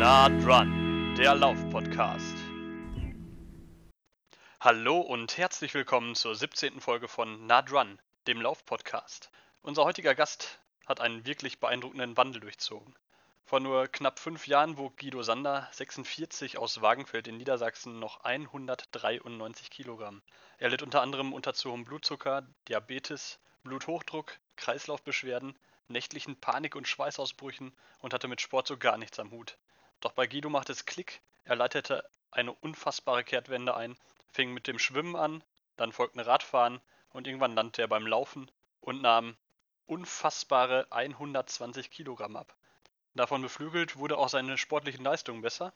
Na 0.00 0.30
dran, 0.30 1.14
der 1.18 1.34
Lauf-Podcast. 1.34 2.34
Hallo 4.58 4.98
und 4.98 5.36
herzlich 5.36 5.74
willkommen 5.74 6.14
zur 6.14 6.34
17. 6.34 6.80
Folge 6.80 7.06
von 7.06 7.44
Na 7.46 7.60
dran, 7.60 8.00
dem 8.26 8.40
Lauf-Podcast. 8.40 9.30
Unser 9.60 9.84
heutiger 9.84 10.14
Gast 10.14 10.58
hat 10.86 11.02
einen 11.02 11.26
wirklich 11.26 11.60
beeindruckenden 11.60 12.16
Wandel 12.16 12.40
durchzogen. 12.40 12.94
Vor 13.44 13.60
nur 13.60 13.88
knapp 13.88 14.18
fünf 14.18 14.46
Jahren 14.46 14.78
wog 14.78 14.96
Guido 14.96 15.22
Sander, 15.22 15.68
46, 15.72 16.56
aus 16.56 16.80
Wagenfeld 16.80 17.28
in 17.28 17.36
Niedersachsen 17.36 17.98
noch 17.98 18.24
193 18.24 19.68
Kilogramm. 19.68 20.22
Er 20.56 20.70
litt 20.70 20.82
unter 20.82 21.02
anderem 21.02 21.34
unter 21.34 21.52
zu 21.52 21.72
hohem 21.72 21.84
Blutzucker, 21.84 22.46
Diabetes, 22.68 23.38
Bluthochdruck, 23.64 24.38
Kreislaufbeschwerden, 24.56 25.58
nächtlichen 25.88 26.40
Panik- 26.40 26.74
und 26.74 26.88
Schweißausbrüchen 26.88 27.76
und 27.98 28.14
hatte 28.14 28.28
mit 28.28 28.40
Sport 28.40 28.66
so 28.66 28.78
gar 28.78 28.96
nichts 28.96 29.18
am 29.18 29.30
Hut. 29.30 29.58
Doch 30.00 30.12
bei 30.12 30.26
Guido 30.26 30.48
machte 30.48 30.72
es 30.72 30.86
Klick, 30.86 31.20
er 31.44 31.56
leitete 31.56 32.04
eine 32.30 32.52
unfassbare 32.52 33.24
Kehrtwende 33.24 33.76
ein, 33.76 33.96
fing 34.32 34.52
mit 34.54 34.66
dem 34.66 34.78
Schwimmen 34.78 35.16
an, 35.16 35.44
dann 35.76 35.92
folgten 35.92 36.20
Radfahren 36.20 36.80
und 37.12 37.26
irgendwann 37.26 37.54
landete 37.54 37.82
er 37.82 37.88
beim 37.88 38.06
Laufen 38.06 38.50
und 38.80 39.02
nahm 39.02 39.36
unfassbare 39.86 40.86
120 40.90 41.90
Kilogramm 41.90 42.36
ab. 42.36 42.54
Davon 43.14 43.42
beflügelt 43.42 43.96
wurde 43.96 44.16
auch 44.16 44.28
seine 44.28 44.56
sportlichen 44.56 45.04
Leistungen 45.04 45.42
besser. 45.42 45.72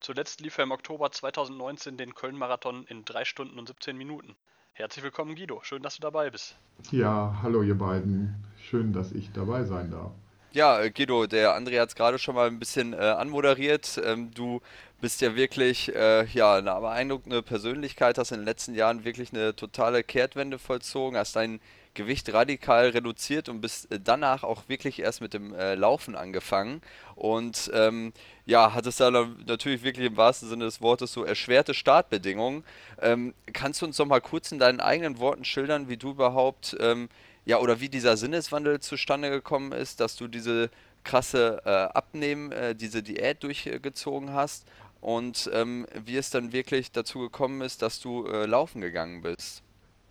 Zuletzt 0.00 0.40
lief 0.40 0.58
er 0.58 0.64
im 0.64 0.70
Oktober 0.70 1.10
2019 1.10 1.96
den 1.96 2.14
Köln-Marathon 2.14 2.86
in 2.86 3.04
3 3.04 3.24
Stunden 3.24 3.58
und 3.58 3.66
17 3.66 3.96
Minuten. 3.96 4.36
Herzlich 4.72 5.02
willkommen, 5.02 5.34
Guido. 5.34 5.62
Schön, 5.62 5.82
dass 5.82 5.96
du 5.96 6.00
dabei 6.00 6.30
bist. 6.30 6.56
Ja, 6.90 7.38
hallo 7.42 7.62
ihr 7.62 7.76
beiden. 7.76 8.46
Schön, 8.62 8.92
dass 8.92 9.12
ich 9.12 9.32
dabei 9.32 9.64
sein 9.64 9.90
darf. 9.90 10.12
Ja, 10.52 10.80
äh, 10.80 10.90
Guido, 10.90 11.26
der 11.26 11.56
André 11.56 11.78
hat 11.78 11.90
es 11.90 11.94
gerade 11.94 12.18
schon 12.18 12.34
mal 12.34 12.46
ein 12.46 12.58
bisschen 12.58 12.94
äh, 12.94 12.96
anmoderiert. 12.96 14.00
Ähm, 14.02 14.30
du 14.32 14.60
bist 15.00 15.20
ja 15.20 15.36
wirklich 15.36 15.94
äh, 15.94 16.24
ja, 16.26 16.54
eine 16.56 16.74
beeindruckende 16.80 17.42
Persönlichkeit, 17.42 18.16
hast 18.18 18.32
in 18.32 18.38
den 18.38 18.46
letzten 18.46 18.74
Jahren 18.74 19.04
wirklich 19.04 19.32
eine 19.32 19.54
totale 19.54 20.02
Kehrtwende 20.02 20.58
vollzogen, 20.58 21.18
hast 21.18 21.36
dein 21.36 21.60
Gewicht 21.92 22.32
radikal 22.32 22.88
reduziert 22.90 23.48
und 23.50 23.60
bist 23.60 23.92
äh, 23.92 24.00
danach 24.02 24.42
auch 24.42 24.62
wirklich 24.68 25.00
erst 25.00 25.20
mit 25.20 25.34
dem 25.34 25.52
äh, 25.54 25.74
Laufen 25.74 26.16
angefangen. 26.16 26.80
Und 27.14 27.70
ähm, 27.74 28.14
ja, 28.46 28.72
hattest 28.72 29.00
da 29.00 29.10
natürlich 29.10 29.82
wirklich 29.82 30.06
im 30.06 30.16
wahrsten 30.16 30.48
Sinne 30.48 30.64
des 30.64 30.80
Wortes 30.80 31.12
so 31.12 31.24
erschwerte 31.24 31.74
Startbedingungen. 31.74 32.64
Ähm, 33.02 33.34
kannst 33.52 33.82
du 33.82 33.86
uns 33.86 33.98
noch 33.98 34.06
mal 34.06 34.20
kurz 34.20 34.50
in 34.50 34.58
deinen 34.58 34.80
eigenen 34.80 35.18
Worten 35.18 35.44
schildern, 35.44 35.90
wie 35.90 35.98
du 35.98 36.12
überhaupt 36.12 36.74
ähm, 36.80 37.10
ja, 37.48 37.58
oder 37.60 37.80
wie 37.80 37.88
dieser 37.88 38.18
Sinneswandel 38.18 38.78
zustande 38.80 39.30
gekommen 39.30 39.72
ist, 39.72 40.00
dass 40.00 40.16
du 40.16 40.28
diese 40.28 40.68
krasse 41.02 41.62
äh, 41.64 41.70
Abnehmen, 41.70 42.52
äh, 42.52 42.74
diese 42.74 43.02
Diät 43.02 43.42
durchgezogen 43.42 44.34
hast 44.34 44.66
und 45.00 45.48
ähm, 45.54 45.86
wie 46.04 46.18
es 46.18 46.28
dann 46.28 46.52
wirklich 46.52 46.92
dazu 46.92 47.20
gekommen 47.20 47.62
ist, 47.62 47.80
dass 47.80 48.00
du 48.00 48.26
äh, 48.26 48.44
laufen 48.44 48.82
gegangen 48.82 49.22
bist. 49.22 49.62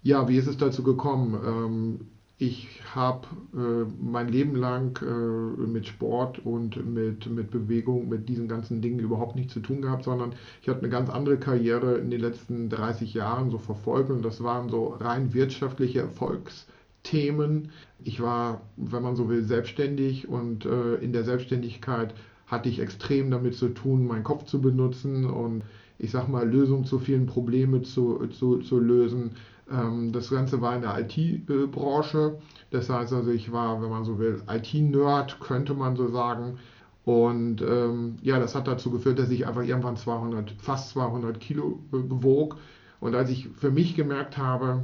Ja, 0.02 0.28
wie 0.28 0.38
ist 0.38 0.48
es 0.48 0.58
dazu 0.58 0.82
gekommen? 0.82 1.40
Ähm, 1.46 2.08
ich 2.40 2.82
habe 2.96 3.28
äh, 3.54 3.86
mein 4.02 4.30
Leben 4.30 4.56
lang 4.56 5.00
äh, 5.04 5.06
mit 5.06 5.86
Sport 5.86 6.40
und 6.40 6.92
mit, 6.92 7.28
mit 7.28 7.52
Bewegung, 7.52 8.10
mit 8.10 8.28
diesen 8.28 8.48
ganzen 8.48 8.82
Dingen 8.82 8.98
überhaupt 8.98 9.36
nichts 9.36 9.54
zu 9.54 9.60
tun 9.60 9.84
gehabt, 9.84 10.06
sondern 10.06 10.34
ich 10.64 10.70
hatte 10.70 10.80
eine 10.80 10.90
ganz 10.90 11.12
andere 11.12 11.38
Karriere 11.38 12.00
in 12.00 12.10
den 12.10 12.22
letzten 12.22 12.70
30 12.70 13.14
Jahren 13.14 13.52
so 13.52 13.60
verfolgt 13.60 14.10
und 14.10 14.24
das 14.24 14.42
waren 14.42 14.70
so 14.70 14.88
rein 14.88 15.36
wirtschaftliche 15.36 16.00
Erfolgs- 16.00 16.66
Themen. 17.10 17.72
Ich 18.04 18.22
war, 18.22 18.62
wenn 18.76 19.04
man 19.04 19.16
so 19.16 19.30
will, 19.30 19.44
selbstständig 19.44 20.28
und 20.28 20.66
äh, 20.66 20.96
in 20.96 21.14
der 21.14 21.24
Selbstständigkeit 21.24 22.14
hatte 22.48 22.70
ich 22.70 22.80
extrem 22.80 23.32
damit 23.32 23.56
zu 23.56 23.70
tun, 23.70 24.08
meinen 24.08 24.24
Kopf 24.24 24.46
zu 24.46 24.62
benutzen 24.62 25.26
und 25.26 25.64
ich 26.00 26.12
sag 26.12 26.28
mal, 26.28 26.48
Lösungen 26.48 26.86
zu 26.86 27.00
vielen 27.00 27.26
Problemen 27.26 27.84
zu, 27.84 28.28
zu, 28.28 28.60
zu 28.60 28.80
lösen. 28.80 29.32
Ähm, 29.72 30.12
das 30.12 30.30
Ganze 30.30 30.62
war 30.62 30.76
in 30.76 30.82
der 30.82 31.00
IT-Branche. 31.00 32.38
Das 32.72 32.90
heißt 32.90 33.14
also, 33.14 33.32
ich 33.32 33.52
war, 33.52 33.82
wenn 33.82 33.90
man 33.90 34.04
so 34.04 34.20
will, 34.20 34.42
IT-Nerd, 34.50 35.40
könnte 35.40 35.74
man 35.74 35.96
so 35.96 36.10
sagen. 36.10 36.60
Und 37.06 37.62
ähm, 37.62 38.18
ja, 38.22 38.38
das 38.38 38.54
hat 38.54 38.68
dazu 38.68 38.92
geführt, 38.92 39.18
dass 39.18 39.30
ich 39.30 39.48
einfach 39.48 39.64
irgendwann 39.64 39.96
200, 39.96 40.52
fast 40.60 40.90
200 40.90 41.40
Kilo 41.40 41.80
äh, 41.94 41.98
bewog. 42.00 42.58
Und 43.00 43.16
als 43.16 43.30
ich 43.30 43.48
für 43.48 43.72
mich 43.72 43.96
gemerkt 43.96 44.38
habe, 44.38 44.84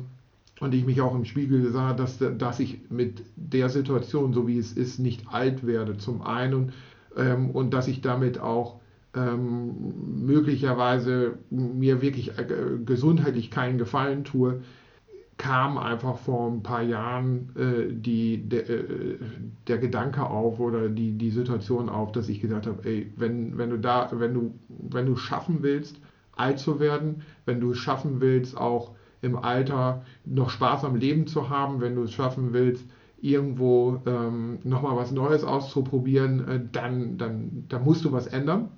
und 0.59 0.74
ich 0.74 0.86
mich 0.86 1.02
auch 1.02 1.16
im 1.16 1.25
Spiegel 1.25 1.72
sah, 1.72 1.94
dass, 1.94 2.19
dass 2.19 2.59
ich 2.59 2.90
mit 2.90 3.24
der 3.36 3.69
Situation, 3.69 4.34
so 4.34 4.47
wie 4.47 4.58
es 4.58 4.74
ist, 4.74 5.00
nicht 5.00 5.28
alt 5.30 5.66
werde, 5.66 5.97
zum 5.97 6.22
einen, 6.22 6.72
ähm, 7.16 7.50
und 7.50 7.74
dass 7.74 7.88
ich 7.88 8.02
damit 8.02 8.40
auch 8.40 8.80
ähm, 9.16 10.25
möglicherweise 10.25 11.38
mir 11.50 12.02
wirklich 12.02 12.38
äh, 12.38 12.46
gesundheitlich 12.86 13.52
keinen 13.52 13.78
Gefallen 13.78 14.24
tue, 14.24 14.62
kam 15.38 15.78
einfach 15.78 16.18
vor 16.18 16.52
ein 16.52 16.64
paar 16.64 16.84
Jahren 16.84 17.50
äh, 17.56 17.91
die, 17.91 18.47
de, 18.47 18.59
äh, 18.59 19.18
der 19.68 19.78
Gedanke 19.78 20.25
auf 20.25 20.59
oder 20.59 20.90
die, 20.90 21.18
die 21.18 21.31
Situation 21.31 21.90
auf, 21.90 22.12
dass 22.12 22.30
ich 22.30 22.40
gesagt 22.40 22.68
habe, 22.68 22.88
ey, 22.88 23.12
wenn, 23.16 23.58
wenn 23.58 23.70
du 23.70 23.78
da, 23.80 24.09
wenn 24.14 24.34
du, 24.34 24.53
wenn 24.70 25.06
du 25.06 25.16
schaffen 25.16 25.59
willst, 25.62 26.00
alt 26.35 26.59
zu 26.59 26.80
werden, 26.80 27.24
wenn 27.46 27.59
du 27.59 27.74
schaffen 27.74 28.22
willst, 28.22 28.58
auch 28.58 28.93
im 29.23 29.38
Alter 29.38 30.03
noch 30.25 30.50
Spaß 30.50 30.84
am 30.85 30.95
Leben 30.95 31.28
zu 31.28 31.50
haben, 31.50 31.81
wenn 31.81 31.95
du 31.95 32.03
es 32.03 32.13
schaffen 32.13 32.53
willst, 32.53 32.85
irgendwo 33.22 34.01
ähm, 34.06 34.59
nochmal 34.63 34.97
was 34.97 35.11
Neues 35.11 35.44
auszuprobieren, 35.44 36.47
äh, 36.47 36.59
dann, 36.72 37.17
dann, 37.17 37.66
dann 37.69 37.84
musst 37.84 38.03
du 38.06 38.11
was 38.11 38.28
ändern. 38.28 38.69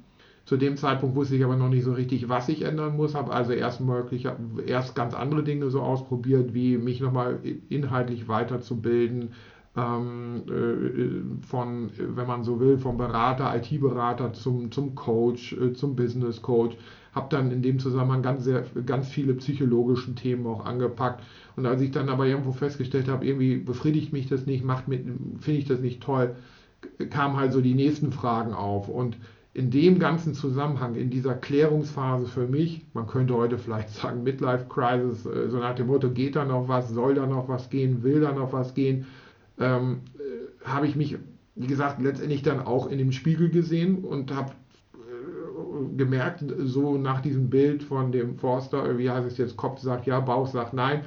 Zu 0.45 0.57
dem 0.57 0.77
Zeitpunkt 0.77 1.15
wusste 1.15 1.35
ich 1.35 1.43
aber 1.43 1.55
noch 1.55 1.69
nicht 1.69 1.83
so 1.83 1.93
richtig, 1.93 2.29
was 2.29 2.47
ich 2.49 2.61
ändern 2.61 2.95
muss, 2.95 3.15
habe 3.15 3.33
also 3.33 3.51
erst, 3.51 3.81
möglich, 3.81 4.27
erst 4.67 4.93
ganz 4.93 5.15
andere 5.15 5.43
Dinge 5.43 5.71
so 5.71 5.81
ausprobiert, 5.81 6.53
wie 6.53 6.77
mich 6.77 7.01
nochmal 7.01 7.39
inhaltlich 7.69 8.27
weiterzubilden, 8.27 9.29
ähm, 9.75 10.43
äh, 10.47 11.45
von, 11.47 11.89
wenn 11.97 12.27
man 12.27 12.43
so 12.43 12.59
will, 12.59 12.77
vom 12.77 12.97
Berater, 12.97 13.55
IT-Berater 13.55 14.33
zum, 14.33 14.71
zum 14.71 14.93
Coach, 14.93 15.53
äh, 15.53 15.73
zum 15.73 15.95
Business 15.95 16.43
Coach 16.43 16.77
habe 17.15 17.27
dann 17.29 17.49
in 17.49 17.61
dem 17.61 17.79
Zusammenhang 17.79 18.21
ganz, 18.21 18.43
sehr, 18.43 18.65
ganz 18.85 19.07
viele 19.07 19.33
psychologische 19.35 20.13
Themen 20.13 20.45
auch 20.45 20.65
angepackt. 20.65 21.23
Und 21.55 21.65
als 21.65 21.81
ich 21.81 21.91
dann 21.91 22.09
aber 22.09 22.27
irgendwo 22.27 22.51
festgestellt 22.51 23.07
habe, 23.07 23.25
irgendwie 23.25 23.55
befriedigt 23.55 24.11
mich 24.11 24.27
das 24.27 24.45
nicht, 24.45 24.65
macht 24.65 24.83
finde 24.83 25.59
ich 25.59 25.65
das 25.65 25.79
nicht 25.79 26.03
toll, 26.03 26.35
kamen 27.09 27.37
halt 27.37 27.53
so 27.53 27.61
die 27.61 27.73
nächsten 27.73 28.11
Fragen 28.11 28.53
auf. 28.53 28.89
Und 28.89 29.15
in 29.53 29.71
dem 29.71 29.99
ganzen 29.99 30.33
Zusammenhang, 30.33 30.95
in 30.95 31.09
dieser 31.09 31.33
Klärungsphase 31.33 32.25
für 32.25 32.45
mich, 32.45 32.85
man 32.93 33.07
könnte 33.07 33.33
heute 33.35 33.57
vielleicht 33.57 33.89
sagen 34.01 34.23
Midlife 34.23 34.65
Crisis, 34.67 35.25
äh, 35.25 35.49
so 35.49 35.57
nach 35.57 35.75
dem 35.75 35.87
Motto, 35.87 36.09
geht 36.09 36.35
da 36.35 36.43
noch 36.43 36.67
was, 36.67 36.89
soll 36.89 37.15
da 37.15 37.25
noch 37.25 37.47
was 37.47 37.69
gehen, 37.69 38.03
will 38.03 38.19
da 38.19 38.33
noch 38.33 38.51
was 38.51 38.73
gehen, 38.73 39.05
ähm, 39.57 40.01
äh, 40.17 40.67
habe 40.67 40.87
ich 40.87 40.97
mich, 40.97 41.17
wie 41.55 41.67
gesagt, 41.67 42.01
letztendlich 42.01 42.43
dann 42.43 42.59
auch 42.59 42.87
in 42.87 42.97
dem 42.97 43.13
Spiegel 43.13 43.49
gesehen 43.49 44.03
und 44.03 44.35
habe 44.35 44.51
gemerkt, 45.97 46.43
so 46.59 46.97
nach 46.97 47.21
diesem 47.21 47.49
Bild 47.49 47.83
von 47.83 48.11
dem 48.11 48.37
Forster, 48.37 48.97
wie 48.97 49.09
heißt 49.09 49.27
es 49.27 49.37
jetzt, 49.37 49.57
Kopf 49.57 49.79
sagt 49.79 50.07
ja, 50.07 50.19
Bauch 50.19 50.47
sagt 50.47 50.73
nein, 50.73 51.01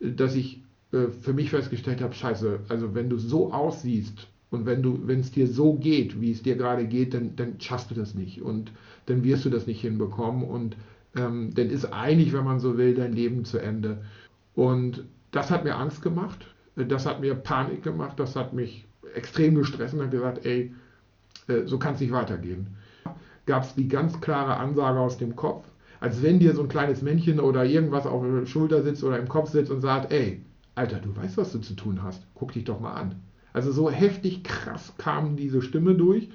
dass 0.00 0.34
ich 0.34 0.62
äh, 0.92 1.08
für 1.08 1.32
mich 1.32 1.50
festgestellt 1.50 2.00
habe, 2.00 2.14
scheiße, 2.14 2.60
also 2.68 2.94
wenn 2.94 3.08
du 3.08 3.18
so 3.18 3.52
aussiehst 3.52 4.28
und 4.50 4.66
wenn 4.66 5.20
es 5.20 5.30
dir 5.30 5.46
so 5.46 5.74
geht, 5.74 6.20
wie 6.20 6.30
es 6.30 6.42
dir 6.42 6.56
gerade 6.56 6.86
geht, 6.86 7.14
dann, 7.14 7.36
dann 7.36 7.58
schaffst 7.58 7.90
du 7.90 7.94
das 7.94 8.14
nicht 8.14 8.42
und 8.42 8.70
dann 9.06 9.24
wirst 9.24 9.44
du 9.44 9.50
das 9.50 9.66
nicht 9.66 9.80
hinbekommen 9.80 10.44
und 10.44 10.76
ähm, 11.16 11.52
dann 11.54 11.70
ist 11.70 11.86
eigentlich, 11.86 12.32
wenn 12.32 12.44
man 12.44 12.60
so 12.60 12.76
will, 12.76 12.94
dein 12.94 13.14
Leben 13.14 13.44
zu 13.44 13.58
Ende. 13.58 14.02
Und 14.54 15.04
das 15.30 15.50
hat 15.50 15.64
mir 15.64 15.76
Angst 15.76 16.02
gemacht, 16.02 16.46
das 16.76 17.06
hat 17.06 17.20
mir 17.20 17.34
Panik 17.34 17.82
gemacht, 17.82 18.20
das 18.20 18.36
hat 18.36 18.52
mich 18.52 18.84
extrem 19.14 19.54
gestresst 19.54 19.94
und 19.94 20.02
hat 20.02 20.10
gesagt, 20.10 20.44
ey, 20.44 20.74
äh, 21.48 21.64
so 21.64 21.78
kann 21.78 21.94
es 21.94 22.00
nicht 22.00 22.12
weitergehen 22.12 22.66
gab 23.46 23.64
es 23.64 23.74
die 23.74 23.88
ganz 23.88 24.20
klare 24.20 24.56
Ansage 24.56 25.00
aus 25.00 25.18
dem 25.18 25.36
Kopf, 25.36 25.64
als 26.00 26.22
wenn 26.22 26.38
dir 26.38 26.54
so 26.54 26.62
ein 26.62 26.68
kleines 26.68 27.02
Männchen 27.02 27.40
oder 27.40 27.64
irgendwas 27.64 28.06
auf 28.06 28.24
der 28.24 28.46
Schulter 28.46 28.82
sitzt 28.82 29.04
oder 29.04 29.18
im 29.18 29.28
Kopf 29.28 29.50
sitzt 29.50 29.70
und 29.70 29.80
sagt, 29.80 30.12
ey, 30.12 30.42
Alter, 30.74 30.98
du 30.98 31.14
weißt, 31.14 31.36
was 31.36 31.52
du 31.52 31.58
zu 31.60 31.74
tun 31.74 32.02
hast, 32.02 32.26
guck 32.34 32.52
dich 32.52 32.64
doch 32.64 32.80
mal 32.80 32.94
an. 32.94 33.16
Also 33.52 33.70
so 33.72 33.90
heftig 33.90 34.42
krass 34.42 34.94
kam 34.96 35.36
diese 35.36 35.60
Stimme 35.60 35.94
durch. 35.94 36.30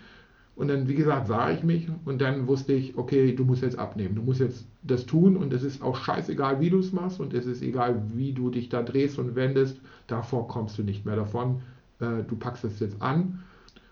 Und 0.55 0.69
dann, 0.69 0.87
wie 0.87 0.95
gesagt, 0.95 1.27
sah 1.27 1.51
ich 1.51 1.63
mich 1.63 1.87
und 2.05 2.19
dann 2.19 2.47
wusste 2.47 2.73
ich, 2.73 2.97
okay, 2.97 3.35
du 3.35 3.45
musst 3.45 3.61
jetzt 3.61 3.77
abnehmen, 3.77 4.15
du 4.15 4.23
musst 4.23 4.39
jetzt 4.39 4.65
das 4.81 5.05
tun 5.05 5.37
und 5.37 5.53
es 5.53 5.61
ist 5.61 5.83
auch 5.83 5.95
scheißegal, 5.95 6.59
wie 6.59 6.71
du 6.71 6.79
es 6.79 6.91
machst 6.91 7.19
und 7.19 7.35
es 7.35 7.45
ist 7.45 7.61
egal, 7.61 8.01
wie 8.15 8.33
du 8.33 8.49
dich 8.49 8.67
da 8.67 8.81
drehst 8.81 9.19
und 9.19 9.35
wendest, 9.35 9.79
davor 10.07 10.47
kommst 10.47 10.79
du 10.79 10.83
nicht 10.83 11.05
mehr 11.05 11.15
davon, 11.15 11.61
äh, 11.99 12.23
du 12.27 12.35
packst 12.37 12.63
es 12.63 12.79
jetzt 12.79 12.99
an 13.03 13.43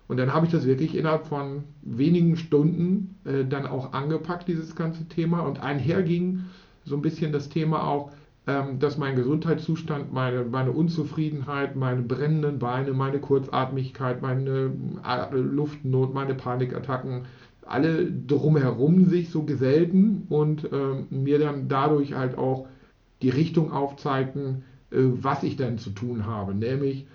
und 0.07 0.17
dann 0.17 0.33
habe 0.33 0.45
ich 0.45 0.51
das 0.51 0.65
wirklich 0.65 0.95
innerhalb 0.95 1.25
von 1.25 1.63
wenigen 1.81 2.37
Stunden 2.37 3.17
äh, 3.25 3.43
dann 3.45 3.65
auch 3.65 3.93
angepackt, 3.93 4.47
dieses 4.47 4.75
ganze 4.75 5.07
Thema. 5.07 5.39
Und 5.41 5.61
einherging 5.61 6.41
so 6.83 6.95
ein 6.95 7.01
bisschen 7.01 7.31
das 7.31 7.49
Thema 7.49 7.83
auch, 7.87 8.11
ähm, 8.45 8.77
dass 8.77 8.99
mein 8.99 9.15
Gesundheitszustand, 9.15 10.13
meine, 10.13 10.43
meine 10.43 10.71
Unzufriedenheit, 10.71 11.75
meine 11.75 12.03
brennenden 12.03 12.59
Beine, 12.59 12.93
meine 12.93 13.19
Kurzatmigkeit, 13.19 14.21
meine 14.21 14.71
äh, 15.03 15.35
Luftnot, 15.35 16.13
meine 16.13 16.35
Panikattacken, 16.35 17.23
alle 17.65 18.05
drumherum 18.05 19.05
sich 19.05 19.31
so 19.31 19.41
gesellten 19.41 20.27
und 20.29 20.71
äh, 20.71 21.03
mir 21.09 21.39
dann 21.39 21.67
dadurch 21.67 22.13
halt 22.13 22.37
auch 22.37 22.67
die 23.23 23.29
Richtung 23.29 23.71
aufzeigten, 23.71 24.63
äh, 24.91 24.97
was 24.99 25.41
ich 25.41 25.55
denn 25.55 25.79
zu 25.79 25.89
tun 25.89 26.27
habe. 26.27 26.53
Nämlich, 26.53 27.07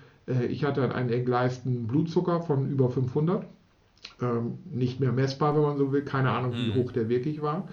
ich 0.49 0.63
hatte 0.63 0.93
einen 0.93 1.09
entgleisten 1.09 1.87
Blutzucker 1.87 2.41
von 2.41 2.69
über 2.69 2.89
500, 2.89 3.45
ähm, 4.21 4.59
nicht 4.71 4.99
mehr 4.99 5.11
messbar, 5.11 5.55
wenn 5.55 5.63
man 5.63 5.77
so 5.77 5.91
will, 5.91 6.03
keine 6.03 6.31
Ahnung, 6.31 6.53
wie 6.53 6.71
mhm. 6.71 6.75
hoch 6.75 6.91
der 6.91 7.09
wirklich 7.09 7.41
war. 7.41 7.67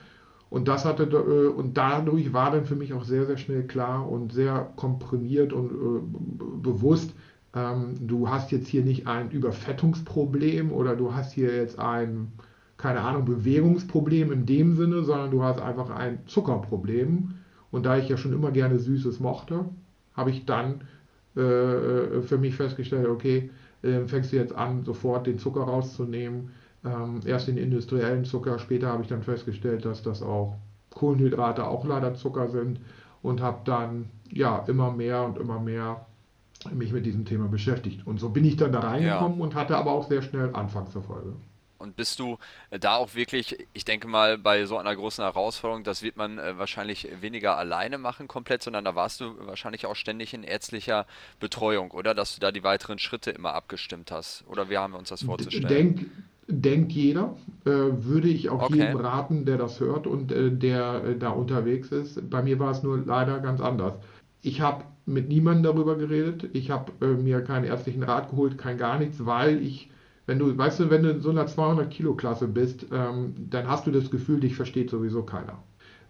Und 0.50 0.68
das 0.68 0.84
hatte 0.84 1.04
äh, 1.04 1.48
und 1.48 1.76
dadurch 1.76 2.32
war 2.32 2.50
dann 2.50 2.64
für 2.64 2.76
mich 2.76 2.94
auch 2.94 3.04
sehr, 3.04 3.26
sehr 3.26 3.36
schnell 3.36 3.64
klar 3.64 4.10
und 4.10 4.32
sehr 4.32 4.70
komprimiert 4.76 5.52
und 5.52 5.70
äh, 5.70 6.60
bewusst, 6.62 7.12
ähm, 7.54 7.94
du 8.00 8.28
hast 8.28 8.50
jetzt 8.50 8.68
hier 8.68 8.82
nicht 8.82 9.06
ein 9.06 9.30
Überfettungsproblem 9.30 10.72
oder 10.72 10.96
du 10.96 11.14
hast 11.14 11.32
hier 11.32 11.54
jetzt 11.54 11.78
ein, 11.78 12.32
keine 12.76 13.00
Ahnung, 13.00 13.24
Bewegungsproblem 13.24 14.32
in 14.32 14.46
dem 14.46 14.76
Sinne, 14.76 15.02
sondern 15.04 15.30
du 15.30 15.42
hast 15.42 15.60
einfach 15.60 15.90
ein 15.90 16.20
Zuckerproblem. 16.26 17.34
Und 17.70 17.84
da 17.84 17.98
ich 17.98 18.08
ja 18.08 18.16
schon 18.16 18.32
immer 18.32 18.50
gerne 18.50 18.78
Süßes 18.78 19.20
mochte, 19.20 19.66
habe 20.14 20.30
ich 20.30 20.46
dann 20.46 20.72
äh, 20.72 20.74
äh 20.74 20.97
für 22.22 22.38
mich 22.38 22.54
festgestellt, 22.56 23.06
okay, 23.08 23.50
äh, 23.82 24.06
fängst 24.06 24.32
du 24.32 24.36
jetzt 24.36 24.54
an, 24.54 24.84
sofort 24.84 25.26
den 25.26 25.38
Zucker 25.38 25.62
rauszunehmen. 25.62 26.50
Ähm, 26.84 27.20
erst 27.24 27.48
den 27.48 27.56
industriellen 27.56 28.24
Zucker, 28.24 28.58
später 28.58 28.88
habe 28.88 29.02
ich 29.02 29.08
dann 29.08 29.22
festgestellt, 29.22 29.84
dass 29.84 30.02
das 30.02 30.22
auch 30.22 30.56
Kohlenhydrate 30.90 31.66
auch 31.66 31.84
leider 31.84 32.14
Zucker 32.14 32.48
sind 32.48 32.80
und 33.22 33.40
habe 33.40 33.60
dann 33.64 34.10
ja 34.30 34.64
immer 34.68 34.92
mehr 34.92 35.24
und 35.24 35.38
immer 35.38 35.60
mehr 35.60 36.06
mich 36.72 36.92
mit 36.92 37.06
diesem 37.06 37.24
Thema 37.24 37.46
beschäftigt. 37.46 38.06
Und 38.06 38.18
so 38.18 38.30
bin 38.30 38.44
ich 38.44 38.56
dann 38.56 38.72
da 38.72 38.80
reingekommen 38.80 39.38
ja. 39.38 39.44
und 39.44 39.54
hatte 39.54 39.76
aber 39.76 39.92
auch 39.92 40.08
sehr 40.08 40.22
schnell 40.22 40.50
Anfangserfolge. 40.54 41.34
Und 41.78 41.96
bist 41.96 42.18
du 42.18 42.38
äh, 42.70 42.78
da 42.78 42.96
auch 42.96 43.14
wirklich, 43.14 43.66
ich 43.72 43.84
denke 43.84 44.08
mal, 44.08 44.36
bei 44.36 44.66
so 44.66 44.78
einer 44.78 44.94
großen 44.94 45.24
Herausforderung, 45.24 45.84
das 45.84 46.02
wird 46.02 46.16
man 46.16 46.38
äh, 46.38 46.58
wahrscheinlich 46.58 47.08
weniger 47.20 47.56
alleine 47.56 47.98
machen 47.98 48.28
komplett, 48.28 48.62
sondern 48.62 48.84
da 48.84 48.94
warst 48.94 49.20
du 49.20 49.34
wahrscheinlich 49.46 49.86
auch 49.86 49.96
ständig 49.96 50.34
in 50.34 50.42
ärztlicher 50.42 51.06
Betreuung, 51.40 51.92
oder? 51.92 52.14
Dass 52.14 52.34
du 52.34 52.40
da 52.40 52.52
die 52.52 52.64
weiteren 52.64 52.98
Schritte 52.98 53.30
immer 53.30 53.54
abgestimmt 53.54 54.10
hast. 54.10 54.44
Oder 54.48 54.68
wie 54.70 54.76
haben 54.76 54.92
wir 54.92 54.98
uns 54.98 55.08
das 55.08 55.22
vorzustellen? 55.22 55.68
Denk, 55.68 56.06
denkt 56.48 56.92
jeder, 56.92 57.36
äh, 57.64 57.70
würde 57.70 58.28
ich 58.28 58.48
auch 58.48 58.62
okay. 58.62 58.78
jedem 58.78 58.96
raten, 58.96 59.44
der 59.44 59.58
das 59.58 59.78
hört 59.80 60.06
und 60.06 60.32
äh, 60.32 60.50
der 60.50 61.04
äh, 61.04 61.16
da 61.16 61.30
unterwegs 61.30 61.92
ist. 61.92 62.28
Bei 62.28 62.42
mir 62.42 62.58
war 62.58 62.72
es 62.72 62.82
nur 62.82 62.98
leider 62.98 63.38
ganz 63.40 63.60
anders. 63.60 63.94
Ich 64.42 64.60
habe 64.60 64.84
mit 65.04 65.28
niemandem 65.28 65.74
darüber 65.74 65.96
geredet. 65.96 66.50
Ich 66.52 66.70
habe 66.70 66.92
mir 67.06 67.42
keinen 67.42 67.64
ärztlichen 67.64 68.02
Rat 68.02 68.30
geholt, 68.30 68.58
kein 68.58 68.78
gar 68.78 68.98
nichts, 68.98 69.24
weil 69.24 69.62
ich, 69.62 69.90
wenn 70.28 70.38
du, 70.38 70.56
weißt 70.56 70.80
du, 70.80 70.90
wenn 70.90 71.02
du 71.02 71.10
in 71.10 71.20
so 71.22 71.30
einer 71.30 71.46
200 71.46 71.90
Kilo 71.90 72.14
Klasse 72.14 72.46
bist, 72.46 72.86
ähm, 72.92 73.34
dann 73.48 73.66
hast 73.66 73.86
du 73.86 73.90
das 73.90 74.10
Gefühl, 74.10 74.40
dich 74.40 74.54
versteht 74.54 74.90
sowieso 74.90 75.22
keiner. 75.22 75.58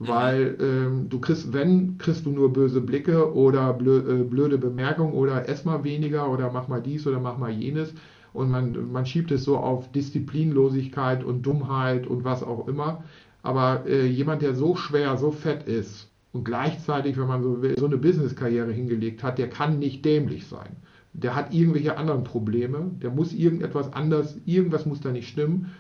Mhm. 0.01 0.09
Weil 0.09 0.57
ähm, 0.61 1.09
du 1.09 1.21
kriegst, 1.21 1.53
wenn, 1.53 1.99
kriegst 1.99 2.27
du 2.27 2.31
nur 2.31 2.53
böse 2.53 2.81
Blicke 2.81 3.33
oder 3.33 3.73
blö, 3.73 3.99
äh, 3.99 4.25
blöde 4.25 4.59
Bemerkungen 4.59 5.13
oder 5.13 5.49
ess 5.49 5.65
mal 5.65 5.85
weniger 5.85 6.29
oder 6.33 6.51
mach 6.51 6.67
mal 6.67 6.83
dies 6.83 7.07
oder 7.07 7.21
mach 7.21 7.39
mal 7.39 7.53
jenes. 7.53 7.95
Und 8.33 8.51
man, 8.51 8.91
man 8.91 9.07
schiebt 9.07 9.31
es 9.31 9.45
so 9.45 9.57
auf 9.57 9.91
Disziplinlosigkeit 9.93 11.23
und 11.23 11.43
Dummheit 11.43 12.09
und 12.09 12.25
was 12.25 12.43
auch 12.43 12.67
immer. 12.67 13.05
Aber 13.45 13.85
äh, 13.87 14.05
jemand, 14.05 14.43
der 14.43 14.57
so 14.57 14.75
schwer, 14.75 15.17
so 15.17 15.31
fett 15.31 15.69
ist, 15.69 16.11
und 16.33 16.45
gleichzeitig, 16.45 17.17
wenn 17.17 17.27
man 17.27 17.43
so 17.43 17.63
will, 17.63 17.75
so 17.79 17.87
eine 17.87 17.97
Business-Karriere 17.97 18.73
hingelegt 18.73 19.23
hat, 19.23 19.39
der 19.39 19.49
kann 19.49 19.79
nicht 19.79 20.05
dämlich 20.05 20.47
sein. 20.47 20.77
Der 21.21 21.35
hat 21.35 21.53
irgendwelche 21.53 21.97
anderen 21.97 22.25
Probleme, 22.25 22.91
der 23.03 23.11
muss 23.11 23.33
irgendetwas 23.33 23.93
anders, 23.93 24.37
irgendwas 24.47 24.87
muss 24.87 25.01
da 25.01 25.11
nicht 25.11 25.29
stimmen. 25.29 25.73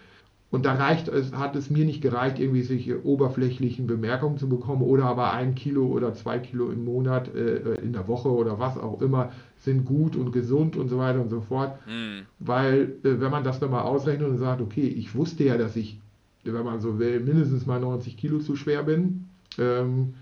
Und 0.51 0.65
da 0.65 0.75
reicht 0.75 1.09
es, 1.09 1.33
hat 1.35 1.57
es 1.57 1.69
mir 1.69 1.85
nicht 1.85 2.01
gereicht, 2.01 2.39
irgendwie 2.39 2.63
solche 2.63 3.05
oberflächlichen 3.05 3.87
Bemerkungen 3.87 4.39
zu 4.39 4.49
bekommen 4.49 4.81
oder 4.81 5.05
aber 5.05 5.33
ein 5.35 5.55
Kilo 5.55 5.87
oder 5.87 6.15
zwei 6.15 6.39
Kilo 6.39 6.71
im 6.71 6.87
Monat, 6.87 7.35
äh, 7.35 7.75
in 7.83 7.93
der 7.93 8.09
Woche 8.09 8.31
oder 8.31 8.59
was 8.59 8.79
auch 8.79 9.03
immer, 9.03 9.31
sind 9.59 9.85
gut 9.85 10.17
und 10.17 10.33
gesund 10.33 10.77
und 10.77 10.89
so 10.89 10.99
weiter 10.99 11.21
und 11.21 11.29
so 11.29 11.43
fort. 11.43 11.79
Mhm. 11.87 12.23
Weil, 12.39 12.95
äh, 13.05 13.21
wenn 13.21 13.31
man 13.31 13.45
das 13.45 13.61
dann 13.61 13.71
mal 13.71 13.83
ausrechnet 13.83 14.27
und 14.27 14.39
sagt, 14.39 14.63
okay, 14.63 14.87
ich 14.87 15.15
wusste 15.15 15.45
ja, 15.45 15.59
dass 15.59 15.77
ich, 15.77 16.01
wenn 16.45 16.65
man 16.65 16.81
so 16.81 16.99
will, 16.99 17.21
mindestens 17.21 17.67
mal 17.67 17.79
90 17.79 18.17
Kilo 18.17 18.39
zu 18.39 18.57
schwer 18.57 18.83
bin, 18.85 19.29
ähm, 19.59 20.15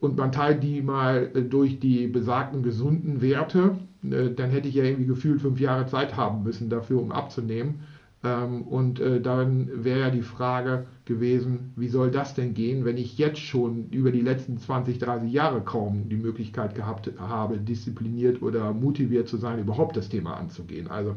und 0.00 0.16
man 0.16 0.32
teilt 0.32 0.62
die 0.62 0.82
mal 0.82 1.30
äh, 1.34 1.42
durch 1.42 1.78
die 1.78 2.06
besagten 2.06 2.62
gesunden 2.62 3.20
Werte, 3.20 3.76
äh, 4.02 4.30
dann 4.30 4.50
hätte 4.50 4.68
ich 4.68 4.74
ja 4.74 4.84
irgendwie 4.84 5.06
gefühlt 5.06 5.40
fünf 5.40 5.60
Jahre 5.60 5.86
Zeit 5.86 6.16
haben 6.16 6.42
müssen 6.42 6.70
dafür, 6.70 7.00
um 7.00 7.12
abzunehmen. 7.12 7.80
Ähm, 8.22 8.62
und 8.62 9.00
äh, 9.00 9.20
dann 9.20 9.84
wäre 9.84 10.00
ja 10.00 10.10
die 10.10 10.22
Frage 10.22 10.86
gewesen, 11.06 11.72
wie 11.76 11.88
soll 11.88 12.10
das 12.10 12.34
denn 12.34 12.52
gehen, 12.52 12.84
wenn 12.84 12.98
ich 12.98 13.16
jetzt 13.16 13.38
schon 13.38 13.88
über 13.90 14.10
die 14.10 14.20
letzten 14.20 14.58
20, 14.58 14.98
30 14.98 15.32
Jahre 15.32 15.62
kaum 15.62 16.08
die 16.08 16.16
Möglichkeit 16.16 16.74
gehabt 16.74 17.10
habe, 17.18 17.58
diszipliniert 17.58 18.42
oder 18.42 18.72
motiviert 18.72 19.28
zu 19.28 19.38
sein, 19.38 19.58
überhaupt 19.58 19.96
das 19.96 20.10
Thema 20.10 20.36
anzugehen. 20.36 20.88
Also 20.88 21.16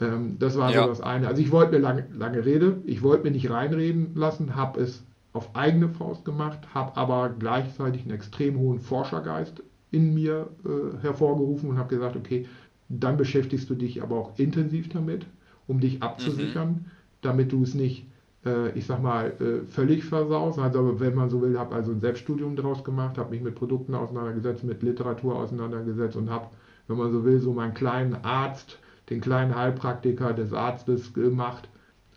ähm, 0.00 0.36
das 0.38 0.56
war 0.56 0.72
ja. 0.72 0.82
so 0.82 0.88
das 0.88 1.02
eine. 1.02 1.28
Also 1.28 1.42
ich 1.42 1.52
wollte 1.52 1.72
mir 1.72 1.78
lange, 1.78 2.06
lange 2.16 2.44
Rede, 2.44 2.80
ich 2.86 3.02
wollte 3.02 3.24
mir 3.24 3.32
nicht 3.32 3.50
reinreden 3.50 4.14
lassen, 4.14 4.56
habe 4.56 4.80
es 4.80 5.04
auf 5.32 5.54
eigene 5.54 5.88
Faust 5.88 6.24
gemacht, 6.24 6.58
habe 6.74 6.96
aber 6.96 7.30
gleichzeitig 7.30 8.02
einen 8.02 8.12
extrem 8.12 8.58
hohen 8.58 8.80
Forschergeist 8.80 9.62
in 9.90 10.14
mir 10.14 10.48
äh, 10.64 11.02
hervorgerufen 11.02 11.70
und 11.70 11.78
habe 11.78 11.94
gesagt, 11.94 12.16
okay, 12.16 12.46
dann 12.88 13.16
beschäftigst 13.16 13.70
du 13.70 13.74
dich 13.74 14.02
aber 14.02 14.16
auch 14.16 14.38
intensiv 14.38 14.88
damit, 14.88 15.26
um 15.66 15.80
dich 15.80 16.02
abzusichern, 16.02 16.68
mhm. 16.68 16.84
damit 17.22 17.52
du 17.52 17.62
es 17.62 17.74
nicht, 17.74 18.06
äh, 18.44 18.70
ich 18.76 18.86
sag 18.86 19.00
mal, 19.00 19.32
äh, 19.40 19.64
völlig 19.66 20.04
versaust. 20.04 20.58
Also 20.58 20.98
wenn 20.98 21.14
man 21.14 21.30
so 21.30 21.40
will, 21.40 21.58
habe 21.58 21.74
also 21.76 21.92
ein 21.92 22.00
Selbststudium 22.00 22.56
daraus 22.56 22.82
gemacht, 22.82 23.16
habe 23.16 23.30
mich 23.30 23.42
mit 23.42 23.54
Produkten 23.54 23.94
auseinandergesetzt, 23.94 24.64
mit 24.64 24.82
Literatur 24.82 25.36
auseinandergesetzt 25.36 26.16
und 26.16 26.30
habe, 26.30 26.48
wenn 26.88 26.98
man 26.98 27.12
so 27.12 27.24
will, 27.24 27.38
so 27.38 27.52
meinen 27.52 27.74
kleinen 27.74 28.16
Arzt, 28.24 28.80
den 29.08 29.20
kleinen 29.20 29.54
Heilpraktiker 29.54 30.32
des 30.32 30.52
Arztes 30.52 31.14
gemacht, 31.14 31.68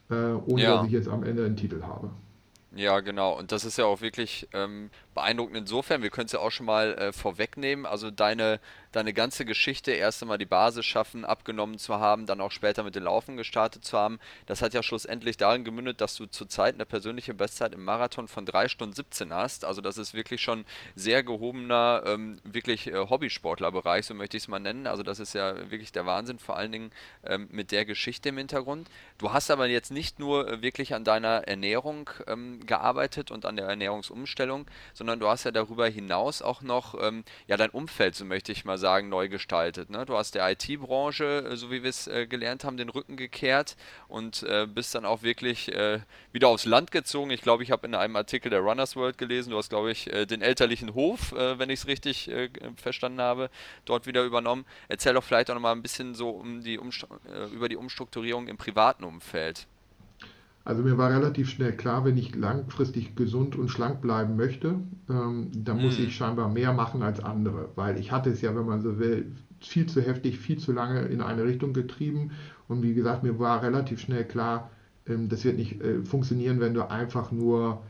äh, 0.10 0.34
ohne 0.48 0.64
ja. 0.64 0.78
dass 0.78 0.88
ich 0.88 0.92
jetzt 0.92 1.08
am 1.08 1.24
Ende 1.24 1.46
einen 1.46 1.56
Titel 1.56 1.84
habe. 1.84 2.10
Ja, 2.76 3.02
genau. 3.02 3.38
Und 3.38 3.52
das 3.52 3.66
ist 3.66 3.78
ja 3.78 3.86
auch 3.86 4.02
wirklich 4.02 4.48
ähm, 4.54 4.90
beeindruckend 5.14 5.58
insofern. 5.58 6.02
Wir 6.02 6.10
können 6.10 6.26
es 6.26 6.32
ja 6.32 6.40
auch 6.40 6.50
schon 6.50 6.66
mal 6.66 6.94
äh, 6.96 7.14
vorwegnehmen. 7.14 7.86
Also 7.86 8.10
deine 8.10 8.60
deine 8.94 9.14
ganze 9.14 9.44
Geschichte 9.44 9.92
erst 9.92 10.22
einmal 10.22 10.38
die 10.38 10.46
Basis 10.46 10.86
schaffen, 10.86 11.26
abgenommen 11.26 11.78
zu 11.78 12.00
haben, 12.00 12.26
dann 12.26 12.40
auch 12.40 12.52
später 12.52 12.84
mit 12.84 12.96
den 12.96 13.04
Laufen 13.04 13.38
gestartet 13.38 13.84
zu 13.84 13.98
haben. 13.98 14.20
Das 14.46 14.62
hat 14.62 14.74
ja 14.74 14.84
schlussendlich 14.84 15.36
darin 15.38 15.64
gemündet, 15.64 16.00
dass 16.00 16.16
du 16.16 16.28
zurzeit 16.28 16.76
eine 16.76 16.86
persönliche 16.86 17.34
Bestzeit 17.34 17.74
im 17.74 17.84
Marathon 17.84 18.28
von 18.28 18.46
3 18.46 18.70
Stunden 18.70 18.94
17 18.94 19.34
hast. 19.34 19.66
Also 19.66 19.82
das 19.82 19.98
ist 19.98 20.14
wirklich 20.14 20.42
schon 20.42 20.66
sehr 20.96 21.24
gehobener, 21.24 22.04
ähm, 22.06 22.40
wirklich 22.44 22.88
äh, 22.88 23.10
Hobbysportlerbereich, 23.10 24.06
so 24.06 24.14
möchte 24.14 24.38
ich 24.38 24.44
es 24.44 24.48
mal 24.48 24.60
nennen. 24.60 24.88
Also 24.88 25.04
das 25.04 25.20
ist 25.20 25.34
ja 25.34 25.72
wirklich 25.72 25.92
der 25.92 26.06
Wahnsinn, 26.06 26.40
vor 26.40 26.56
allen 26.56 26.72
Dingen 26.72 26.92
ähm, 27.26 27.48
mit 27.52 27.72
der 27.72 27.86
Geschichte 27.86 28.30
im 28.30 28.38
Hintergrund. 28.38 28.90
Du 29.18 29.34
hast 29.34 29.50
aber 29.50 29.68
jetzt 29.68 29.92
nicht 29.92 30.20
nur 30.20 30.48
äh, 30.48 30.62
wirklich 30.62 30.94
an 30.94 31.04
deiner 31.04 31.48
Ernährung 31.48 32.10
ähm, 32.28 32.63
gearbeitet 32.66 33.32
und 33.32 33.46
an 33.46 33.56
der 33.56 33.68
Ernährungsumstellung, 33.68 34.66
sondern 34.94 35.20
du 35.20 35.28
hast 35.28 35.44
ja 35.44 35.52
darüber 35.52 35.88
hinaus 35.88 36.42
auch 36.42 36.62
noch 36.62 36.96
ähm, 37.02 37.24
ja 37.48 37.58
dein 37.58 37.70
Umfeld, 37.70 38.16
so 38.16 38.26
möchte 38.26 38.52
ich 38.52 38.66
mal 38.66 38.78
sagen, 38.78 39.10
neu 39.10 39.30
gestaltet. 39.30 39.90
Ne? 39.90 40.06
Du 40.06 40.18
hast 40.18 40.36
der 40.36 40.50
IT-Branche, 40.52 41.50
äh, 41.52 41.56
so 41.56 41.72
wie 41.72 41.84
wir 41.84 41.90
es 41.90 42.08
äh, 42.08 42.28
gelernt 42.28 42.64
haben, 42.64 42.78
den 42.78 42.90
Rücken 42.90 43.18
gekehrt 43.18 43.76
und 44.08 44.44
äh, 44.44 44.68
bist 44.68 44.96
dann 44.96 45.06
auch 45.06 45.24
wirklich 45.24 45.72
äh, 45.72 46.00
wieder 46.32 46.48
aufs 46.48 46.66
Land 46.66 46.92
gezogen. 46.92 47.32
Ich 47.32 47.42
glaube, 47.42 47.64
ich 47.64 47.72
habe 47.72 47.88
in 47.88 47.96
einem 47.96 48.16
Artikel 48.16 48.50
der 48.50 48.60
Runners 48.60 48.96
World 48.96 49.18
gelesen, 49.18 49.52
du 49.52 49.58
hast, 49.58 49.70
glaube 49.70 49.92
ich, 49.92 50.12
äh, 50.12 50.26
den 50.26 50.42
elterlichen 50.42 50.94
Hof, 50.94 51.32
äh, 51.34 51.60
wenn 51.60 51.70
ich 51.70 51.82
es 51.82 51.88
richtig 51.88 52.32
verstanden 52.76 53.22
habe, 53.22 53.50
dort 53.86 54.06
wieder 54.06 54.24
übernommen. 54.24 54.66
Erzähl 54.88 55.14
doch 55.14 55.24
vielleicht 55.24 55.50
auch 55.50 55.56
noch 55.56 55.62
mal 55.62 55.72
ein 55.72 55.82
bisschen 55.82 56.16
so 56.16 56.30
um 56.30 56.62
die 56.62 56.80
über 57.52 57.70
die 57.70 57.78
Umstrukturierung 57.78 58.48
im 58.48 58.58
privaten 58.58 59.04
Umfeld. 59.04 59.68
Also 60.66 60.82
mir 60.82 60.98
war 60.98 61.10
relativ 61.12 61.50
schnell 61.50 61.74
klar, 61.74 62.06
wenn 62.06 62.18
ich 62.18 62.36
langfristig 62.36 63.16
gesund 63.16 63.58
und 63.58 63.70
schlank 63.70 64.02
bleiben 64.02 64.38
möchte, 64.38 64.76
ähm, 65.10 65.52
dann 65.54 65.82
muss 65.82 65.98
hm. 65.98 66.06
ich 66.06 66.16
scheinbar 66.16 66.50
mehr 66.50 66.72
machen 66.72 67.04
als 67.04 67.22
andere, 67.22 67.70
weil 67.76 67.98
ich 68.00 68.12
hatte 68.12 68.30
es 68.30 68.42
ja, 68.42 68.56
wenn 68.56 68.66
man 68.66 68.82
so 68.82 68.98
will, 68.98 69.34
viel 69.60 69.88
zu 69.88 70.02
heftig, 70.02 70.40
viel 70.40 70.58
zu 70.58 70.72
lange 70.72 71.02
in 71.02 71.22
eine 71.22 71.44
Richtung 71.44 71.74
getrieben. 71.74 72.32
Und 72.68 72.82
wie 72.82 72.94
gesagt, 72.94 73.24
mir 73.24 73.40
war 73.40 73.62
relativ 73.62 74.00
schnell 74.00 74.26
klar, 74.26 74.70
ähm, 75.06 75.28
das 75.28 75.44
wird 75.44 75.58
nicht 75.58 75.82
äh, 75.82 76.02
funktionieren, 76.04 76.60
wenn 76.62 76.74
du 76.74 76.90
einfach 76.90 77.32
nur 77.32 77.82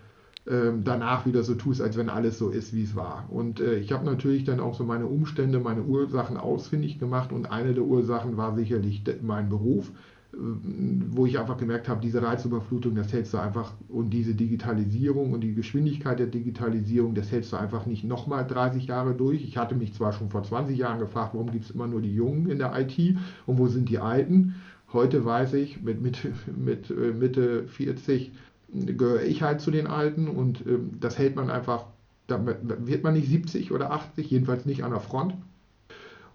ähm, 0.45 0.83
danach 0.83 1.25
wieder 1.25 1.43
so 1.43 1.55
tust, 1.55 1.81
als 1.81 1.95
wenn 1.95 2.09
alles 2.09 2.37
so 2.37 2.49
ist, 2.49 2.73
wie 2.73 2.83
es 2.83 2.95
war. 2.95 3.27
Und 3.29 3.59
äh, 3.59 3.75
ich 3.75 3.91
habe 3.91 4.05
natürlich 4.05 4.43
dann 4.43 4.59
auch 4.59 4.75
so 4.75 4.83
meine 4.83 5.05
Umstände, 5.05 5.59
meine 5.59 5.83
Ursachen 5.83 6.37
ausfindig 6.37 6.99
gemacht 6.99 7.31
und 7.31 7.51
eine 7.51 7.73
der 7.73 7.83
Ursachen 7.83 8.35
war 8.35 8.55
sicherlich 8.55 9.03
mein 9.21 9.49
Beruf 9.49 9.91
wo 10.35 11.25
ich 11.25 11.37
einfach 11.37 11.57
gemerkt 11.57 11.87
habe, 11.87 12.01
diese 12.01 12.21
Reizüberflutung, 12.21 12.95
das 12.95 13.13
hältst 13.13 13.33
du 13.33 13.37
einfach 13.37 13.73
und 13.87 14.09
diese 14.09 14.33
Digitalisierung 14.33 15.31
und 15.31 15.41
die 15.41 15.53
Geschwindigkeit 15.53 16.17
der 16.17 16.27
Digitalisierung, 16.27 17.13
das 17.13 17.31
hältst 17.31 17.53
du 17.53 17.57
einfach 17.57 17.85
nicht 17.85 18.03
nochmal 18.03 18.45
30 18.45 18.87
Jahre 18.87 19.13
durch. 19.13 19.43
Ich 19.43 19.57
hatte 19.57 19.75
mich 19.75 19.93
zwar 19.93 20.11
schon 20.11 20.29
vor 20.29 20.43
20 20.43 20.77
Jahren 20.77 20.99
gefragt, 20.99 21.33
warum 21.33 21.51
gibt 21.51 21.65
es 21.65 21.71
immer 21.71 21.87
nur 21.87 22.01
die 22.01 22.13
Jungen 22.13 22.49
in 22.49 22.57
der 22.57 22.73
IT 22.79 23.17
und 23.45 23.59
wo 23.59 23.67
sind 23.67 23.89
die 23.89 23.99
Alten? 23.99 24.55
Heute 24.91 25.23
weiß 25.23 25.53
ich, 25.53 25.81
mit, 25.81 26.01
mit, 26.01 26.17
mit 26.57 26.89
äh, 26.89 27.13
Mitte 27.13 27.67
40 27.67 28.31
gehöre 28.73 29.23
ich 29.23 29.43
halt 29.43 29.61
zu 29.61 29.69
den 29.69 29.85
Alten 29.85 30.27
und 30.27 30.65
ähm, 30.65 30.91
das 30.99 31.19
hält 31.19 31.35
man 31.35 31.51
einfach, 31.51 31.85
da 32.25 32.43
wird 32.43 33.03
man 33.03 33.13
nicht 33.13 33.27
70 33.27 33.71
oder 33.71 33.91
80, 33.91 34.31
jedenfalls 34.31 34.65
nicht 34.65 34.83
an 34.83 34.91
der 34.91 34.99
Front. 34.99 35.35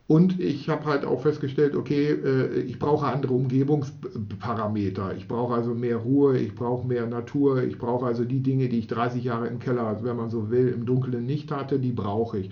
Und 0.09 0.41
ich 0.41 0.71
habe 0.71 0.87
halt 0.87 1.05
auch 1.05 1.21
festgestellt, 1.21 1.77
okay, 1.77 2.13
äh, 2.13 2.61
ich 2.61 2.79
brauche 2.79 3.07
andere 3.07 3.35
Umgebungsparameter. 3.35 5.15
Ich 5.15 5.29
brauche 5.29 5.53
also 5.53 5.75
mehr 5.75 5.99
Ruhe, 5.99 6.39
ich 6.39 6.55
brauche 6.55 6.89
mehr 6.89 7.07
Natur, 7.07 7.63
ich 7.63 7.77
brauche 7.77 8.07
also 8.07 8.25
die 8.25 8.43
Dinge, 8.43 8.71
die 8.71 8.79
ich 8.79 8.87
30 8.87 9.23
Jahre 9.23 9.49
im 9.49 9.59
Keller, 9.59 10.03
wenn 10.03 10.17
man 10.17 10.31
so 10.31 10.51
will, 10.51 10.69
im 10.69 10.87
Dunkeln 10.87 11.27
nicht 11.27 11.53
hatte, 11.53 11.79
die 11.79 11.93
brauche 11.93 12.39
ich. 12.39 12.51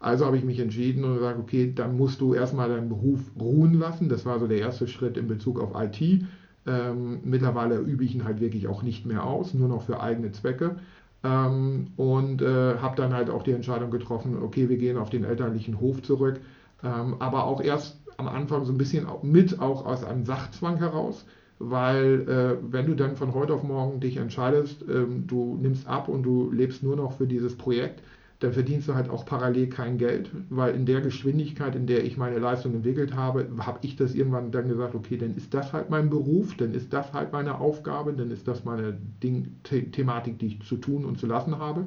Also 0.00 0.26
habe 0.26 0.36
ich 0.36 0.44
mich 0.44 0.58
entschieden 0.58 1.04
und 1.04 1.14
gesagt, 1.14 1.38
okay, 1.38 1.72
dann 1.72 1.96
musst 1.96 2.20
du 2.20 2.34
erstmal 2.34 2.68
deinen 2.68 2.88
Beruf 2.88 3.20
ruhen 3.38 3.74
lassen. 3.74 4.08
Das 4.08 4.26
war 4.26 4.40
so 4.40 4.48
der 4.48 4.58
erste 4.58 4.88
Schritt 4.88 5.16
in 5.16 5.28
Bezug 5.28 5.60
auf 5.60 5.80
IT. 5.80 6.24
Ähm, 6.66 7.20
mittlerweile 7.22 7.78
übe 7.78 8.02
ich 8.02 8.16
ihn 8.16 8.24
halt 8.24 8.40
wirklich 8.40 8.66
auch 8.66 8.82
nicht 8.82 9.06
mehr 9.06 9.24
aus, 9.24 9.54
nur 9.54 9.68
noch 9.68 9.82
für 9.82 10.00
eigene 10.00 10.32
Zwecke. 10.32 10.74
Ähm, 11.22 11.86
und 11.96 12.42
äh, 12.42 12.78
habe 12.78 12.96
dann 12.96 13.14
halt 13.14 13.30
auch 13.30 13.44
die 13.44 13.52
Entscheidung 13.52 13.92
getroffen, 13.92 14.36
okay, 14.42 14.68
wir 14.68 14.76
gehen 14.76 14.96
auf 14.96 15.10
den 15.10 15.22
elterlichen 15.22 15.80
Hof 15.80 16.02
zurück 16.02 16.40
aber 16.82 17.44
auch 17.44 17.60
erst 17.60 17.98
am 18.16 18.28
Anfang 18.28 18.64
so 18.64 18.72
ein 18.72 18.78
bisschen 18.78 19.06
mit 19.22 19.60
auch 19.60 19.84
aus 19.84 20.04
einem 20.04 20.24
Sachzwang 20.24 20.78
heraus, 20.78 21.24
weil 21.58 22.28
äh, 22.28 22.72
wenn 22.72 22.86
du 22.86 22.94
dann 22.94 23.16
von 23.16 23.34
heute 23.34 23.54
auf 23.54 23.62
morgen 23.62 24.00
dich 24.00 24.18
entscheidest, 24.18 24.84
ähm, 24.88 25.26
du 25.26 25.58
nimmst 25.60 25.86
ab 25.86 26.08
und 26.08 26.22
du 26.22 26.50
lebst 26.50 26.82
nur 26.82 26.96
noch 26.96 27.12
für 27.12 27.26
dieses 27.26 27.56
Projekt, 27.56 28.02
dann 28.40 28.52
verdienst 28.52 28.88
du 28.88 28.94
halt 28.94 29.08
auch 29.08 29.24
parallel 29.24 29.68
kein 29.68 29.96
Geld, 29.96 30.30
weil 30.50 30.74
in 30.74 30.84
der 30.84 31.00
Geschwindigkeit, 31.00 31.74
in 31.74 31.86
der 31.86 32.04
ich 32.04 32.18
meine 32.18 32.38
Leistung 32.38 32.74
entwickelt 32.74 33.14
habe, 33.14 33.48
habe 33.58 33.78
ich 33.80 33.96
das 33.96 34.14
irgendwann 34.14 34.50
dann 34.50 34.68
gesagt, 34.68 34.94
okay, 34.94 35.16
dann 35.16 35.34
ist 35.36 35.54
das 35.54 35.72
halt 35.72 35.88
mein 35.88 36.10
Beruf, 36.10 36.54
dann 36.56 36.74
ist 36.74 36.92
das 36.92 37.14
halt 37.14 37.32
meine 37.32 37.58
Aufgabe, 37.58 38.12
dann 38.12 38.30
ist 38.30 38.46
das 38.46 38.64
meine 38.64 38.98
Ding, 39.22 39.56
The 39.70 39.90
Thematik, 39.90 40.38
die 40.38 40.48
ich 40.48 40.62
zu 40.62 40.76
tun 40.76 41.06
und 41.06 41.18
zu 41.18 41.26
lassen 41.26 41.58
habe. 41.58 41.86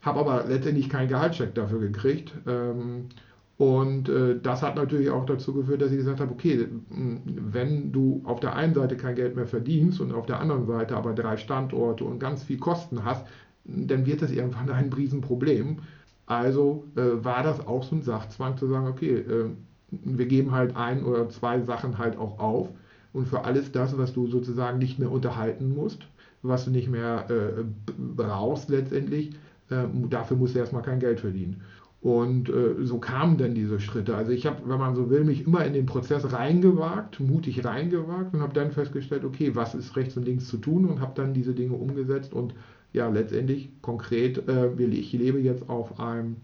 Habe 0.00 0.20
aber 0.20 0.44
letztendlich 0.48 0.88
keinen 0.88 1.08
Gehaltscheck 1.08 1.54
dafür 1.54 1.80
gekriegt. 1.80 2.32
Ähm, 2.46 3.10
und 3.56 4.08
äh, 4.08 4.38
das 4.40 4.62
hat 4.62 4.74
natürlich 4.74 5.10
auch 5.10 5.26
dazu 5.26 5.54
geführt, 5.54 5.80
dass 5.80 5.92
ich 5.92 5.98
gesagt 5.98 6.20
habe, 6.20 6.32
okay, 6.32 6.66
wenn 6.90 7.92
du 7.92 8.20
auf 8.24 8.40
der 8.40 8.56
einen 8.56 8.74
Seite 8.74 8.96
kein 8.96 9.14
Geld 9.14 9.36
mehr 9.36 9.46
verdienst 9.46 10.00
und 10.00 10.12
auf 10.12 10.26
der 10.26 10.40
anderen 10.40 10.66
Seite 10.66 10.96
aber 10.96 11.14
drei 11.14 11.36
Standorte 11.36 12.04
und 12.04 12.18
ganz 12.18 12.42
viel 12.42 12.58
Kosten 12.58 13.04
hast, 13.04 13.26
dann 13.64 14.06
wird 14.06 14.22
das 14.22 14.32
irgendwann 14.32 14.70
ein 14.70 14.92
Riesenproblem. 14.92 15.78
Also 16.26 16.84
äh, 16.96 17.24
war 17.24 17.42
das 17.42 17.64
auch 17.66 17.84
so 17.84 17.94
ein 17.96 18.02
Sachzwang 18.02 18.56
zu 18.56 18.66
sagen, 18.66 18.88
okay, 18.88 19.18
äh, 19.18 19.50
wir 19.90 20.26
geben 20.26 20.50
halt 20.50 20.76
ein 20.76 21.04
oder 21.04 21.28
zwei 21.28 21.60
Sachen 21.60 21.98
halt 21.98 22.16
auch 22.18 22.40
auf 22.40 22.68
und 23.12 23.28
für 23.28 23.44
alles 23.44 23.70
das, 23.70 23.96
was 23.96 24.12
du 24.12 24.26
sozusagen 24.26 24.78
nicht 24.78 24.98
mehr 24.98 25.12
unterhalten 25.12 25.72
musst, 25.72 26.08
was 26.42 26.64
du 26.64 26.72
nicht 26.72 26.88
mehr 26.88 27.26
äh, 27.30 27.64
brauchst 27.96 28.68
letztendlich, 28.68 29.30
äh, 29.70 29.84
dafür 30.10 30.36
musst 30.36 30.56
du 30.56 30.58
erstmal 30.58 30.82
kein 30.82 30.98
Geld 30.98 31.20
verdienen. 31.20 31.62
Und 32.04 32.50
äh, 32.50 32.84
so 32.84 32.98
kamen 32.98 33.38
dann 33.38 33.54
diese 33.54 33.80
Schritte. 33.80 34.14
Also 34.14 34.30
ich 34.30 34.44
habe, 34.44 34.58
wenn 34.66 34.78
man 34.78 34.94
so 34.94 35.08
will, 35.08 35.24
mich 35.24 35.46
immer 35.46 35.64
in 35.64 35.72
den 35.72 35.86
Prozess 35.86 36.34
reingewagt, 36.34 37.18
mutig 37.18 37.64
reingewagt 37.64 38.34
und 38.34 38.42
habe 38.42 38.52
dann 38.52 38.72
festgestellt, 38.72 39.24
okay, 39.24 39.52
was 39.54 39.74
ist 39.74 39.96
rechts 39.96 40.14
und 40.14 40.26
links 40.26 40.46
zu 40.46 40.58
tun 40.58 40.84
und 40.84 41.00
habe 41.00 41.12
dann 41.14 41.32
diese 41.32 41.54
Dinge 41.54 41.72
umgesetzt 41.72 42.34
und 42.34 42.52
ja, 42.92 43.08
letztendlich 43.08 43.70
konkret, 43.80 44.46
äh, 44.46 44.70
ich 44.84 45.14
lebe 45.14 45.40
jetzt 45.40 45.70
auf 45.70 45.98
einem 45.98 46.36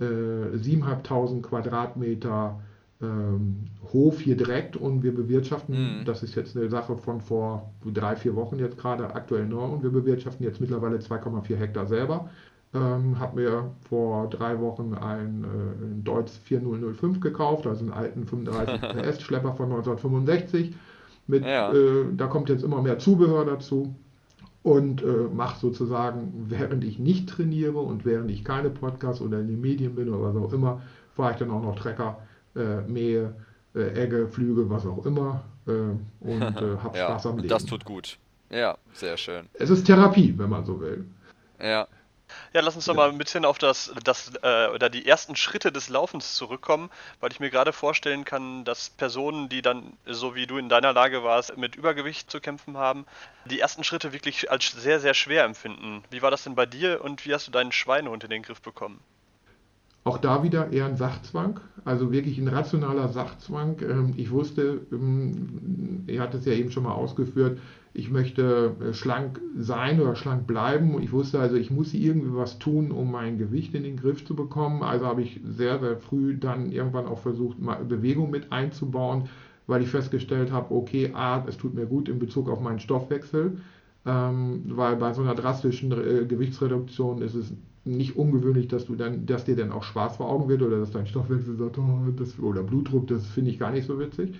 äh, 0.00 0.04
7.500 0.04 1.42
Quadratmeter 1.42 2.60
ähm, 3.00 3.68
Hof 3.92 4.18
hier 4.18 4.36
direkt 4.36 4.76
und 4.76 5.04
wir 5.04 5.14
bewirtschaften, 5.14 6.00
mhm. 6.00 6.04
das 6.06 6.24
ist 6.24 6.34
jetzt 6.34 6.56
eine 6.56 6.68
Sache 6.68 6.96
von 6.96 7.20
vor 7.20 7.70
drei, 7.84 8.16
vier 8.16 8.34
Wochen 8.34 8.58
jetzt 8.58 8.78
gerade 8.78 9.14
aktuell 9.14 9.46
neu 9.46 9.66
und 9.66 9.84
wir 9.84 9.90
bewirtschaften 9.90 10.44
jetzt 10.44 10.60
mittlerweile 10.60 10.96
2,4 10.96 11.54
Hektar 11.54 11.86
selber 11.86 12.28
ähm, 12.74 13.18
habe 13.20 13.40
mir 13.40 13.70
vor 13.88 14.28
drei 14.28 14.60
Wochen 14.60 14.94
einen, 14.94 15.44
äh, 15.44 15.84
einen 15.84 16.02
Deutz 16.04 16.36
4005 16.44 17.20
gekauft, 17.20 17.66
also 17.66 17.82
einen 17.84 17.92
alten 17.92 18.26
35 18.26 18.80
PS 18.80 19.22
Schlepper 19.22 19.54
von 19.54 19.66
1965. 19.66 20.74
Mit, 21.26 21.44
ja. 21.44 21.72
äh, 21.72 22.04
da 22.12 22.26
kommt 22.26 22.48
jetzt 22.50 22.64
immer 22.64 22.82
mehr 22.82 22.98
Zubehör 22.98 23.46
dazu 23.46 23.94
und 24.62 25.02
äh, 25.02 25.06
mache 25.32 25.58
sozusagen, 25.60 26.46
während 26.48 26.84
ich 26.84 26.98
nicht 26.98 27.28
trainiere 27.28 27.78
und 27.78 28.04
während 28.04 28.30
ich 28.30 28.44
keine 28.44 28.70
Podcasts 28.70 29.22
oder 29.22 29.40
in 29.40 29.48
den 29.48 29.60
Medien 29.60 29.94
bin 29.94 30.12
oder 30.12 30.34
was 30.34 30.42
auch 30.42 30.52
immer, 30.52 30.82
fahre 31.14 31.32
ich 31.32 31.38
dann 31.38 31.50
auch 31.50 31.62
noch 31.62 31.76
Trecker, 31.76 32.18
äh, 32.56 32.80
Mähe, 32.82 33.34
äh, 33.74 34.02
Egge, 34.02 34.26
Flüge, 34.28 34.68
was 34.68 34.84
auch 34.84 35.06
immer 35.06 35.44
äh, 35.66 35.70
und 35.70 36.42
äh, 36.42 36.76
habe 36.82 36.98
ja, 36.98 37.06
Spaß 37.06 37.26
am 37.26 37.36
Leben. 37.36 37.48
Das 37.48 37.64
tut 37.64 37.84
gut. 37.84 38.18
Ja, 38.50 38.76
sehr 38.92 39.16
schön. 39.16 39.46
Es 39.54 39.70
ist 39.70 39.84
Therapie, 39.84 40.34
wenn 40.36 40.50
man 40.50 40.64
so 40.64 40.80
will. 40.80 41.04
Ja, 41.62 41.86
ja, 42.54 42.60
lass 42.60 42.76
uns 42.76 42.84
doch 42.84 42.94
mal 42.94 43.10
ein 43.10 43.18
bisschen 43.18 43.44
auf 43.44 43.58
das, 43.58 43.92
das 44.04 44.30
äh, 44.42 44.68
oder 44.68 44.88
die 44.88 45.06
ersten 45.06 45.34
Schritte 45.34 45.72
des 45.72 45.88
Laufens 45.88 46.36
zurückkommen, 46.36 46.88
weil 47.18 47.32
ich 47.32 47.40
mir 47.40 47.50
gerade 47.50 47.72
vorstellen 47.72 48.24
kann, 48.24 48.64
dass 48.64 48.90
Personen, 48.90 49.48
die 49.48 49.60
dann, 49.60 49.94
so 50.06 50.36
wie 50.36 50.46
du 50.46 50.56
in 50.56 50.68
deiner 50.68 50.92
Lage 50.92 51.24
warst, 51.24 51.56
mit 51.56 51.74
Übergewicht 51.74 52.30
zu 52.30 52.40
kämpfen 52.40 52.76
haben, 52.76 53.06
die 53.44 53.58
ersten 53.58 53.82
Schritte 53.82 54.12
wirklich 54.12 54.52
als 54.52 54.70
sehr, 54.70 55.00
sehr 55.00 55.14
schwer 55.14 55.44
empfinden. 55.44 56.04
Wie 56.10 56.22
war 56.22 56.30
das 56.30 56.44
denn 56.44 56.54
bei 56.54 56.64
dir 56.64 57.02
und 57.02 57.26
wie 57.26 57.34
hast 57.34 57.48
du 57.48 57.50
deinen 57.50 57.72
Schweinehund 57.72 58.22
in 58.22 58.30
den 58.30 58.42
Griff 58.42 58.62
bekommen? 58.62 59.00
Auch 60.04 60.18
da 60.18 60.44
wieder 60.44 60.70
eher 60.70 60.84
ein 60.84 60.96
Sachzwang, 60.96 61.58
also 61.84 62.12
wirklich 62.12 62.38
ein 62.38 62.46
rationaler 62.46 63.08
Sachzwang. 63.08 63.80
Ähm, 63.80 64.14
ich 64.16 64.30
wusste, 64.30 64.86
ähm, 64.92 66.04
er 66.06 66.22
hat 66.22 66.34
es 66.34 66.44
ja 66.44 66.52
eben 66.52 66.70
schon 66.70 66.84
mal 66.84 66.92
ausgeführt, 66.92 67.58
ich 67.96 68.10
möchte 68.10 68.74
äh, 68.80 68.92
schlank 68.92 69.40
sein 69.56 70.00
oder 70.00 70.16
schlank 70.16 70.48
bleiben. 70.48 71.00
Ich 71.00 71.12
wusste 71.12 71.38
also, 71.38 71.54
ich 71.54 71.70
muss 71.70 71.94
irgendwie 71.94 72.34
was 72.34 72.58
tun, 72.58 72.90
um 72.90 73.10
mein 73.10 73.38
Gewicht 73.38 73.72
in 73.74 73.84
den 73.84 73.96
Griff 73.96 74.24
zu 74.26 74.34
bekommen. 74.34 74.82
Also 74.82 75.06
habe 75.06 75.22
ich 75.22 75.40
sehr, 75.44 75.78
sehr 75.78 75.96
früh 75.96 76.36
dann 76.36 76.72
irgendwann 76.72 77.06
auch 77.06 77.20
versucht, 77.20 77.56
Bewegung 77.88 78.30
mit 78.30 78.50
einzubauen, 78.50 79.28
weil 79.68 79.82
ich 79.82 79.88
festgestellt 79.88 80.50
habe, 80.50 80.74
okay, 80.74 81.12
A, 81.14 81.44
es 81.46 81.56
tut 81.56 81.74
mir 81.74 81.86
gut 81.86 82.08
in 82.08 82.18
Bezug 82.18 82.50
auf 82.50 82.60
meinen 82.60 82.80
Stoffwechsel, 82.80 83.58
ähm, 84.04 84.64
weil 84.66 84.96
bei 84.96 85.12
so 85.12 85.22
einer 85.22 85.36
drastischen 85.36 85.92
äh, 85.92 86.26
Gewichtsreduktion 86.26 87.22
ist 87.22 87.36
es 87.36 87.54
nicht 87.84 88.16
ungewöhnlich, 88.16 88.66
dass 88.66 88.86
du 88.86 88.96
dann, 88.96 89.24
dass 89.24 89.44
dir 89.44 89.56
dann 89.56 89.70
auch 89.70 89.84
schwarz 89.84 90.16
vor 90.16 90.28
Augen 90.28 90.48
wird 90.48 90.62
oder 90.62 90.80
dass 90.80 90.90
dein 90.90 91.06
Stoffwechsel 91.06 91.56
sagt, 91.56 91.78
oh, 91.78 92.00
das, 92.16 92.40
oder 92.40 92.64
Blutdruck, 92.64 93.06
das 93.06 93.24
finde 93.26 93.52
ich 93.52 93.58
gar 93.60 93.70
nicht 93.70 93.86
so 93.86 94.00
witzig. 94.00 94.34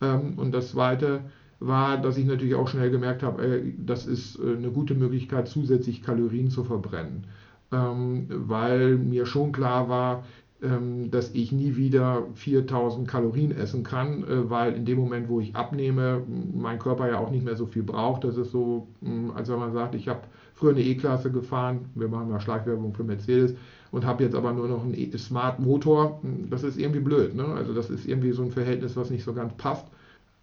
Ähm, 0.00 0.34
und 0.36 0.52
das 0.52 0.70
zweite, 0.70 1.20
war, 1.60 1.98
dass 1.98 2.16
ich 2.16 2.26
natürlich 2.26 2.54
auch 2.54 2.68
schnell 2.68 2.90
gemerkt 2.90 3.22
habe, 3.22 3.42
ey, 3.42 3.74
das 3.78 4.06
ist 4.06 4.38
äh, 4.38 4.56
eine 4.56 4.70
gute 4.70 4.94
Möglichkeit, 4.94 5.48
zusätzlich 5.48 6.02
Kalorien 6.02 6.50
zu 6.50 6.64
verbrennen. 6.64 7.24
Ähm, 7.72 8.26
weil 8.28 8.96
mir 8.96 9.26
schon 9.26 9.52
klar 9.52 9.88
war, 9.88 10.24
ähm, 10.62 11.10
dass 11.10 11.30
ich 11.34 11.52
nie 11.52 11.76
wieder 11.76 12.26
4000 12.34 13.06
Kalorien 13.06 13.52
essen 13.52 13.84
kann, 13.84 14.24
äh, 14.24 14.50
weil 14.50 14.72
in 14.74 14.84
dem 14.84 14.98
Moment, 14.98 15.28
wo 15.28 15.40
ich 15.40 15.54
abnehme, 15.54 16.22
mein 16.52 16.78
Körper 16.78 17.08
ja 17.08 17.18
auch 17.18 17.30
nicht 17.30 17.44
mehr 17.44 17.56
so 17.56 17.66
viel 17.66 17.82
braucht. 17.82 18.24
Das 18.24 18.36
ist 18.36 18.50
so, 18.50 18.88
mh, 19.00 19.34
als 19.34 19.48
wenn 19.48 19.58
man 19.58 19.72
sagt, 19.72 19.94
ich 19.94 20.08
habe 20.08 20.22
früher 20.54 20.72
eine 20.72 20.82
E-Klasse 20.82 21.30
gefahren, 21.30 21.90
wir 21.94 22.08
machen 22.08 22.30
mal 22.30 22.40
Schleichwerbung 22.40 22.92
für 22.92 23.04
Mercedes 23.04 23.54
und 23.92 24.04
habe 24.04 24.24
jetzt 24.24 24.34
aber 24.34 24.52
nur 24.52 24.68
noch 24.68 24.82
einen 24.82 24.94
e 24.94 25.16
Smart 25.16 25.60
Motor. 25.60 26.20
Das 26.50 26.64
ist 26.64 26.78
irgendwie 26.78 27.00
blöd. 27.00 27.34
Ne? 27.34 27.44
Also 27.44 27.72
das 27.72 27.90
ist 27.90 28.06
irgendwie 28.06 28.32
so 28.32 28.42
ein 28.42 28.50
Verhältnis, 28.50 28.96
was 28.96 29.10
nicht 29.10 29.24
so 29.24 29.32
ganz 29.32 29.52
passt. 29.56 29.86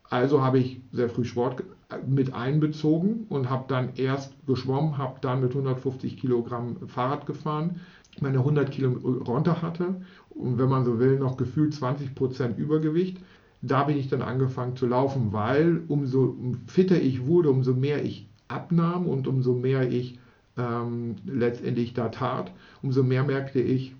Also 0.10 0.42
habe 0.42 0.60
ich 0.60 0.82
sehr 0.92 1.10
früh 1.10 1.26
Sport 1.26 1.64
mit 2.06 2.34
einbezogen 2.34 3.26
und 3.30 3.50
habe 3.50 3.66
dann 3.68 3.90
erst 3.96 4.34
geschwommen, 4.46 4.98
habe 4.98 5.20
dann 5.22 5.42
mit 5.42 5.52
150 5.52 6.18
Kilogramm 6.18 6.78
Fahrrad 6.88 7.26
gefahren, 7.26 7.80
meine 8.22 8.40
100 8.40 8.72
Kilo 8.72 8.92
runter 9.28 9.62
hatte 9.62 9.96
und 10.30 10.58
wenn 10.58 10.70
man 10.70 10.86
so 10.86 11.00
will, 11.00 11.20
noch 11.20 11.38
gefühlt 11.38 11.74
20 11.74 12.16
Prozent 12.16 12.58
Übergewicht. 12.58 13.18
Da 13.62 13.84
bin 13.84 13.98
ich 13.98 14.10
dann 14.10 14.22
angefangen 14.22 14.76
zu 14.76 14.86
laufen, 14.86 15.34
weil 15.34 15.82
umso 15.88 16.36
fitter 16.68 17.02
ich 17.02 17.26
wurde, 17.26 17.50
umso 17.50 17.74
mehr 17.74 18.04
ich 18.04 18.28
abnahm 18.48 19.08
und 19.08 19.28
umso 19.28 19.54
mehr 19.54 19.90
ich 19.92 20.20
ähm, 20.58 21.16
letztendlich 21.26 21.94
da 21.94 22.10
tat, 22.10 22.52
umso 22.84 23.02
mehr 23.02 23.24
merkte 23.24 23.60
ich, 23.60 23.96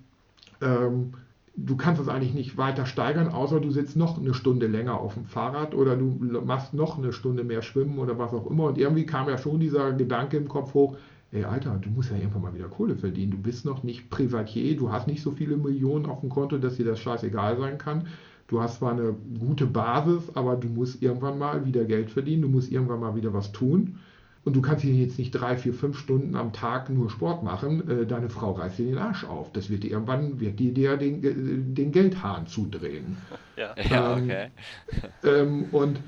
ähm, 0.60 1.14
du 1.56 1.76
kannst 1.76 2.00
es 2.00 2.08
eigentlich 2.08 2.34
nicht 2.34 2.56
weiter 2.58 2.86
steigern, 2.86 3.28
außer 3.28 3.60
du 3.60 3.70
sitzt 3.70 3.96
noch 3.96 4.18
eine 4.18 4.34
Stunde 4.34 4.66
länger 4.66 5.00
auf 5.00 5.14
dem 5.14 5.24
Fahrrad 5.24 5.74
oder 5.74 5.96
du 5.96 6.06
machst 6.44 6.74
noch 6.74 6.98
eine 6.98 7.12
Stunde 7.12 7.44
mehr 7.44 7.62
schwimmen 7.62 7.98
oder 7.98 8.18
was 8.18 8.32
auch 8.32 8.50
immer. 8.50 8.64
Und 8.64 8.78
irgendwie 8.78 9.06
kam 9.06 9.28
ja 9.28 9.38
schon 9.38 9.58
dieser 9.58 9.92
Gedanke 9.92 10.36
im 10.36 10.48
Kopf 10.48 10.74
hoch, 10.74 10.96
ey 11.32 11.44
Alter, 11.44 11.78
du 11.80 11.88
musst 11.88 12.10
ja 12.10 12.16
irgendwann 12.16 12.42
mal 12.42 12.54
wieder 12.54 12.68
Kohle 12.68 12.94
verdienen. 12.94 13.32
Du 13.32 13.38
bist 13.38 13.64
noch 13.64 13.82
nicht 13.82 14.10
Privatier, 14.10 14.76
du 14.76 14.92
hast 14.92 15.06
nicht 15.06 15.22
so 15.22 15.30
viele 15.30 15.56
Millionen 15.56 16.06
auf 16.06 16.20
dem 16.20 16.28
Konto, 16.28 16.58
dass 16.58 16.76
dir 16.76 16.86
das 16.86 17.00
scheißegal 17.00 17.56
sein 17.56 17.78
kann. 17.78 18.06
Du 18.48 18.60
hast 18.60 18.78
zwar 18.78 18.92
eine 18.92 19.14
gute 19.40 19.66
Basis, 19.66 20.30
aber 20.34 20.56
du 20.56 20.68
musst 20.68 21.02
irgendwann 21.02 21.38
mal 21.38 21.64
wieder 21.64 21.84
Geld 21.84 22.10
verdienen, 22.10 22.42
du 22.42 22.48
musst 22.48 22.70
irgendwann 22.70 23.00
mal 23.00 23.16
wieder 23.16 23.32
was 23.32 23.50
tun. 23.50 23.98
Und 24.46 24.56
du 24.56 24.62
kannst 24.62 24.82
hier 24.82 24.94
jetzt 24.94 25.18
nicht 25.18 25.32
drei, 25.32 25.58
vier, 25.58 25.74
fünf 25.74 25.98
Stunden 25.98 26.36
am 26.36 26.54
Tag 26.54 26.88
nur 26.88 27.10
Sport 27.10 27.42
machen. 27.42 27.86
Äh, 27.90 28.06
deine 28.06 28.30
Frau 28.30 28.52
reißt 28.52 28.78
dir 28.78 28.86
den 28.86 28.98
Arsch 28.98 29.24
auf. 29.24 29.52
Das 29.52 29.68
wird 29.68 29.82
dir 29.82 29.90
irgendwann 29.90 30.40
wird 30.40 30.58
dir 30.58 30.96
den, 30.96 31.74
den 31.74 31.92
Geldhahn 31.92 32.46
zudrehen. 32.46 33.18
Ja, 33.56 33.74
ja 33.90 34.16
ähm, 34.16 34.24
okay. 34.24 34.46
Ähm, 35.24 35.64
und 35.72 35.98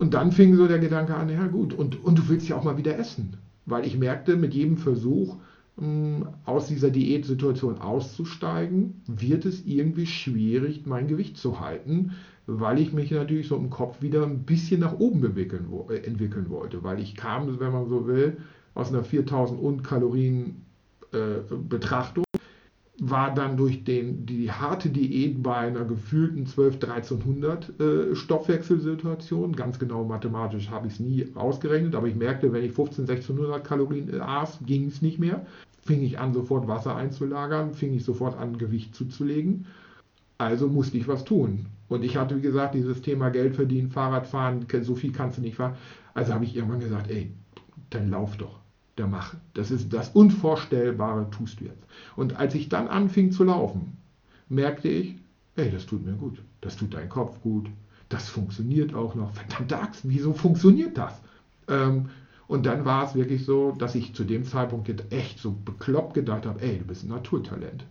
Und 0.00 0.14
dann 0.14 0.32
fing 0.32 0.56
so 0.56 0.66
der 0.66 0.78
Gedanke 0.78 1.14
an, 1.14 1.28
ja 1.28 1.46
gut, 1.46 1.74
und, 1.74 2.02
und 2.02 2.18
du 2.18 2.28
willst 2.30 2.48
ja 2.48 2.56
auch 2.56 2.64
mal 2.64 2.78
wieder 2.78 2.98
essen. 2.98 3.36
Weil 3.66 3.86
ich 3.86 3.98
merkte, 3.98 4.36
mit 4.36 4.54
jedem 4.54 4.78
Versuch, 4.78 5.36
hm, 5.76 6.26
aus 6.46 6.68
dieser 6.68 6.90
Diätsituation 6.90 7.78
auszusteigen, 7.78 9.02
wird 9.06 9.44
es 9.44 9.66
irgendwie 9.66 10.06
schwierig, 10.06 10.86
mein 10.86 11.06
Gewicht 11.06 11.36
zu 11.36 11.60
halten, 11.60 12.12
weil 12.58 12.80
ich 12.80 12.92
mich 12.92 13.10
natürlich 13.10 13.48
so 13.48 13.56
im 13.56 13.70
Kopf 13.70 14.02
wieder 14.02 14.24
ein 14.24 14.44
bisschen 14.44 14.80
nach 14.80 14.98
oben 14.98 15.24
entwickeln, 15.24 15.66
äh, 15.88 15.98
entwickeln 15.98 16.50
wollte. 16.50 16.82
Weil 16.82 17.00
ich 17.00 17.14
kam, 17.14 17.60
wenn 17.60 17.72
man 17.72 17.88
so 17.88 18.06
will, 18.06 18.38
aus 18.74 18.88
einer 18.88 19.04
4000 19.04 19.60
und 19.60 19.82
Kalorien 19.84 20.64
äh, 21.12 21.40
Betrachtung 21.68 22.24
war 23.02 23.34
dann 23.34 23.56
durch 23.56 23.84
den, 23.84 24.26
die 24.26 24.52
harte 24.52 24.90
Diät 24.90 25.42
bei 25.42 25.56
einer 25.56 25.84
gefühlten 25.84 26.46
12, 26.46 26.74
1300 26.74 27.80
äh, 27.80 28.14
Stoffwechselsituation, 28.14 29.56
ganz 29.56 29.78
genau 29.78 30.04
mathematisch 30.04 30.68
habe 30.70 30.86
ich 30.86 30.94
es 30.94 31.00
nie 31.00 31.26
ausgerechnet, 31.34 31.94
aber 31.94 32.08
ich 32.08 32.14
merkte, 32.14 32.52
wenn 32.52 32.62
ich 32.62 32.72
15, 32.72 33.08
1600 33.08 33.64
Kalorien 33.64 34.12
äh, 34.12 34.20
aß, 34.20 34.60
ging 34.66 34.86
es 34.88 35.00
nicht 35.00 35.18
mehr. 35.18 35.46
Fing 35.82 36.02
ich 36.02 36.18
an, 36.18 36.34
sofort 36.34 36.68
Wasser 36.68 36.94
einzulagern, 36.94 37.72
fing 37.72 37.94
ich 37.94 38.04
sofort 38.04 38.36
an, 38.36 38.58
Gewicht 38.58 38.94
zuzulegen. 38.94 39.66
Also 40.36 40.68
musste 40.68 40.98
ich 40.98 41.08
was 41.08 41.24
tun. 41.24 41.66
Und 41.90 42.04
ich 42.04 42.16
hatte, 42.16 42.36
wie 42.36 42.40
gesagt, 42.40 42.76
dieses 42.76 43.02
Thema 43.02 43.30
Geld 43.30 43.56
verdienen, 43.56 43.90
Fahrradfahren, 43.90 44.64
so 44.82 44.94
viel 44.94 45.12
kannst 45.12 45.38
du 45.38 45.42
nicht 45.42 45.56
fahren. 45.56 45.74
Also 46.14 46.32
habe 46.32 46.44
ich 46.44 46.56
irgendwann 46.56 46.78
gesagt, 46.78 47.10
ey, 47.10 47.32
dann 47.90 48.10
lauf 48.10 48.36
doch 48.36 48.60
der 48.96 49.08
Mache. 49.08 49.38
Das 49.54 49.72
ist 49.72 49.92
das 49.92 50.10
Unvorstellbare 50.10 51.28
tust 51.30 51.60
du 51.60 51.64
jetzt. 51.64 51.84
Und 52.14 52.36
als 52.36 52.54
ich 52.54 52.68
dann 52.68 52.86
anfing 52.86 53.32
zu 53.32 53.42
laufen, 53.42 53.96
merkte 54.48 54.88
ich, 54.88 55.16
ey, 55.56 55.68
das 55.68 55.84
tut 55.84 56.06
mir 56.06 56.12
gut. 56.12 56.40
Das 56.60 56.76
tut 56.76 56.94
dein 56.94 57.08
Kopf 57.08 57.42
gut. 57.42 57.68
Das 58.08 58.28
funktioniert 58.28 58.94
auch 58.94 59.16
noch. 59.16 59.32
Verdammt 59.32 59.72
Axt, 59.72 60.02
wieso 60.04 60.32
funktioniert 60.32 60.96
das? 60.96 61.20
Ähm, 61.66 62.10
und 62.46 62.66
dann 62.66 62.84
war 62.84 63.04
es 63.04 63.16
wirklich 63.16 63.44
so, 63.44 63.72
dass 63.72 63.96
ich 63.96 64.14
zu 64.14 64.22
dem 64.22 64.44
Zeitpunkt 64.44 64.88
echt 65.12 65.40
so 65.40 65.56
bekloppt 65.64 66.14
gedacht 66.14 66.46
habe, 66.46 66.60
ey, 66.62 66.78
du 66.78 66.84
bist 66.84 67.02
ein 67.04 67.08
Naturtalent. 67.08 67.84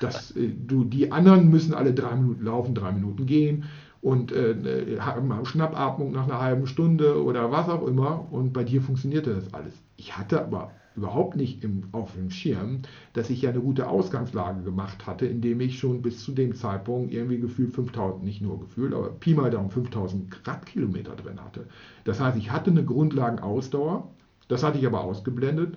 Das, 0.00 0.36
äh, 0.36 0.48
du, 0.48 0.84
die 0.84 1.12
anderen 1.12 1.50
müssen 1.50 1.74
alle 1.74 1.94
drei 1.94 2.14
Minuten 2.16 2.44
laufen, 2.44 2.74
drei 2.74 2.92
Minuten 2.92 3.26
gehen 3.26 3.64
und 4.02 4.32
äh, 4.32 4.98
haben 5.00 5.44
Schnappatmung 5.44 6.12
nach 6.12 6.24
einer 6.24 6.40
halben 6.40 6.66
Stunde 6.66 7.22
oder 7.22 7.50
was 7.50 7.68
auch 7.68 7.86
immer. 7.86 8.26
Und 8.30 8.52
bei 8.52 8.64
dir 8.64 8.82
funktionierte 8.82 9.34
das 9.34 9.52
alles. 9.52 9.72
Ich 9.96 10.16
hatte 10.16 10.40
aber 10.40 10.70
überhaupt 10.96 11.36
nicht 11.36 11.62
im, 11.62 11.84
auf 11.92 12.14
dem 12.14 12.30
Schirm, 12.30 12.82
dass 13.12 13.30
ich 13.30 13.42
ja 13.42 13.50
eine 13.50 13.60
gute 13.60 13.88
Ausgangslage 13.88 14.62
gemacht 14.62 15.06
hatte, 15.06 15.26
indem 15.26 15.60
ich 15.60 15.78
schon 15.78 16.02
bis 16.02 16.22
zu 16.22 16.32
dem 16.32 16.54
Zeitpunkt 16.54 17.12
irgendwie 17.12 17.38
gefühlt 17.38 17.74
5000, 17.74 18.24
nicht 18.24 18.40
nur 18.40 18.60
gefühlt, 18.60 18.94
aber 18.94 19.10
Pi 19.10 19.34
mal 19.34 19.50
Daumen 19.50 19.70
5000 19.70 20.46
Radkilometer 20.46 21.14
drin 21.16 21.40
hatte. 21.40 21.66
Das 22.04 22.20
heißt, 22.20 22.38
ich 22.38 22.50
hatte 22.50 22.70
eine 22.70 22.84
Grundlagenausdauer, 22.84 24.08
das 24.48 24.62
hatte 24.62 24.78
ich 24.78 24.86
aber 24.86 25.02
ausgeblendet, 25.02 25.76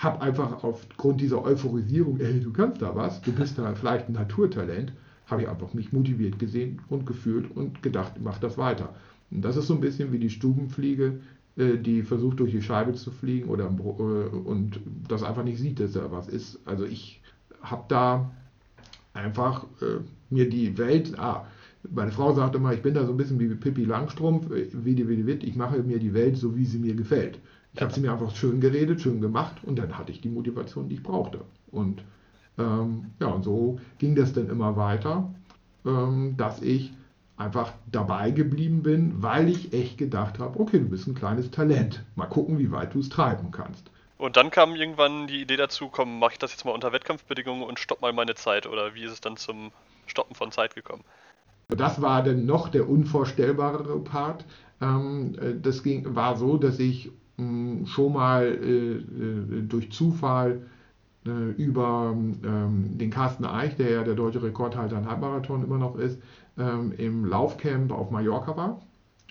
habe 0.00 0.22
einfach 0.22 0.64
aufgrund 0.64 1.20
dieser 1.20 1.44
Euphorisierung, 1.44 2.18
ey, 2.20 2.40
du 2.40 2.52
kannst 2.52 2.80
da 2.80 2.96
was, 2.96 3.20
du 3.20 3.32
bist 3.32 3.58
da 3.58 3.74
vielleicht 3.74 4.08
ein 4.08 4.14
Naturtalent, 4.14 4.92
habe 5.26 5.42
ich 5.42 5.48
einfach 5.48 5.74
mich 5.74 5.92
motiviert 5.92 6.38
gesehen 6.38 6.80
und 6.88 7.04
gefühlt 7.06 7.54
und 7.54 7.82
gedacht, 7.82 8.14
mach 8.22 8.38
das 8.38 8.56
weiter. 8.56 8.94
Und 9.30 9.42
das 9.42 9.56
ist 9.56 9.66
so 9.66 9.74
ein 9.74 9.80
bisschen 9.80 10.10
wie 10.10 10.18
die 10.18 10.30
Stubenfliege, 10.30 11.20
äh, 11.56 11.76
die 11.76 12.02
versucht 12.02 12.40
durch 12.40 12.50
die 12.50 12.62
Scheibe 12.62 12.94
zu 12.94 13.10
fliegen 13.10 13.50
oder 13.50 13.64
äh, 13.64 14.36
und 14.36 14.80
das 15.06 15.22
einfach 15.22 15.44
nicht 15.44 15.58
sieht, 15.58 15.78
dass 15.78 15.92
da 15.92 16.10
was 16.10 16.28
ist. 16.28 16.58
Also 16.64 16.84
ich 16.86 17.20
habe 17.60 17.84
da 17.88 18.30
einfach 19.12 19.64
äh, 19.82 20.00
mir 20.30 20.48
die 20.48 20.78
Welt, 20.78 21.18
ah, 21.18 21.46
meine 21.90 22.10
Frau 22.10 22.32
sagt 22.32 22.54
immer, 22.54 22.72
ich 22.72 22.82
bin 22.82 22.94
da 22.94 23.04
so 23.04 23.12
ein 23.12 23.18
bisschen 23.18 23.38
wie 23.38 23.54
Pippi 23.54 23.84
Langstrumpf, 23.84 24.46
wie 24.50 24.94
die, 24.94 25.08
wie 25.08 25.22
die 25.22 25.46
ich 25.46 25.56
mache 25.56 25.82
mir 25.82 25.98
die 25.98 26.14
Welt 26.14 26.38
so, 26.38 26.56
wie 26.56 26.64
sie 26.64 26.78
mir 26.78 26.94
gefällt. 26.94 27.38
Ich 27.72 27.82
habe 27.82 27.92
sie 27.92 28.00
mir 28.00 28.12
einfach 28.12 28.34
schön 28.34 28.60
geredet, 28.60 29.00
schön 29.00 29.20
gemacht 29.20 29.56
und 29.62 29.78
dann 29.78 29.96
hatte 29.96 30.12
ich 30.12 30.20
die 30.20 30.28
Motivation, 30.28 30.88
die 30.88 30.96
ich 30.96 31.02
brauchte. 31.02 31.40
Und 31.70 32.02
ähm, 32.58 33.12
ja, 33.20 33.28
und 33.28 33.44
so 33.44 33.78
ging 33.98 34.14
das 34.14 34.32
dann 34.32 34.50
immer 34.50 34.76
weiter, 34.76 35.32
ähm, 35.86 36.36
dass 36.36 36.62
ich 36.62 36.92
einfach 37.36 37.72
dabei 37.90 38.32
geblieben 38.32 38.82
bin, 38.82 39.22
weil 39.22 39.48
ich 39.48 39.72
echt 39.72 39.98
gedacht 39.98 40.38
habe, 40.38 40.60
okay, 40.60 40.78
du 40.78 40.86
bist 40.86 41.06
ein 41.06 41.14
kleines 41.14 41.50
Talent. 41.50 42.04
Mal 42.14 42.26
gucken, 42.26 42.58
wie 42.58 42.70
weit 42.70 42.94
du 42.94 43.00
es 43.00 43.08
treiben 43.08 43.50
kannst. 43.50 43.90
Und 44.18 44.36
dann 44.36 44.50
kam 44.50 44.74
irgendwann 44.74 45.26
die 45.26 45.40
Idee 45.40 45.56
dazu, 45.56 45.88
komm, 45.88 46.18
mache 46.18 46.32
ich 46.32 46.38
das 46.38 46.52
jetzt 46.52 46.66
mal 46.66 46.72
unter 46.72 46.92
Wettkampfbedingungen 46.92 47.62
und 47.62 47.78
stopp 47.78 48.02
mal 48.02 48.12
meine 48.12 48.34
Zeit. 48.34 48.66
Oder 48.66 48.94
wie 48.94 49.04
ist 49.04 49.12
es 49.12 49.20
dann 49.22 49.38
zum 49.38 49.72
Stoppen 50.06 50.34
von 50.34 50.52
Zeit 50.52 50.74
gekommen? 50.74 51.02
Das 51.68 52.02
war 52.02 52.22
dann 52.22 52.44
noch 52.44 52.68
der 52.68 52.86
unvorstellbarere 52.86 53.98
Part. 54.00 54.44
Ähm, 54.82 55.38
äh, 55.40 55.54
das 55.58 55.82
ging, 55.82 56.14
war 56.14 56.36
so, 56.36 56.58
dass 56.58 56.78
ich 56.78 57.10
schon 57.86 58.12
mal 58.12 58.44
äh, 58.44 58.96
äh, 58.96 59.62
durch 59.62 59.92
Zufall 59.92 60.62
über 61.58 62.14
ähm, 62.16 62.96
den 62.96 63.10
Carsten 63.10 63.44
Eich, 63.44 63.76
der 63.76 63.90
ja 63.90 64.02
der 64.02 64.14
deutsche 64.14 64.42
Rekordhalter 64.42 64.96
im 64.96 65.06
Halbmarathon 65.06 65.62
immer 65.62 65.76
noch 65.76 65.98
ist, 65.98 66.18
ähm, 66.58 66.94
im 66.96 67.26
Laufcamp 67.26 67.92
auf 67.92 68.10
Mallorca 68.10 68.56
war. 68.56 68.80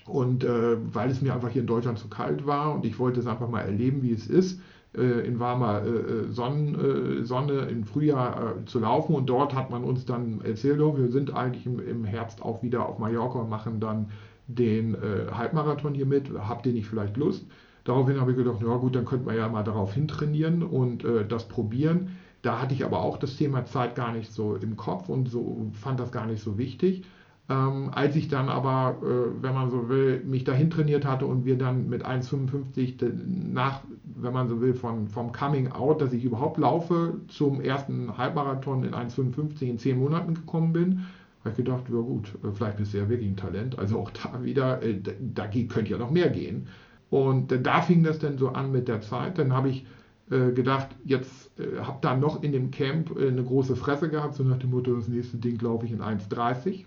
Und 0.06 0.44
äh, 0.44 0.76
weil 0.94 1.10
es 1.10 1.20
mir 1.20 1.34
einfach 1.34 1.50
hier 1.50 1.62
in 1.62 1.66
Deutschland 1.66 1.98
zu 1.98 2.08
kalt 2.08 2.46
war 2.46 2.74
und 2.74 2.84
ich 2.84 2.98
wollte 3.00 3.20
es 3.20 3.26
einfach 3.26 3.48
mal 3.48 3.62
erleben, 3.62 4.02
wie 4.02 4.12
es 4.12 4.28
ist, 4.28 4.60
äh, 4.96 5.26
in 5.26 5.38
warmer 5.38 5.82
äh, 5.82 5.88
äh 5.88 6.32
Sonnen, 6.32 7.20
äh, 7.20 7.24
Sonne 7.24 7.60
im 7.70 7.84
Frühjahr 7.84 8.56
äh, 8.56 8.64
zu 8.64 8.80
laufen. 8.80 9.14
Und 9.14 9.26
dort 9.26 9.54
hat 9.54 9.70
man 9.70 9.84
uns 9.84 10.04
dann 10.04 10.40
erzählt, 10.42 10.80
oh, 10.80 10.96
wir 10.96 11.08
sind 11.10 11.34
eigentlich 11.34 11.66
im, 11.66 11.78
im, 11.78 12.04
Herbst 12.04 12.42
auch 12.42 12.62
wieder 12.62 12.88
auf 12.88 12.98
Mallorca 12.98 13.38
und 13.40 13.50
machen 13.50 13.80
dann 13.80 14.10
den 14.48 14.96
Halbmarathon 15.32 15.94
hier 15.94 16.06
mit. 16.06 16.28
Habt 16.36 16.66
ihr 16.66 16.72
nicht 16.72 16.88
vielleicht 16.88 17.16
Lust? 17.16 17.46
Daraufhin 17.84 18.20
habe 18.20 18.32
ich 18.32 18.36
gedacht, 18.36 18.60
ja 18.62 18.76
gut, 18.76 18.94
dann 18.94 19.04
könnte 19.04 19.26
man 19.26 19.36
ja 19.36 19.48
mal 19.48 19.64
darauf 19.64 19.94
hintrainieren 19.94 20.62
und 20.62 21.04
das 21.28 21.48
probieren. 21.48 22.10
Da 22.42 22.60
hatte 22.60 22.74
ich 22.74 22.84
aber 22.84 23.00
auch 23.02 23.18
das 23.18 23.36
Thema 23.36 23.64
Zeit 23.66 23.94
gar 23.94 24.12
nicht 24.12 24.32
so 24.32 24.56
im 24.56 24.76
Kopf 24.76 25.08
und 25.08 25.28
so 25.28 25.70
fand 25.72 26.00
das 26.00 26.12
gar 26.12 26.26
nicht 26.26 26.42
so 26.42 26.56
wichtig. 26.58 27.04
Ähm, 27.50 27.90
als 27.92 28.14
ich 28.14 28.28
dann 28.28 28.48
aber, 28.48 28.98
äh, 29.02 29.42
wenn 29.42 29.54
man 29.54 29.70
so 29.70 29.88
will, 29.88 30.22
mich 30.24 30.44
dahin 30.44 30.70
trainiert 30.70 31.04
hatte 31.04 31.26
und 31.26 31.44
wir 31.44 31.58
dann 31.58 31.88
mit 31.88 32.06
1,55 32.06 33.12
nach, 33.52 33.80
wenn 34.04 34.32
man 34.32 34.48
so 34.48 34.60
will, 34.60 34.72
von, 34.72 35.08
vom 35.08 35.32
Coming 35.32 35.72
Out, 35.72 36.00
dass 36.00 36.12
ich 36.12 36.24
überhaupt 36.24 36.58
laufe, 36.58 37.14
zum 37.26 37.60
ersten 37.60 38.16
Halbmarathon 38.16 38.84
in 38.84 38.94
1,55 38.94 39.62
in 39.62 39.78
10 39.78 39.98
Monaten 39.98 40.34
gekommen 40.34 40.72
bin, 40.72 41.06
habe 41.40 41.50
ich 41.50 41.56
gedacht, 41.56 41.84
ja 41.88 42.00
gut, 42.00 42.32
äh, 42.44 42.52
vielleicht 42.54 42.76
bist 42.76 42.94
du 42.94 42.98
ja 42.98 43.08
wirklich 43.08 43.28
ein 43.28 43.36
Talent. 43.36 43.76
Also 43.80 43.98
auch 43.98 44.10
da 44.10 44.44
wieder, 44.44 44.80
äh, 44.82 45.00
da, 45.00 45.10
da 45.18 45.46
könnte 45.48 45.90
ja 45.90 45.98
noch 45.98 46.12
mehr 46.12 46.30
gehen. 46.30 46.68
Und 47.10 47.66
da 47.66 47.82
fing 47.82 48.04
das 48.04 48.18
dann 48.20 48.38
so 48.38 48.50
an 48.50 48.70
mit 48.72 48.88
der 48.88 49.00
Zeit. 49.00 49.38
Dann 49.38 49.52
habe 49.52 49.68
ich 49.68 49.84
äh, 50.30 50.52
gedacht, 50.52 50.88
jetzt 51.04 51.50
äh, 51.58 51.80
habe 51.80 51.98
da 52.00 52.16
noch 52.16 52.42
in 52.42 52.52
dem 52.52 52.70
Camp 52.70 53.18
äh, 53.18 53.28
eine 53.28 53.42
große 53.42 53.74
Fresse 53.74 54.08
gehabt, 54.08 54.36
so 54.36 54.44
nach 54.44 54.58
dem 54.58 54.70
Motto, 54.70 54.94
das 54.94 55.08
nächste 55.08 55.38
Ding 55.38 55.60
laufe 55.60 55.86
ich 55.86 55.92
in 55.92 56.00
1,30. 56.00 56.84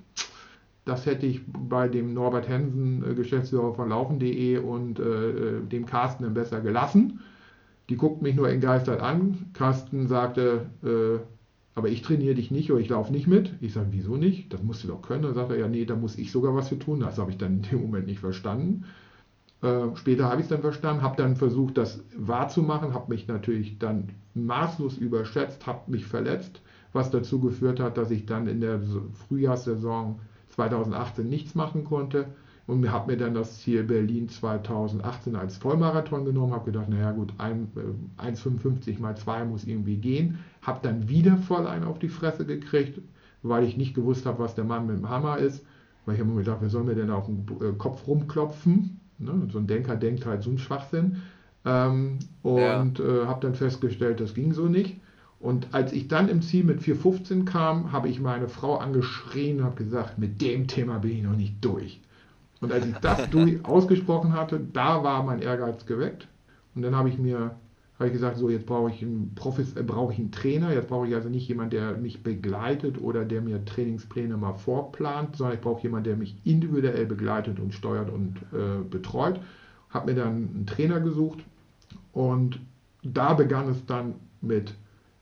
Das 0.86 1.06
hätte 1.06 1.26
ich 1.26 1.42
bei 1.48 1.88
dem 1.88 2.14
Norbert 2.14 2.48
Hensen, 2.48 3.04
äh, 3.04 3.16
Geschäftsführer 3.16 3.74
von 3.74 3.90
laufen.de 3.90 4.58
und 4.60 5.00
äh, 5.00 5.60
dem 5.62 5.86
Carsten 5.86 6.24
dann 6.24 6.34
besser 6.34 6.62
gelassen. 6.62 7.20
Die 7.90 7.98
guckten 7.98 8.24
mich 8.24 8.36
nur 8.36 8.50
entgeistert 8.50 9.02
an. 9.02 9.50
Carsten 9.54 10.08
sagte, 10.08 10.68
äh, 10.84 11.20
aber 11.76 11.90
ich 11.90 12.02
trainiere 12.02 12.36
dich 12.36 12.50
nicht 12.50 12.72
oder 12.72 12.80
ich 12.80 12.90
laufe 12.90 13.12
nicht 13.12 13.28
mit. 13.28 13.56
Ich 13.60 13.74
sage, 13.74 13.88
wieso 13.92 14.16
nicht? 14.16 14.54
Das 14.54 14.64
musst 14.64 14.84
du 14.84 14.88
doch 14.88 15.02
können. 15.02 15.24
Dann 15.24 15.34
sagt 15.34 15.52
er, 15.52 15.58
ja, 15.58 15.68
nee, 15.68 15.86
da 15.86 15.96
muss 15.96 16.18
ich 16.18 16.32
sogar 16.32 16.56
was 16.56 16.70
für 16.70 16.80
tun. 16.80 17.02
Das 17.02 17.18
habe 17.18 17.32
ich 17.32 17.38
dann 17.38 17.56
in 17.56 17.62
dem 17.64 17.82
Moment 17.82 18.08
nicht 18.08 18.20
verstanden. 18.20 18.86
Äh, 19.64 19.96
später 19.96 20.26
habe 20.26 20.42
ich 20.42 20.44
es 20.44 20.50
dann 20.50 20.62
verstanden, 20.62 21.02
habe 21.02 21.16
dann 21.16 21.38
versucht, 21.38 21.78
das 21.78 22.04
wahrzumachen, 22.18 22.94
habe 22.94 23.14
mich 23.14 23.28
natürlich 23.28 23.80
dann 23.80 24.10
maßlos 24.36 24.98
überschätzt, 24.98 25.66
habe 25.66 25.90
mich 25.90 26.06
verletzt, 26.06 26.62
was 26.92 27.12
dazu 27.12 27.40
geführt 27.40 27.80
hat, 27.80 27.98
dass 27.98 28.12
ich 28.12 28.26
dann 28.26 28.48
in 28.48 28.60
der 28.60 28.82
Frühjahrssaison 29.28 30.20
2018 30.50 31.30
nichts 31.30 31.56
machen 31.56 31.86
konnte. 31.86 32.28
Und 32.66 32.90
habe 32.90 33.12
mir 33.12 33.18
dann 33.18 33.34
das 33.34 33.60
Ziel 33.60 33.84
Berlin 33.84 34.30
2018 34.30 35.36
als 35.36 35.58
Vollmarathon 35.58 36.24
genommen, 36.24 36.54
habe 36.54 36.72
gedacht, 36.72 36.88
naja 36.88 37.12
gut, 37.12 37.34
1,55 37.38 38.88
äh, 38.88 39.02
mal 39.02 39.18
2 39.18 39.44
muss 39.46 39.66
irgendwie 39.66 39.98
gehen, 39.98 40.40
habe 40.62 40.80
dann 40.82 41.10
wieder 41.10 41.36
voll 41.38 41.68
einen 41.68 41.84
auf 41.84 42.00
die 42.00 42.08
Fresse 42.08 42.46
gekriegt, 42.46 43.02
weil 43.42 43.66
ich 43.66 43.76
nicht 43.76 43.96
gewusst 43.96 44.26
habe, 44.26 44.40
was 44.40 44.56
der 44.56 44.64
Mann 44.64 44.88
mit 44.88 44.96
dem 44.96 45.10
Hammer 45.10 45.40
ist, 45.40 45.66
weil 46.06 46.16
ich 46.16 46.22
habe 46.22 46.32
mir 46.32 46.38
gedacht, 46.38 46.60
wer 46.62 46.70
soll 46.70 46.86
mir 46.86 46.96
denn 46.96 47.12
auf 47.12 47.26
den 47.26 47.46
äh, 47.60 47.74
Kopf 47.78 48.08
rumklopfen? 48.08 49.02
Ne? 49.26 49.48
So 49.52 49.60
ein 49.60 49.68
Denker 49.68 49.96
denkt 49.96 50.26
halt 50.26 50.44
so 50.44 50.50
einen 50.50 50.60
Schwachsinn. 50.60 51.22
Ähm, 51.66 52.20
und 52.42 53.00
ja. 53.00 53.24
äh, 53.24 53.26
habe 53.26 53.40
dann 53.42 53.56
festgestellt, 53.56 54.20
das 54.20 54.34
ging 54.34 54.54
so 54.54 54.68
nicht. 54.68 54.98
Und 55.40 55.74
als 55.74 55.92
ich 55.92 56.08
dann 56.08 56.30
im 56.30 56.42
Ziel 56.42 56.64
mit 56.64 56.82
4,15 56.82 57.46
kam, 57.46 57.92
habe 57.92 58.08
ich 58.08 58.22
meine 58.22 58.48
Frau 58.48 58.78
angeschrien 58.78 59.60
und 59.60 59.66
habe 59.66 59.76
gesagt, 59.76 60.18
mit 60.18 60.42
dem 60.42 60.68
Thema 60.68 61.00
bin 61.00 61.12
ich 61.12 61.24
noch 61.24 61.36
nicht 61.36 61.56
durch. 61.64 62.00
Und 62.62 62.72
als 62.72 62.86
ich 62.86 62.96
das 62.96 63.30
durch, 63.32 63.64
ausgesprochen 63.66 64.34
hatte, 64.34 64.60
da 64.60 65.04
war 65.04 65.22
mein 65.24 65.42
Ehrgeiz 65.42 65.86
geweckt. 65.86 66.28
Und 66.76 66.82
dann 66.82 66.96
habe 66.96 67.10
ich 67.10 67.18
mir 67.18 67.56
habe 68.00 68.08
ich 68.08 68.14
gesagt, 68.14 68.38
so 68.38 68.50
jetzt 68.50 68.66
brauche 68.66 68.90
ich 68.90 69.02
einen 69.02 69.34
Profis, 69.36 69.76
äh, 69.76 69.84
brauche 69.84 70.14
ich 70.14 70.20
einen 70.20 70.32
Trainer, 70.32 70.74
jetzt 70.74 70.88
brauche 70.88 71.08
ich 71.08 71.16
also 71.16 71.30
nicht 71.30 71.48
jemanden, 71.48 71.72
der 71.72 71.98
mich 71.98 72.24
begleitet 72.24 73.00
oder 73.00 73.24
der 73.26 73.42
mir 73.42 73.64
Trainingspläne 73.64 74.36
mal 74.38 74.54
vorplant, 74.54 75.36
sondern 75.36 75.56
ich 75.56 75.62
brauche 75.62 75.84
jemanden, 75.84 76.06
der 76.06 76.18
mich 76.18 76.36
individuell 76.44 77.06
begleitet 77.06 77.60
und 77.60 77.74
steuert 77.74 78.10
und 78.10 78.38
äh, 78.52 78.84
betreut. 78.90 79.40
Habe 79.90 80.12
mir 80.12 80.20
dann 80.20 80.50
einen 80.56 80.66
Trainer 80.66 81.00
gesucht 81.00 81.40
und 82.14 82.60
da 83.04 83.34
begann 83.34 83.70
es 83.70 83.86
dann 83.86 84.16
mit 84.42 84.74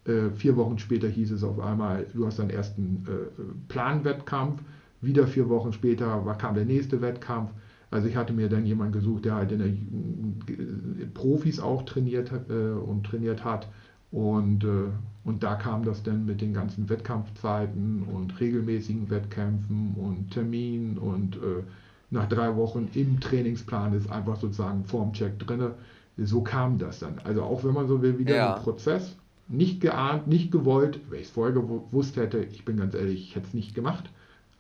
äh, 0.06 0.30
vier 0.32 0.56
Wochen 0.56 0.80
später 0.80 1.08
hieß 1.08 1.32
es 1.32 1.44
auf 1.44 1.60
einmal, 1.60 2.08
du 2.14 2.26
hast 2.26 2.40
deinen 2.40 2.50
ersten 2.50 3.06
äh, 3.08 3.44
Planwettkampf. 3.68 4.62
Wieder 5.02 5.28
vier 5.28 5.50
Wochen 5.50 5.74
später 5.74 6.24
kam 6.38 6.56
der 6.56 6.66
nächste 6.66 7.02
Wettkampf. 7.02 7.52
Also 7.92 8.08
ich 8.08 8.16
hatte 8.16 8.32
mir 8.32 8.48
dann 8.48 8.66
jemanden 8.66 8.94
gesucht, 8.94 9.26
der 9.26 9.36
halt 9.36 9.52
in 9.52 9.60
der 9.60 9.68
äh, 9.68 11.06
Profis 11.14 11.60
auch 11.60 11.84
trainiert 11.84 12.32
äh, 12.50 12.72
und 12.72 13.06
trainiert 13.06 13.44
hat. 13.44 13.68
Und, 14.12 14.64
äh, 14.64 14.90
und 15.24 15.44
da 15.44 15.56
kam 15.56 15.84
das 15.84 16.02
dann 16.02 16.26
mit 16.26 16.42
den 16.42 16.54
ganzen 16.54 16.90
Wettkampfzeiten 16.90 18.04
und 18.04 18.40
regelmäßigen 18.40 19.10
Wettkämpfen 19.10 19.94
und 19.96 20.32
Terminen 20.32 20.98
und 20.98 21.36
äh, 21.36 21.64
nach 22.10 22.28
drei 22.28 22.56
Wochen 22.58 22.90
im 22.94 23.20
Trainingsplan 23.20 23.94
ist 23.94 24.12
einfach 24.12 24.36
sozusagen 24.36 24.84
Formcheck 24.84 25.40
drin. 25.40 25.72
So 26.18 26.42
kam 26.42 26.78
das 26.78 27.00
dann. 27.00 27.20
Also 27.24 27.44
auch 27.44 27.64
wenn 27.64 27.74
man 27.74 27.88
so 27.88 28.02
will, 28.02 28.20
wieder 28.20 28.36
ja. 28.36 28.56
ein 28.56 28.62
Prozess, 28.62 29.16
nicht 29.48 29.80
geahnt, 29.80 30.28
nicht 30.28 30.52
gewollt. 30.52 31.00
Wenn 31.10 31.20
ich 31.20 31.28
es 31.28 31.32
vorher 31.32 31.54
gewusst 31.54 32.18
hätte, 32.18 32.40
ich 32.40 32.66
bin 32.66 32.78
ganz 32.78 32.96
ehrlich, 32.96 33.30
ich 33.30 33.36
hätte 33.36 33.48
es 33.48 33.54
nicht 33.54 33.76
gemacht. 33.76 34.10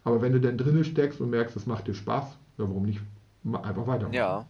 Aber 0.04 0.22
wenn 0.22 0.32
du 0.32 0.40
dann 0.40 0.58
drinnen 0.58 0.86
steckst 0.86 1.20
und 1.20 1.30
merkst, 1.30 1.56
es 1.56 1.68
macht 1.68 1.88
dir 1.88 1.94
Spaß, 1.94 2.38
ja, 2.58 2.68
warum 2.68 2.84
nicht 2.84 3.02
einfach 3.44 3.88
weitermachen? 3.88 4.14
Ja. 4.14 4.46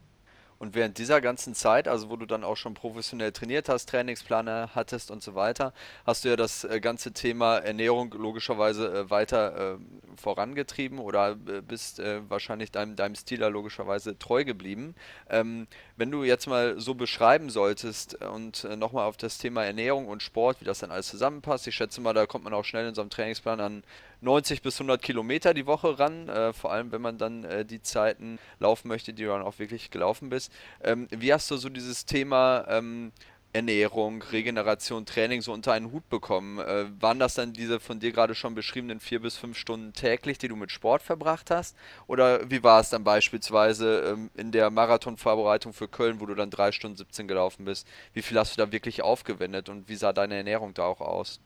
Und 0.61 0.75
während 0.75 0.99
dieser 0.99 1.21
ganzen 1.21 1.55
Zeit, 1.55 1.87
also 1.87 2.11
wo 2.11 2.17
du 2.17 2.27
dann 2.27 2.43
auch 2.43 2.55
schon 2.55 2.75
professionell 2.75 3.31
trainiert 3.31 3.67
hast, 3.67 3.89
Trainingsplaner 3.89 4.69
hattest 4.75 5.09
und 5.09 5.23
so 5.23 5.33
weiter, 5.33 5.73
hast 6.05 6.23
du 6.23 6.29
ja 6.29 6.35
das 6.35 6.63
äh, 6.65 6.79
ganze 6.79 7.13
Thema 7.13 7.57
Ernährung 7.57 8.11
logischerweise 8.11 8.93
äh, 8.93 9.09
weiter 9.09 9.73
äh, 9.73 9.77
vorangetrieben 10.17 10.99
oder 10.99 11.31
äh, 11.31 11.61
bist 11.61 11.99
wahrscheinlich 12.29 12.71
deinem, 12.71 12.95
deinem 12.95 13.15
Stil 13.15 13.39
logischerweise 13.39 14.19
treu 14.19 14.43
geblieben. 14.43 14.93
Ähm, 15.31 15.65
wenn 15.97 16.11
du 16.11 16.23
jetzt 16.23 16.45
mal 16.45 16.79
so 16.79 16.93
beschreiben 16.93 17.49
solltest 17.49 18.23
und 18.23 18.63
nochmal 18.77 19.07
auf 19.07 19.17
das 19.17 19.39
Thema 19.39 19.65
Ernährung 19.65 20.07
und 20.07 20.21
Sport, 20.21 20.61
wie 20.61 20.65
das 20.65 20.77
dann 20.77 20.91
alles 20.91 21.07
zusammenpasst, 21.07 21.65
ich 21.65 21.73
schätze 21.73 22.01
mal, 22.01 22.13
da 22.13 22.27
kommt 22.27 22.43
man 22.43 22.53
auch 22.53 22.65
schnell 22.65 22.87
in 22.87 22.93
so 22.93 23.01
einem 23.01 23.09
Trainingsplan 23.09 23.59
an 23.59 23.83
90 24.21 24.61
bis 24.61 24.75
100 24.75 25.01
Kilometer 25.01 25.53
die 25.53 25.65
Woche 25.65 25.99
ran, 25.99 26.29
äh, 26.29 26.53
vor 26.53 26.71
allem 26.71 26.91
wenn 26.91 27.01
man 27.01 27.17
dann 27.17 27.43
äh, 27.43 27.65
die 27.65 27.81
Zeiten 27.81 28.39
laufen 28.59 28.87
möchte, 28.87 29.13
die 29.13 29.23
du 29.23 29.29
dann 29.29 29.41
auch 29.41 29.59
wirklich 29.59 29.89
gelaufen 29.89 30.29
bist. 30.29 30.51
Ähm, 30.83 31.07
wie 31.11 31.33
hast 31.33 31.49
du 31.51 31.57
so 31.57 31.69
dieses 31.69 32.05
Thema 32.05 32.65
ähm, 32.69 33.11
Ernährung, 33.53 34.21
Regeneration, 34.21 35.05
Training 35.05 35.41
so 35.41 35.51
unter 35.51 35.73
einen 35.73 35.91
Hut 35.91 36.07
bekommen? 36.09 36.59
Äh, 36.59 36.85
waren 37.01 37.19
das 37.19 37.33
dann 37.33 37.51
diese 37.53 37.79
von 37.79 37.99
dir 37.99 38.11
gerade 38.11 38.35
schon 38.35 38.55
beschriebenen 38.55 38.99
vier 38.99 39.21
bis 39.21 39.37
fünf 39.37 39.57
Stunden 39.57 39.93
täglich, 39.93 40.37
die 40.37 40.47
du 40.47 40.55
mit 40.55 40.71
Sport 40.71 41.01
verbracht 41.01 41.51
hast? 41.51 41.75
Oder 42.07 42.49
wie 42.49 42.63
war 42.63 42.79
es 42.79 42.89
dann 42.89 43.03
beispielsweise 43.03 44.13
ähm, 44.13 44.29
in 44.37 44.51
der 44.51 44.69
Marathonvorbereitung 44.69 45.73
für 45.73 45.87
Köln, 45.87 46.21
wo 46.21 46.27
du 46.27 46.35
dann 46.35 46.49
drei 46.49 46.71
Stunden 46.71 46.97
17 46.97 47.27
gelaufen 47.27 47.65
bist? 47.65 47.87
Wie 48.13 48.21
viel 48.21 48.37
hast 48.37 48.55
du 48.55 48.63
da 48.63 48.71
wirklich 48.71 49.01
aufgewendet 49.01 49.67
und 49.67 49.89
wie 49.89 49.95
sah 49.95 50.13
deine 50.13 50.35
Ernährung 50.35 50.73
da 50.73 50.83
auch 50.85 51.01
aus? 51.01 51.41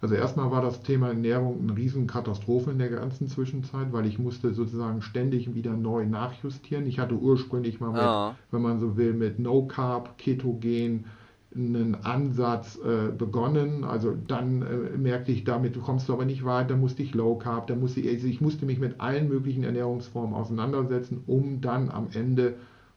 Also 0.00 0.14
erstmal 0.14 0.50
war 0.50 0.60
das 0.60 0.82
Thema 0.82 1.08
Ernährung 1.08 1.60
eine 1.62 1.76
Riesenkatastrophe 1.76 2.70
in 2.70 2.78
der 2.78 2.90
ganzen 2.90 3.28
Zwischenzeit, 3.28 3.92
weil 3.92 4.06
ich 4.06 4.18
musste 4.18 4.52
sozusagen 4.52 5.00
ständig 5.00 5.54
wieder 5.54 5.72
neu 5.74 6.04
nachjustieren. 6.06 6.86
Ich 6.86 6.98
hatte 6.98 7.14
ursprünglich 7.14 7.80
mal 7.80 7.92
mit, 7.92 8.02
ah. 8.02 8.36
wenn 8.50 8.62
man 8.62 8.80
so 8.80 8.96
will, 8.96 9.14
mit 9.14 9.38
No 9.38 9.66
Carb, 9.66 10.18
Ketogen 10.18 11.06
einen 11.54 11.94
Ansatz 12.04 12.78
äh, 12.78 13.12
begonnen. 13.12 13.84
Also 13.84 14.14
dann 14.26 14.62
äh, 14.62 14.98
merkte 14.98 15.32
ich, 15.32 15.44
damit 15.44 15.80
kommst 15.80 16.08
du 16.08 16.12
aber 16.12 16.24
nicht 16.24 16.44
weiter, 16.44 16.76
musste 16.76 17.02
ich 17.02 17.14
Low 17.14 17.36
Carb, 17.36 17.68
da 17.68 17.76
musste 17.76 18.00
ich, 18.00 18.08
also 18.08 18.26
ich 18.26 18.40
musste 18.40 18.66
mich 18.66 18.78
mit 18.78 19.00
allen 19.00 19.28
möglichen 19.28 19.64
Ernährungsformen 19.64 20.34
auseinandersetzen, 20.34 21.22
um 21.26 21.60
dann 21.60 21.90
am 21.90 22.08
Ende 22.12 22.54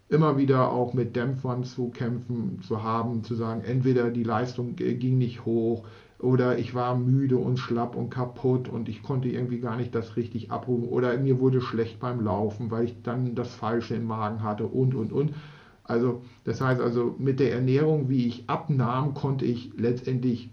immer 0.10 0.38
wieder 0.38 0.71
auch 0.71 0.93
mit 0.93 1.15
Dämpfern 1.15 1.63
zu 1.63 1.89
kämpfen 1.89 2.62
zu 2.62 2.81
haben, 2.81 3.23
zu 3.23 3.36
sagen, 3.36 3.62
entweder 3.63 4.10
die 4.10 4.23
Leistung 4.23 4.75
äh, 4.79 4.95
ging 4.95 5.17
nicht 5.17 5.45
hoch, 5.45 5.83
oder 6.19 6.58
ich 6.58 6.73
war 6.73 6.97
müde 6.97 7.38
und 7.38 7.58
schlapp 7.58 7.95
und 7.95 8.10
kaputt 8.10 8.67
und 8.69 8.89
ich 8.89 9.03
konnte 9.03 9.30
irgendwie 9.30 9.60
gar 9.60 9.77
nicht 9.77 9.93
das 9.93 10.15
richtig 10.15 10.51
abrufen 10.51 10.88
oder 10.88 11.15
mir 11.17 11.39
wurde 11.39 11.62
schlecht 11.62 11.99
beim 11.99 12.21
Laufen, 12.21 12.71
weil 12.71 12.86
ich 12.86 12.95
dann 13.03 13.36
das 13.36 13.53
Falsche 13.53 13.95
im 13.95 14.06
Magen 14.06 14.41
hatte 14.41 14.65
und 14.65 14.95
und 14.95 15.12
und. 15.12 15.34
Also 15.84 16.21
das 16.43 16.60
heißt 16.60 16.82
also 16.82 17.15
mit 17.17 17.39
der 17.39 17.53
Ernährung, 17.53 18.10
wie 18.10 18.27
ich 18.27 18.43
abnahm, 18.47 19.13
konnte 19.13 19.45
ich 19.45 19.71
letztendlich 19.77 20.49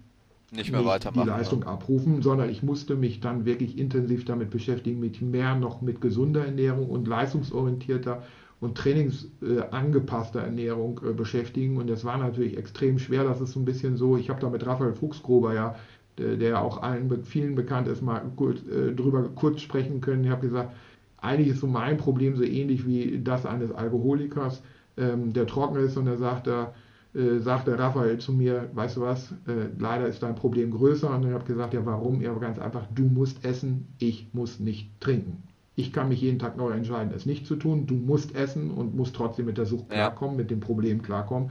nicht 0.52 0.70
mehr 0.70 0.82
nicht 0.82 1.14
die 1.16 1.20
Leistung 1.20 1.62
ja. 1.62 1.68
abrufen, 1.68 2.22
sondern 2.22 2.48
ich 2.48 2.62
musste 2.62 2.94
mich 2.94 3.20
dann 3.20 3.44
wirklich 3.44 3.78
intensiv 3.78 4.24
damit 4.24 4.50
beschäftigen, 4.50 5.00
mit 5.00 5.20
mehr 5.20 5.56
noch 5.56 5.80
mit 5.80 6.00
gesunder 6.00 6.44
Ernährung 6.44 6.88
und 6.88 7.08
leistungsorientierter 7.08 8.22
und 8.60 8.76
trainingsangepasster 8.76 10.42
äh, 10.42 10.46
Ernährung 10.46 11.00
äh, 11.04 11.12
beschäftigen. 11.12 11.76
Und 11.76 11.88
das 11.88 12.04
war 12.04 12.18
natürlich 12.18 12.56
extrem 12.56 12.98
schwer. 12.98 13.24
Das 13.24 13.40
ist 13.40 13.52
so 13.52 13.60
ein 13.60 13.64
bisschen 13.64 13.96
so, 13.96 14.16
ich 14.16 14.30
habe 14.30 14.40
da 14.40 14.48
mit 14.48 14.66
Raphael 14.66 14.94
Fuchsgruber 14.94 15.54
ja, 15.54 15.76
der, 16.18 16.36
der 16.36 16.62
auch 16.62 16.82
allen 16.82 17.24
vielen 17.24 17.54
bekannt 17.54 17.88
ist, 17.88 18.02
mal 18.02 18.22
kurz, 18.36 18.60
äh, 18.68 18.92
drüber 18.92 19.28
kurz 19.34 19.60
sprechen 19.60 20.00
können. 20.00 20.24
Ich 20.24 20.30
habe 20.30 20.46
gesagt, 20.46 20.72
eigentlich 21.18 21.48
ist 21.48 21.60
so 21.60 21.66
mein 21.66 21.96
Problem 21.96 22.36
so 22.36 22.42
ähnlich 22.44 22.86
wie 22.86 23.20
das 23.22 23.46
eines 23.46 23.72
Alkoholikers, 23.72 24.62
ähm, 24.96 25.32
der 25.32 25.46
trocken 25.46 25.76
ist 25.76 25.96
und 25.96 26.06
er 26.06 26.18
sagt 26.18 26.46
da, 26.46 26.74
äh, 27.14 27.38
sagte 27.38 27.78
Raphael 27.78 28.18
zu 28.18 28.32
mir, 28.32 28.70
weißt 28.74 28.96
du 28.96 29.00
was, 29.02 29.32
äh, 29.46 29.68
leider 29.78 30.06
ist 30.08 30.22
dein 30.22 30.34
Problem 30.34 30.70
größer. 30.70 31.10
Und 31.14 31.24
ich 31.26 31.32
habe 31.32 31.44
gesagt, 31.44 31.74
ja 31.74 31.84
warum? 31.86 32.20
Ja, 32.20 32.34
ganz 32.34 32.58
einfach, 32.58 32.86
du 32.94 33.04
musst 33.04 33.44
essen, 33.44 33.88
ich 33.98 34.28
muss 34.32 34.60
nicht 34.60 35.00
trinken. 35.00 35.42
Ich 35.76 35.92
kann 35.92 36.08
mich 36.08 36.20
jeden 36.20 36.38
Tag 36.38 36.56
neu 36.56 36.70
entscheiden, 36.70 37.12
es 37.14 37.26
nicht 37.26 37.46
zu 37.46 37.56
tun. 37.56 37.86
Du 37.86 37.94
musst 37.94 38.34
essen 38.34 38.70
und 38.70 38.94
musst 38.94 39.16
trotzdem 39.16 39.46
mit 39.46 39.58
der 39.58 39.66
Sucht 39.66 39.90
klarkommen, 39.90 40.36
ja. 40.36 40.42
mit 40.42 40.50
dem 40.50 40.60
Problem 40.60 41.02
klarkommen. 41.02 41.50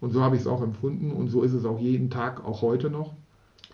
Und 0.00 0.12
so 0.12 0.22
habe 0.22 0.36
ich 0.36 0.42
es 0.42 0.48
auch 0.48 0.62
empfunden 0.62 1.12
und 1.12 1.28
so 1.28 1.42
ist 1.42 1.52
es 1.52 1.64
auch 1.64 1.78
jeden 1.78 2.10
Tag, 2.10 2.44
auch 2.44 2.60
heute 2.60 2.90
noch. 2.90 3.14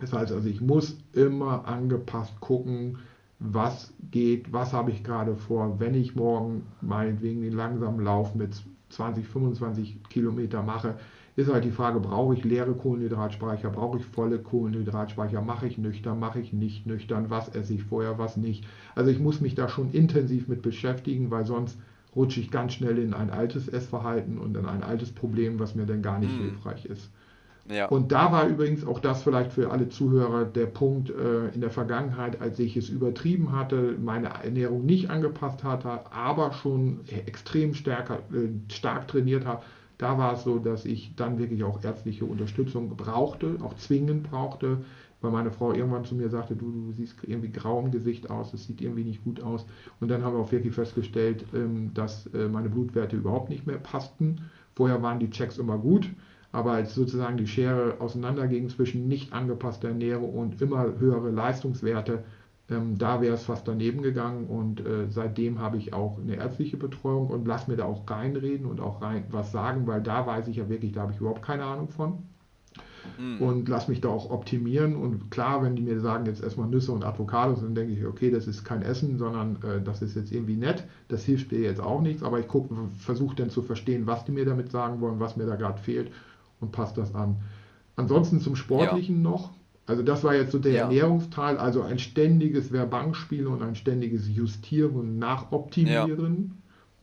Das 0.01 0.13
heißt 0.13 0.31
also, 0.31 0.49
ich 0.49 0.61
muss 0.61 0.99
immer 1.13 1.67
angepasst 1.67 2.39
gucken, 2.41 2.99
was 3.41 3.93
geht, 4.11 4.53
was 4.53 4.73
habe 4.73 4.91
ich 4.91 5.03
gerade 5.03 5.35
vor, 5.37 5.81
wenn 5.81 5.95
ich 5.95 6.15
morgen 6.15 6.67
meinetwegen 6.81 7.43
den 7.43 7.55
langsamen 7.55 8.05
Lauf 8.05 8.35
mit 8.35 8.63
20, 8.91 9.27
25 9.27 10.03
Kilometer 10.09 10.63
mache, 10.63 10.97
ist 11.37 11.53
halt 11.53 11.65
die 11.65 11.71
Frage, 11.71 12.01
brauche 12.01 12.35
ich 12.35 12.43
leere 12.43 12.75
Kohlenhydratspeicher, 12.75 13.71
brauche 13.71 13.99
ich 13.99 14.05
volle 14.05 14.41
Kohlenhydratspeicher, 14.41 15.41
mache 15.41 15.69
ich 15.69 15.79
nüchtern, 15.79 16.19
mache 16.19 16.41
ich 16.41 16.53
nicht 16.53 16.85
nüchtern, 16.85 17.31
was 17.31 17.49
esse 17.51 17.75
ich 17.75 17.85
vorher, 17.85 18.19
was 18.19 18.37
nicht. 18.37 18.67
Also 18.99 19.13
ich 19.13 19.21
muss 19.21 19.41
mich 19.41 19.55
da 19.55 19.69
schon 19.69 19.93
intensiv 19.93 20.49
mit 20.49 20.61
beschäftigen, 20.61 21.31
weil 21.31 21.47
sonst 21.47 21.79
rutsche 22.17 22.41
ich 22.41 22.51
ganz 22.51 22.73
schnell 22.73 22.99
in 22.99 23.15
ein 23.15 23.31
altes 23.31 23.69
Essverhalten 23.69 24.39
und 24.39 24.57
in 24.57 24.67
ein 24.67 24.83
altes 24.83 25.13
Problem, 25.13 25.61
was 25.61 25.77
mir 25.77 25.87
dann 25.87 26.03
gar 26.03 26.19
nicht 26.19 26.37
mm. 26.37 26.43
hilfreich 26.43 26.85
ist. 26.85 27.09
Ja. 27.71 27.87
Und 27.87 28.11
da 28.11 28.33
war 28.33 28.49
übrigens 28.49 28.85
auch 28.85 28.99
das 28.99 29.23
vielleicht 29.23 29.53
für 29.53 29.71
alle 29.71 29.89
Zuhörer 29.89 30.47
der 30.47 30.67
Punkt 30.67 31.11
äh, 31.11 31.47
in 31.55 31.61
der 31.61 31.71
Vergangenheit, 31.71 32.43
als 32.43 32.59
ich 32.59 32.77
es 32.77 32.89
übertrieben 32.89 33.53
hatte, 33.53 33.95
meine 34.03 34.31
Ernährung 34.43 34.85
nicht 34.85 35.11
angepasst 35.11 35.63
hatte, 35.63 36.11
aber 36.11 36.53
schon 36.53 37.03
extrem 37.25 37.75
stärker, 37.75 38.19
äh, 38.33 38.49
stark 38.73 39.07
trainiert 39.07 39.47
habe, 39.47 39.63
da 39.99 40.19
war 40.19 40.33
es 40.33 40.43
so, 40.43 40.59
dass 40.59 40.85
ich 40.85 41.15
dann 41.15 41.39
wirklich 41.39 41.63
auch 41.63 41.85
ärztliche 41.85 42.25
Unterstützung 42.25 42.97
brauchte, 42.97 43.59
auch 43.63 43.75
zwingend 43.75 44.25
brauchte, 44.25 44.79
weil 45.21 45.31
meine 45.31 45.51
Frau 45.51 45.73
irgendwann 45.73 46.05
zu 46.05 46.15
mir 46.15 46.29
sagte, 46.29 46.55
du, 46.55 46.71
du 46.71 46.93
siehst 46.93 47.17
irgendwie 47.23 47.51
grau 47.51 47.81
im 47.81 47.91
Gesicht 47.91 48.31
aus, 48.31 48.55
es 48.55 48.67
sieht 48.67 48.81
irgendwie 48.81 49.05
nicht 49.05 49.25
gut 49.25 49.43
aus. 49.43 49.67
Und 50.01 50.09
dann 50.09 50.23
haben 50.23 50.35
wir 50.35 50.41
auch 50.41 50.53
wirklich 50.53 50.75
festgestellt, 50.75 51.45
ähm, 51.55 51.93
dass 51.95 52.27
äh, 52.29 52.49
meine 52.49 52.69
Blutwerte 52.69 53.17
überhaupt 53.17 53.51
nicht 53.51 53.67
mehr 53.67 53.79
passten. 53.79 54.43
Vorher 54.75 55.03
waren 55.03 55.19
die 55.19 55.31
Checks 55.31 55.59
immer 55.59 55.79
gut, 55.79 56.09
aber 56.53 56.73
als 56.73 56.95
sozusagen 56.95 57.37
die 57.37 57.49
Schere 57.49 58.01
auseinanderging 58.01 58.69
zwischen 58.69 59.09
nicht 59.09 59.33
angepasster 59.33 59.89
Ernährung 59.89 60.35
und 60.35 60.63
immer 60.63 60.99
höhere 60.99 61.31
Leistungswerte, 61.31 62.23
ähm, 62.71 62.99
da 62.99 63.21
wäre 63.21 63.35
es 63.35 63.45
fast 63.45 63.67
daneben 63.67 64.03
gegangen 64.03 64.47
und 64.47 64.85
äh, 64.87 65.09
seitdem 65.09 65.59
habe 65.59 65.79
ich 65.79 65.95
auch 65.95 66.19
eine 66.19 66.37
ärztliche 66.37 66.77
Betreuung 66.77 67.29
und 67.29 67.47
lass 67.47 67.67
mir 67.67 67.77
da 67.77 67.85
auch 67.87 68.09
reinreden 68.09 68.67
und 68.67 68.81
auch 68.81 69.03
rein 69.03 69.25
was 69.31 69.53
sagen, 69.53 69.87
weil 69.87 70.03
da 70.03 70.27
weiß 70.27 70.49
ich 70.49 70.57
ja 70.57 70.69
wirklich, 70.69 70.93
da 70.93 71.03
habe 71.03 71.13
ich 71.13 71.21
überhaupt 71.21 71.43
keine 71.43 71.65
Ahnung 71.65 71.89
von. 71.89 72.23
Mhm. 73.19 73.43
Und 73.43 73.69
lass 73.69 73.89
mich 73.89 74.01
da 74.01 74.09
auch 74.09 74.31
optimieren. 74.31 74.97
Und 74.97 75.31
klar, 75.31 75.63
wenn 75.63 75.75
die 75.75 75.83
mir 75.83 76.01
sagen, 76.01 76.27
jetzt 76.27 76.43
erstmal 76.43 76.69
Nüsse 76.69 76.93
und 76.93 77.05
Avocados, 77.05 77.61
dann 77.61 77.75
denke 77.75 77.93
ich, 77.93 78.07
okay, 78.07 78.31
das 78.31 78.47
ist 78.47 78.65
kein 78.65 78.83
Essen, 78.83 79.19
sondern 79.19 79.57
äh, 79.63 79.83
das 79.83 80.03
ist 80.03 80.15
jetzt 80.15 80.33
irgendwie 80.33 80.57
nett. 80.57 80.85
Das 81.09 81.25
hilft 81.25 81.51
dir 81.51 81.61
jetzt 81.61 81.81
auch 81.81 82.01
nichts, 82.01 82.23
aber 82.23 82.39
ich 82.39 82.47
versuche 82.99 83.35
dann 83.35 83.51
zu 83.51 83.63
verstehen, 83.63 84.07
was 84.07 84.25
die 84.25 84.33
mir 84.33 84.45
damit 84.45 84.71
sagen 84.71 85.01
wollen, 85.01 85.19
was 85.19 85.37
mir 85.37 85.47
da 85.47 85.57
gerade 85.57 85.81
fehlt 85.81 86.13
und 86.61 86.73
passe 86.73 86.95
das 86.95 87.15
an. 87.15 87.37
Ansonsten 87.97 88.41
zum 88.41 88.55
Sportlichen 88.55 89.17
ja. 89.17 89.31
noch. 89.31 89.51
Also 89.87 90.03
das 90.03 90.23
war 90.23 90.35
jetzt 90.35 90.53
so 90.53 90.59
der 90.59 90.73
ja. 90.73 90.83
Ernährungsteil, 90.83 91.57
also 91.57 91.83
ein 91.83 91.99
ständiges 91.99 92.69
Verbankspiel 92.69 93.47
und 93.47 93.63
ein 93.63 93.75
ständiges 93.75 94.29
Justieren 94.29 94.95
und 94.95 95.19
Nachoptimieren. 95.19 96.59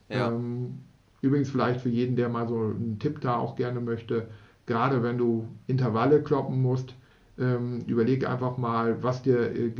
Ja. 0.08 0.18
Ja. 0.18 0.32
Ähm, 0.32 0.76
übrigens 1.22 1.50
vielleicht 1.50 1.82
für 1.82 1.90
jeden, 1.90 2.16
der 2.16 2.30
mal 2.30 2.48
so 2.48 2.56
einen 2.56 3.00
Tipp 3.00 3.22
da 3.22 3.38
auch 3.38 3.56
gerne 3.56 3.82
möchte, 3.82 4.28
gerade 4.66 5.04
wenn 5.04 5.18
du 5.18 5.48
Intervalle 5.68 6.22
kloppen 6.22 6.62
musst, 6.62 6.96
ähm, 7.38 7.82
überleg 7.88 8.28
einfach 8.28 8.58
mal, 8.58 9.04
was 9.04 9.22
dir 9.22 9.52
äh, 9.52 9.72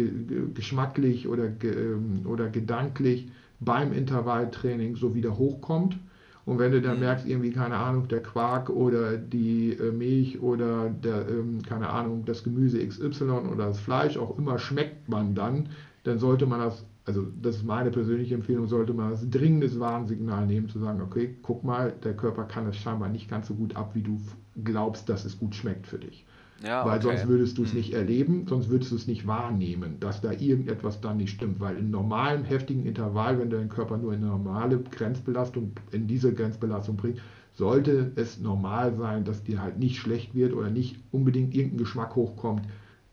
geschmacklich 0.54 1.28
oder, 1.28 1.46
ähm, 1.64 2.26
oder 2.26 2.50
gedanklich 2.50 3.30
beim 3.60 3.94
Intervalltraining 3.94 4.96
so 4.96 5.16
wieder 5.16 5.38
hochkommt. 5.38 5.98
Und 6.46 6.60
wenn 6.60 6.72
du 6.72 6.82
dann 6.82 6.96
mhm. 6.96 7.00
merkst, 7.02 7.26
irgendwie, 7.26 7.52
keine 7.52 7.78
Ahnung, 7.78 8.08
der 8.08 8.22
Quark 8.22 8.70
oder 8.70 9.18
die 9.18 9.72
äh, 9.72 9.92
Milch 9.92 10.42
oder 10.42 10.90
der, 10.90 11.28
ähm, 11.28 11.62
keine 11.64 11.90
Ahnung, 11.90 12.24
das 12.26 12.44
Gemüse 12.44 12.86
XY 12.86 13.24
oder 13.52 13.68
das 13.68 13.80
Fleisch, 13.80 14.18
auch 14.18 14.38
immer 14.38 14.60
schmeckt 14.60 15.10
man 15.10 15.34
dann, 15.34 15.70
dann 16.04 16.20
sollte 16.20 16.46
man 16.46 16.60
das, 16.60 16.86
also 17.06 17.28
das 17.42 17.58
ist 17.58 17.66
meine 17.66 17.92
persönliche 17.92 18.36
Empfehlung, 18.36 18.68
sollte 18.68 18.94
man 18.94 19.12
das 19.12 19.30
dringendes 19.30 19.80
Warnsignal 19.80 20.48
nehmen, 20.48 20.70
zu 20.70 20.80
sagen, 20.80 21.02
okay, 21.02 21.36
guck 21.44 21.64
mal, 21.64 21.94
der 22.04 22.16
Körper 22.16 22.46
kann 22.46 22.68
es 22.68 22.78
scheinbar 22.78 23.10
nicht 23.10 23.30
ganz 23.30 23.48
so 23.48 23.54
gut 23.54 23.76
ab, 23.76 23.92
wie 23.94 24.02
du 24.02 24.20
glaubst, 24.64 25.08
dass 25.08 25.26
es 25.26 25.38
gut 25.38 25.54
schmeckt 25.54 25.86
für 25.88 26.00
dich. 26.00 26.26
Ja, 26.64 26.86
weil 26.86 26.98
okay. 26.98 27.08
sonst 27.08 27.28
würdest 27.28 27.58
du 27.58 27.64
es 27.64 27.72
hm. 27.72 27.78
nicht 27.78 27.94
erleben, 27.94 28.46
sonst 28.48 28.70
würdest 28.70 28.92
du 28.92 28.96
es 28.96 29.08
nicht 29.08 29.28
wahrnehmen, 29.28 30.00
dass 30.00 30.22
da 30.22 30.32
irgendetwas 30.32 31.02
dann 31.02 31.18
nicht 31.18 31.32
stimmt. 31.32 31.60
Weil 31.60 31.78
in 31.78 31.92
normalem 31.92 32.44
heftigen 32.44 32.86
Intervall, 32.86 33.38
wenn 33.40 33.50
dein 33.50 33.70
Körper 33.70 33.98
nur 33.98 34.14
in 34.14 34.22
eine 34.22 34.32
normale 34.32 34.80
Grenzbelastung, 34.80 35.74
in 35.92 36.08
diese 36.08 36.34
Grenzbelastung 36.34 36.96
bringt, 36.96 37.22
sollte 37.54 38.12
es 38.16 38.40
normal 38.40 38.96
sein, 38.96 39.26
dass 39.26 39.44
dir 39.44 39.62
halt 39.62 39.80
nicht 39.80 39.98
schlecht 39.98 40.34
wird 40.34 40.54
oder 40.54 40.70
nicht 40.70 40.98
unbedingt 41.12 41.54
irgendein 41.54 41.80
Geschmack 41.80 42.16
hochkommt, 42.16 42.64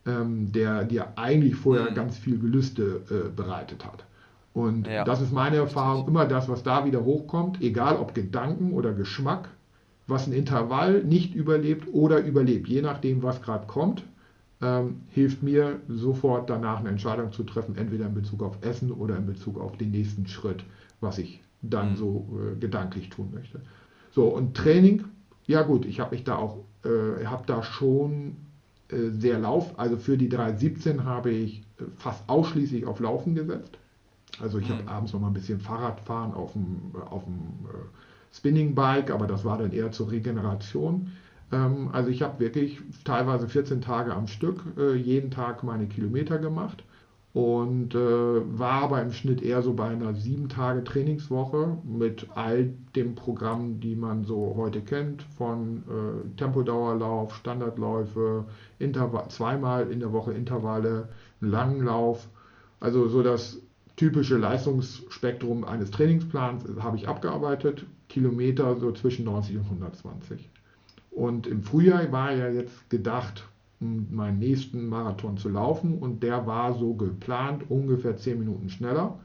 ähm, 0.07 0.53
der 0.53 0.85
dir 0.85 1.17
eigentlich 1.17 1.55
vorher 1.55 1.91
mhm. 1.91 1.95
ganz 1.95 2.19
viel 2.19 2.39
Gelüste 2.39 3.03
äh, 3.11 3.29
bereitet 3.35 3.85
hat. 3.85 4.05
Und 4.55 4.87
ja. 4.87 5.05
das 5.05 5.21
ist 5.21 5.33
meine 5.33 5.57
Erfahrung, 5.57 6.07
immer 6.07 6.27
das, 6.27 6.49
was 6.49 6.63
da 6.63 6.85
wieder 6.85 7.05
hochkommt, 7.05 7.63
egal 7.63 7.97
ob 7.97 8.15
Gedanken 8.15 8.73
oder 8.73 8.93
Geschmack, 8.93 9.49
was 10.07 10.27
ein 10.27 10.33
Intervall 10.33 11.03
nicht 11.05 11.35
überlebt 11.35 11.89
oder 11.93 12.21
überlebt, 12.21 12.69
je 12.69 12.83
nachdem, 12.83 13.23
was 13.23 13.41
gerade 13.41 13.67
kommt, 13.67 14.05
ähm, 14.61 15.01
hilft 15.09 15.43
mir 15.43 15.81
sofort 15.89 16.51
danach 16.51 16.81
eine 16.81 16.91
Entscheidung 16.91 17.33
zu 17.33 17.45
treffen, 17.45 17.77
entweder 17.77 18.07
in 18.07 18.15
Bezug 18.15 18.43
auf 18.43 18.59
Essen 18.61 18.93
oder 18.93 19.17
in 19.17 19.27
Bezug 19.27 19.59
auf 19.59 19.77
den 19.77 19.91
nächsten 19.91 20.27
Schritt, 20.27 20.65
was 21.01 21.19
ich 21.19 21.43
dann 21.63 21.93
mhm. 21.93 21.97
so 21.97 22.29
äh, 22.39 22.59
gedanklich 22.59 23.09
tun 23.09 23.31
möchte. 23.33 23.61
So, 24.11 24.27
und 24.27 24.57
Training, 24.57 25.05
ja 25.47 25.63
gut, 25.63 25.87
ich 25.87 25.99
habe 26.01 26.15
mich 26.15 26.25
da 26.25 26.37
auch, 26.37 26.59
äh, 26.85 27.25
habe 27.25 27.45
da 27.47 27.63
schon 27.63 28.37
sehr 29.19 29.39
Lauf, 29.39 29.79
also 29.79 29.97
für 29.97 30.17
die 30.17 30.29
317 30.29 31.05
habe 31.05 31.31
ich 31.31 31.61
äh, 31.79 31.85
fast 31.97 32.29
ausschließlich 32.29 32.87
auf 32.87 33.01
Laufen 33.01 33.35
gesetzt. 33.35 33.79
Also 34.41 34.59
ich 34.59 34.69
mhm. 34.69 34.75
habe 34.75 34.89
abends 34.89 35.13
noch 35.13 35.21
mal 35.21 35.29
ein 35.29 35.35
bisschen 35.35 35.61
Fahrradfahren 35.61 36.35
auf 36.35 36.53
dem, 36.53 36.93
auf 37.11 37.25
dem 37.25 37.67
äh, 37.69 38.35
Spinning 38.35 38.75
Bike, 38.75 39.11
aber 39.11 39.27
das 39.27 39.45
war 39.45 39.59
dann 39.59 39.73
eher 39.73 39.93
zur 39.93 40.11
Regeneration. 40.11 41.13
Ähm, 41.53 41.91
also 41.93 42.11
ich 42.11 42.23
habe 42.23 42.41
wirklich 42.41 42.81
teilweise 43.05 43.49
14 43.49 43.81
Tage 43.81 44.15
am 44.15 44.27
Stück 44.27 44.63
äh, 44.79 44.95
jeden 44.95 45.31
Tag 45.31 45.63
meine 45.63 45.87
Kilometer 45.87 46.39
gemacht 46.39 46.83
und 47.35 47.95
äh, 47.95 47.99
war 48.59 48.83
aber 48.83 49.01
im 49.01 49.13
Schnitt 49.13 49.41
eher 49.41 49.63
so 49.63 49.73
bei 49.73 49.89
einer 49.89 50.15
7 50.15 50.51
Tage 50.51 50.85
Trainingswoche 50.85 51.79
mit 51.83 52.29
all 52.35 52.75
dem 52.95 53.15
Programm, 53.15 53.81
die 53.81 53.97
man 53.97 54.25
so 54.25 54.55
heute 54.57 54.83
kennt, 54.83 55.23
von 55.39 55.83
äh, 55.89 56.37
Tempodauerlauf, 56.37 57.35
Standardläufe, 57.35 58.45
Intervall, 58.79 59.29
zweimal 59.29 59.91
in 59.91 60.01
der 60.01 60.13
Woche 60.13 60.33
Intervalle, 60.33 61.09
langen 61.41 61.85
Lauf. 61.85 62.29
Also 62.81 63.09
so 63.09 63.23
das 63.23 63.63
typische 63.97 64.37
Leistungsspektrum 64.37 65.65
eines 65.65 65.91
Trainingsplans 65.91 66.65
habe 66.81 66.99
ich 66.99 67.09
abgearbeitet, 67.09 67.87
Kilometer 68.11 68.77
so 68.77 68.93
zwischen 68.93 69.25
90 69.25 69.57
und 69.57 69.65
120. 69.65 70.51
Und 71.11 71.47
im 71.47 71.63
Frühjahr 71.63 72.13
war 72.13 72.33
ja 72.33 72.49
jetzt 72.49 72.91
gedacht, 72.91 73.45
meinen 73.83 74.39
nächsten 74.39 74.89
Marathon 74.89 75.37
zu 75.37 75.49
laufen 75.49 75.99
und 75.99 76.23
der 76.23 76.47
war 76.47 76.75
so 76.75 76.95
geplant, 76.95 77.65
ungefähr 77.69 78.17
10 78.17 78.39
Minuten 78.39 78.69
schneller. 78.69 79.19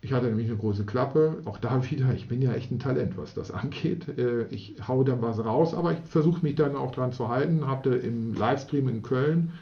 Ich 0.00 0.12
hatte 0.12 0.26
nämlich 0.26 0.46
eine 0.46 0.56
große 0.56 0.84
Klappe, 0.84 1.38
auch 1.44 1.58
da 1.58 1.82
wieder, 1.90 2.12
ich 2.14 2.28
bin 2.28 2.42
ja 2.42 2.52
echt 2.52 2.70
ein 2.70 2.78
Talent, 2.78 3.16
was 3.16 3.34
das 3.34 3.50
angeht. 3.50 4.06
Äh, 4.18 4.46
ich 4.48 4.76
hau 4.86 5.02
dann 5.02 5.22
was 5.22 5.44
raus, 5.44 5.74
aber 5.74 5.92
ich 5.92 5.98
versuche 6.04 6.42
mich 6.42 6.54
dann 6.54 6.76
auch 6.76 6.92
dran 6.92 7.12
zu 7.12 7.28
halten. 7.28 7.66
Hatte 7.66 7.90
im 7.90 8.34
Livestream 8.34 8.88
in 8.88 9.02
Köln 9.02 9.52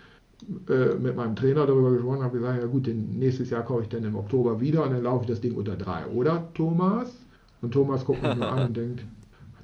äh, 0.68 0.94
mit 0.94 1.16
meinem 1.16 1.36
Trainer 1.36 1.66
darüber 1.66 1.90
gesprochen, 1.92 2.22
habe 2.22 2.38
gesagt, 2.38 2.60
ja 2.60 2.66
gut, 2.66 2.88
nächstes 2.88 3.50
Jahr 3.50 3.64
kaufe 3.64 3.82
ich 3.82 3.88
dann 3.88 4.04
im 4.04 4.16
Oktober 4.16 4.60
wieder 4.60 4.84
und 4.84 4.92
dann 4.92 5.02
laufe 5.02 5.24
ich 5.24 5.30
das 5.30 5.40
Ding 5.40 5.54
unter 5.54 5.76
drei, 5.76 6.06
oder 6.06 6.48
Thomas? 6.54 7.24
Und 7.62 7.72
Thomas 7.72 8.04
guckt 8.04 8.22
mich 8.22 8.36
nur 8.36 8.48
an 8.48 8.68
und 8.68 8.76
denkt, 8.76 9.04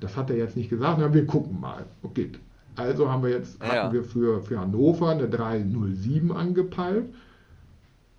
das 0.00 0.16
hat 0.16 0.30
er 0.30 0.36
jetzt 0.36 0.56
nicht 0.56 0.70
gesagt, 0.70 0.98
na, 0.98 1.12
wir 1.12 1.26
gucken 1.26 1.60
mal. 1.60 1.84
Okay. 2.02 2.30
Also 2.76 3.10
haben 3.10 3.22
wir 3.22 3.30
jetzt, 3.30 3.60
hatten 3.60 3.74
ja. 3.74 3.92
wir 3.92 4.04
für, 4.04 4.40
für 4.42 4.60
Hannover 4.60 5.10
eine 5.10 5.28
307 5.28 6.32
angepeilt. 6.32 7.06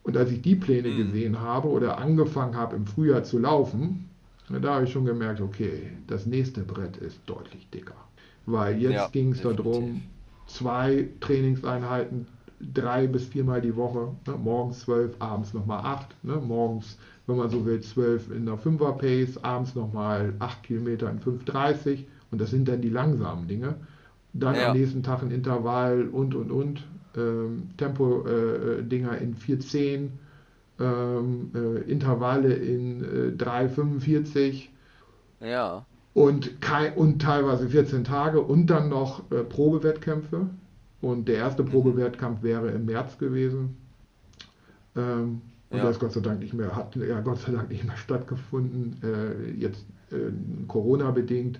Und 0.03 0.17
als 0.17 0.31
ich 0.31 0.41
die 0.41 0.55
Pläne 0.55 0.89
mhm. 0.89 0.97
gesehen 0.97 1.39
habe 1.39 1.69
oder 1.69 1.97
angefangen 1.97 2.55
habe 2.55 2.75
im 2.75 2.85
Frühjahr 2.85 3.23
zu 3.23 3.39
laufen, 3.39 4.09
da 4.49 4.75
habe 4.75 4.85
ich 4.85 4.91
schon 4.91 5.05
gemerkt, 5.05 5.39
okay, 5.41 5.91
das 6.07 6.25
nächste 6.25 6.61
Brett 6.61 6.97
ist 6.97 7.19
deutlich 7.25 7.69
dicker. 7.69 7.95
Weil 8.45 8.79
jetzt 8.79 8.93
ja, 8.93 9.07
ging 9.07 9.31
es 9.31 9.41
darum, 9.41 10.01
zwei 10.47 11.07
Trainingseinheiten, 11.21 12.27
drei 12.59 13.07
bis 13.07 13.25
viermal 13.25 13.61
die 13.61 13.75
Woche, 13.75 14.11
ne, 14.27 14.33
morgens 14.37 14.81
zwölf, 14.81 15.15
abends 15.19 15.53
nochmal 15.53 15.79
acht, 15.85 16.13
ne, 16.23 16.35
morgens 16.35 16.97
wenn 17.27 17.37
man 17.37 17.49
so 17.49 17.65
will, 17.65 17.79
12 17.79 18.31
in 18.31 18.45
der 18.45 18.55
5er 18.55 18.97
Pace, 18.97 19.43
abends 19.43 19.75
nochmal 19.75 20.33
8 20.39 20.63
Kilometer 20.63 21.09
in 21.09 21.19
5,30 21.19 22.03
und 22.31 22.41
das 22.41 22.51
sind 22.51 22.67
dann 22.67 22.81
die 22.81 22.89
langsamen 22.89 23.47
Dinge. 23.47 23.75
Dann 24.34 24.56
ja. 24.56 24.72
am 24.72 24.78
nächsten 24.78 25.04
Tag 25.04 25.22
ein 25.22 25.32
Intervall 25.32 26.08
und 26.08 26.36
und 26.36 26.52
und. 26.52 26.84
Ähm, 27.15 27.69
Tempo-Dinger 27.78 29.22
äh, 29.22 29.24
in 29.24 29.36
4,10, 29.36 30.10
ähm, 30.80 31.52
äh, 31.54 31.91
Intervalle 31.91 32.54
in 32.54 33.04
äh, 33.04 33.43
3,45. 33.43 34.69
Ja. 35.39 35.86
Und, 36.15 36.52
und 36.96 37.22
teilweise 37.22 37.69
14 37.69 38.04
Tage 38.04 38.41
und 38.41 38.67
dann 38.67 38.89
noch 38.89 39.32
äh, 39.32 39.43
Probewettkämpfe. 39.43 40.48
Und 41.02 41.28
der 41.28 41.36
erste 41.36 41.63
mhm. 41.63 41.69
Probewettkampf 41.69 42.43
wäre 42.43 42.72
im 42.72 42.86
März 42.86 43.17
gewesen. 43.17 43.76
Ähm, 44.96 45.41
und 45.69 45.78
ja. 45.78 45.84
der 45.84 45.91
ist 45.91 46.00
Gott 46.00 46.13
sei 46.13 46.22
Dank 46.22 46.39
nicht 46.39 46.54
mehr, 46.54 46.76
hat 46.76 46.96
ja 46.96 47.19
Gott 47.22 47.39
sei 47.39 47.52
Dank 47.52 47.69
nicht 47.69 47.84
mehr 47.84 47.98
stattgefunden, 47.98 48.98
äh, 49.04 49.52
jetzt 49.60 49.86
äh, 50.12 50.32
Corona-bedingt, 50.67 51.60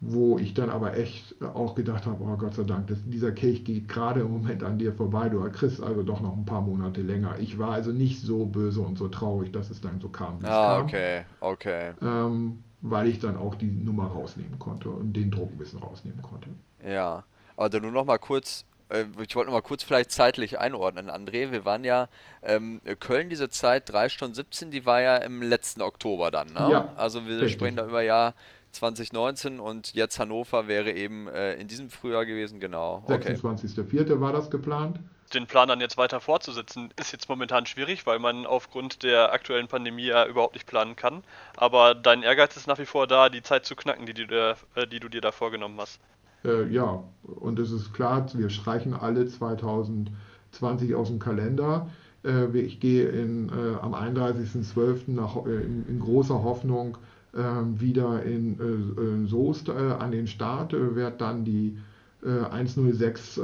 wo 0.00 0.38
ich 0.38 0.54
dann 0.54 0.70
aber 0.70 0.96
echt 0.96 1.34
auch 1.42 1.74
gedacht 1.74 2.06
habe, 2.06 2.24
oh 2.24 2.36
Gott 2.36 2.54
sei 2.54 2.64
Dank, 2.64 2.86
das, 2.86 2.98
dieser 3.04 3.32
Kelch 3.32 3.64
geht 3.64 3.88
gerade 3.88 4.20
im 4.20 4.30
Moment 4.30 4.62
an 4.62 4.78
dir 4.78 4.94
vorbei, 4.94 5.28
du 5.28 5.40
kriegst 5.50 5.82
also 5.82 6.02
doch 6.02 6.20
noch 6.20 6.36
ein 6.36 6.46
paar 6.46 6.62
Monate 6.62 7.02
länger. 7.02 7.38
Ich 7.38 7.58
war 7.58 7.72
also 7.72 7.92
nicht 7.92 8.20
so 8.20 8.46
böse 8.46 8.80
und 8.80 8.96
so 8.96 9.08
traurig, 9.08 9.52
dass 9.52 9.70
es 9.70 9.80
dann 9.80 10.00
so 10.00 10.08
kam. 10.08 10.38
Ah, 10.42 10.76
kam, 10.76 10.86
okay, 10.86 11.22
okay. 11.40 11.92
Ähm, 12.00 12.64
weil 12.80 13.08
ich 13.08 13.18
dann 13.18 13.36
auch 13.36 13.54
die 13.54 13.70
Nummer 13.70 14.06
rausnehmen 14.06 14.58
konnte 14.58 14.88
und 14.88 15.12
den 15.12 15.30
Druck 15.30 15.50
ein 15.50 15.58
bisschen 15.58 15.80
rausnehmen 15.80 16.22
konnte. 16.22 16.48
Ja, 16.86 17.24
aber 17.56 17.80
nur 17.80 17.92
noch 17.92 18.06
mal 18.06 18.18
kurz 18.18 18.64
äh, 18.90 19.04
ich 19.22 19.36
wollte 19.36 19.50
noch 19.50 19.56
mal 19.56 19.62
kurz 19.62 19.82
vielleicht 19.82 20.10
zeitlich 20.10 20.58
einordnen, 20.58 21.10
André. 21.10 21.52
Wir 21.52 21.64
waren 21.64 21.84
ja 21.84 22.08
ähm, 22.42 22.80
Köln 23.00 23.28
diese 23.28 23.48
Zeit, 23.48 23.90
3 23.92 24.08
Stunden 24.08 24.34
17, 24.34 24.70
die 24.70 24.86
war 24.86 25.00
ja 25.00 25.16
im 25.18 25.42
letzten 25.42 25.82
Oktober 25.82 26.30
dann. 26.30 26.48
Ne? 26.48 26.68
Ja, 26.70 26.92
also 26.96 27.26
wir 27.26 27.36
richtig. 27.36 27.52
sprechen 27.52 27.76
da 27.76 27.86
über 27.86 28.02
Jahr 28.02 28.34
2019 28.72 29.60
und 29.60 29.94
jetzt 29.94 30.18
Hannover 30.18 30.68
wäre 30.68 30.92
eben 30.92 31.28
äh, 31.28 31.54
in 31.54 31.68
diesem 31.68 31.90
Frühjahr 31.90 32.26
gewesen, 32.26 32.60
genau. 32.60 33.02
Okay. 33.06 33.34
26.04. 33.34 34.20
war 34.20 34.32
das 34.32 34.50
geplant. 34.50 35.00
Den 35.34 35.46
Plan 35.46 35.68
dann 35.68 35.80
jetzt 35.80 35.96
weiter 35.96 36.20
fortzusetzen, 36.20 36.92
ist 36.98 37.12
jetzt 37.12 37.28
momentan 37.28 37.64
schwierig, 37.66 38.04
weil 38.04 38.18
man 38.18 38.46
aufgrund 38.46 39.04
der 39.04 39.32
aktuellen 39.32 39.68
Pandemie 39.68 40.06
ja 40.06 40.26
überhaupt 40.26 40.54
nicht 40.54 40.66
planen 40.66 40.96
kann. 40.96 41.22
Aber 41.56 41.94
dein 41.94 42.22
Ehrgeiz 42.22 42.56
ist 42.56 42.66
nach 42.66 42.78
wie 42.78 42.86
vor 42.86 43.06
da, 43.06 43.28
die 43.28 43.42
Zeit 43.42 43.64
zu 43.64 43.76
knacken, 43.76 44.06
die, 44.06 44.14
du, 44.14 44.56
äh, 44.74 44.86
die 44.88 44.98
du 44.98 45.08
dir 45.08 45.20
da 45.20 45.30
vorgenommen 45.30 45.78
hast. 45.78 46.00
Äh, 46.44 46.66
ja, 46.68 47.04
und 47.22 47.58
es 47.58 47.70
ist 47.70 47.92
klar, 47.92 48.26
wir 48.34 48.50
streichen 48.50 48.94
alle 48.94 49.26
2020 49.26 50.94
aus 50.94 51.08
dem 51.08 51.18
Kalender. 51.20 51.88
Äh, 52.24 52.56
ich 52.58 52.80
gehe 52.80 53.08
in, 53.08 53.48
äh, 53.48 53.76
am 53.80 53.94
31.12. 53.94 55.46
Äh, 55.46 55.62
in, 55.62 55.86
in, 55.88 56.00
großer 56.00 56.42
Hoffnung 56.42 56.98
wieder 57.32 58.22
in, 58.24 58.58
in 58.58 59.24
äh, 59.24 59.28
Soest 59.28 59.68
äh, 59.68 59.72
an 59.72 60.10
den 60.10 60.26
Start, 60.26 60.72
werde 60.72 61.16
dann 61.18 61.44
die 61.44 61.78
106 62.22 63.40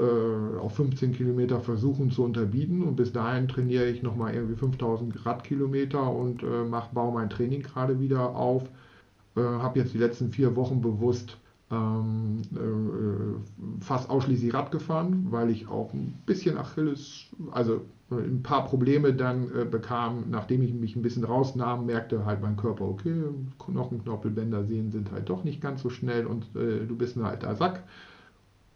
auf 0.60 0.76
15 0.76 1.12
Kilometer 1.12 1.60
versuchen 1.60 2.10
zu 2.10 2.22
unterbieten 2.24 2.82
und 2.82 2.96
bis 2.96 3.10
dahin 3.10 3.48
trainiere 3.48 3.86
ich 3.86 4.02
nochmal 4.02 4.34
irgendwie 4.34 4.56
5000 4.56 5.24
Radkilometer 5.24 6.12
und 6.12 6.44
mach, 6.68 6.88
baue 6.88 7.14
mein 7.14 7.30
Training 7.30 7.62
gerade 7.62 7.98
wieder 8.00 8.36
auf. 8.36 8.64
habe 9.34 9.78
jetzt 9.78 9.94
die 9.94 9.98
letzten 9.98 10.30
vier 10.30 10.56
Wochen 10.56 10.82
bewusst 10.82 11.38
ähm, 11.70 12.42
äh, 12.54 13.84
fast 13.84 14.08
ausschließlich 14.08 14.54
Rad 14.54 14.70
gefahren, 14.70 15.26
weil 15.30 15.50
ich 15.50 15.68
auch 15.68 15.92
ein 15.92 16.14
bisschen 16.26 16.58
Achilles, 16.58 17.26
also 17.50 17.74
äh, 17.76 17.80
ein 18.10 18.42
paar 18.42 18.64
Probleme 18.66 19.12
dann 19.14 19.50
äh, 19.54 19.64
bekam, 19.64 20.26
nachdem 20.30 20.62
ich 20.62 20.72
mich 20.74 20.94
ein 20.96 21.02
bisschen 21.02 21.24
rausnahm, 21.24 21.86
merkte 21.86 22.24
halt 22.24 22.40
mein 22.40 22.56
Körper, 22.56 22.84
okay, 22.86 23.14
Knochenknorpelbänder 23.58 24.64
sehen 24.64 24.92
sind 24.92 25.10
halt 25.12 25.28
doch 25.28 25.44
nicht 25.44 25.60
ganz 25.60 25.82
so 25.82 25.90
schnell 25.90 26.26
und 26.26 26.44
äh, 26.56 26.86
du 26.86 26.96
bist 26.96 27.16
ein 27.16 27.24
alter 27.24 27.56
Sack. 27.56 27.82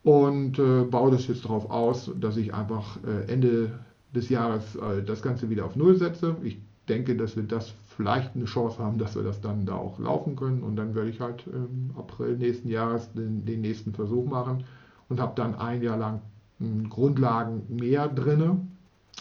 und 0.03 0.59
äh, 0.59 0.85
baue 0.85 1.11
das 1.11 1.27
jetzt 1.29 1.45
darauf 1.45 1.71
aus, 1.71 2.11
dass 2.19 2.37
ich 2.37 2.55
einfach 2.55 2.99
äh, 3.05 3.31
Ende 3.33 3.81
des 4.15 4.29
Jahres 4.29 4.77
äh, 4.77 5.03
das 5.05 5.23
Ganze 5.23 5.51
wieder 5.51 5.65
auf 5.67 5.77
Null 5.77 5.97
setze. 5.97 6.37
Ich 6.43 6.59
denke, 6.89 7.17
dass 7.17 7.37
wir 7.37 7.45
das 7.45 7.75
vielleicht 7.97 8.35
eine 8.35 8.47
Chance 8.47 8.79
haben, 8.83 8.99
dass 8.99 9.15
wir 9.15 9.23
das 9.23 9.41
dann 9.41 9.67
da 9.67 9.75
auch 9.77 9.99
laufen 9.99 10.37
können 10.37 10.63
und 10.63 10.77
dann 10.77 10.95
werde 10.95 11.11
ich 11.11 11.21
halt 11.21 11.47
im 11.47 11.93
April 11.97 12.37
nächsten 12.39 12.69
Jahres 12.69 13.13
den, 13.13 13.45
den 13.45 13.61
nächsten 13.61 13.93
Versuch 13.93 14.27
machen 14.27 14.65
und 15.09 15.21
habe 15.21 15.33
dann 15.37 15.55
ein 15.55 15.83
Jahr 15.83 15.99
lang 15.99 16.23
hm, 16.59 16.89
Grundlagen 16.89 17.63
mehr 17.69 18.09
drinne. 18.09 18.59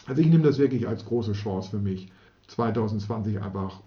Also 0.09 0.21
ich 0.21 0.27
nehme 0.27 0.43
das 0.43 0.57
wirklich 0.57 0.87
als 0.87 1.05
große 1.05 1.33
Chance 1.33 1.69
für 1.69 1.77
mich, 1.77 2.11
2020 2.47 3.41
einfach 3.41 3.79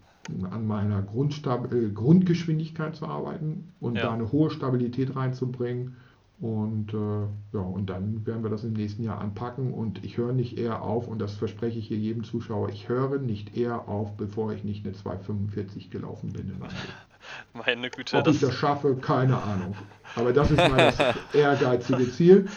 an 0.50 0.66
meiner 0.66 1.02
Grundstab 1.02 1.72
äh, 1.72 1.90
Grundgeschwindigkeit 1.90 2.94
zu 2.94 3.06
arbeiten 3.06 3.72
und 3.80 3.96
ja. 3.96 4.02
da 4.02 4.12
eine 4.12 4.30
hohe 4.30 4.50
Stabilität 4.50 5.16
reinzubringen. 5.16 5.96
Und 6.40 6.92
äh, 6.92 7.56
ja, 7.56 7.60
und 7.60 7.86
dann 7.86 8.26
werden 8.26 8.42
wir 8.42 8.50
das 8.50 8.64
im 8.64 8.72
nächsten 8.72 9.04
Jahr 9.04 9.20
anpacken. 9.20 9.72
Und 9.72 10.04
ich 10.04 10.18
höre 10.18 10.32
nicht 10.32 10.58
eher 10.58 10.82
auf, 10.82 11.06
und 11.08 11.20
das 11.20 11.34
verspreche 11.34 11.78
ich 11.78 11.88
hier 11.88 11.98
jedem 11.98 12.24
Zuschauer, 12.24 12.68
ich 12.68 12.88
höre 12.88 13.18
nicht 13.18 13.56
eher 13.56 13.88
auf, 13.88 14.16
bevor 14.16 14.52
ich 14.52 14.64
nicht 14.64 14.84
eine 14.84 14.94
245 14.94 15.90
gelaufen 15.90 16.32
bin. 16.32 16.52
Meine 17.52 17.90
Güte. 17.90 18.16
Ob 18.16 18.26
ich 18.28 18.40
das 18.40 18.54
schaffe, 18.54 18.96
keine 18.96 19.40
Ahnung. 19.40 19.74
Aber 20.16 20.32
das 20.32 20.50
ist 20.50 20.56
mein 20.56 20.92
ehrgeizige 21.32 22.10
Ziel. 22.10 22.48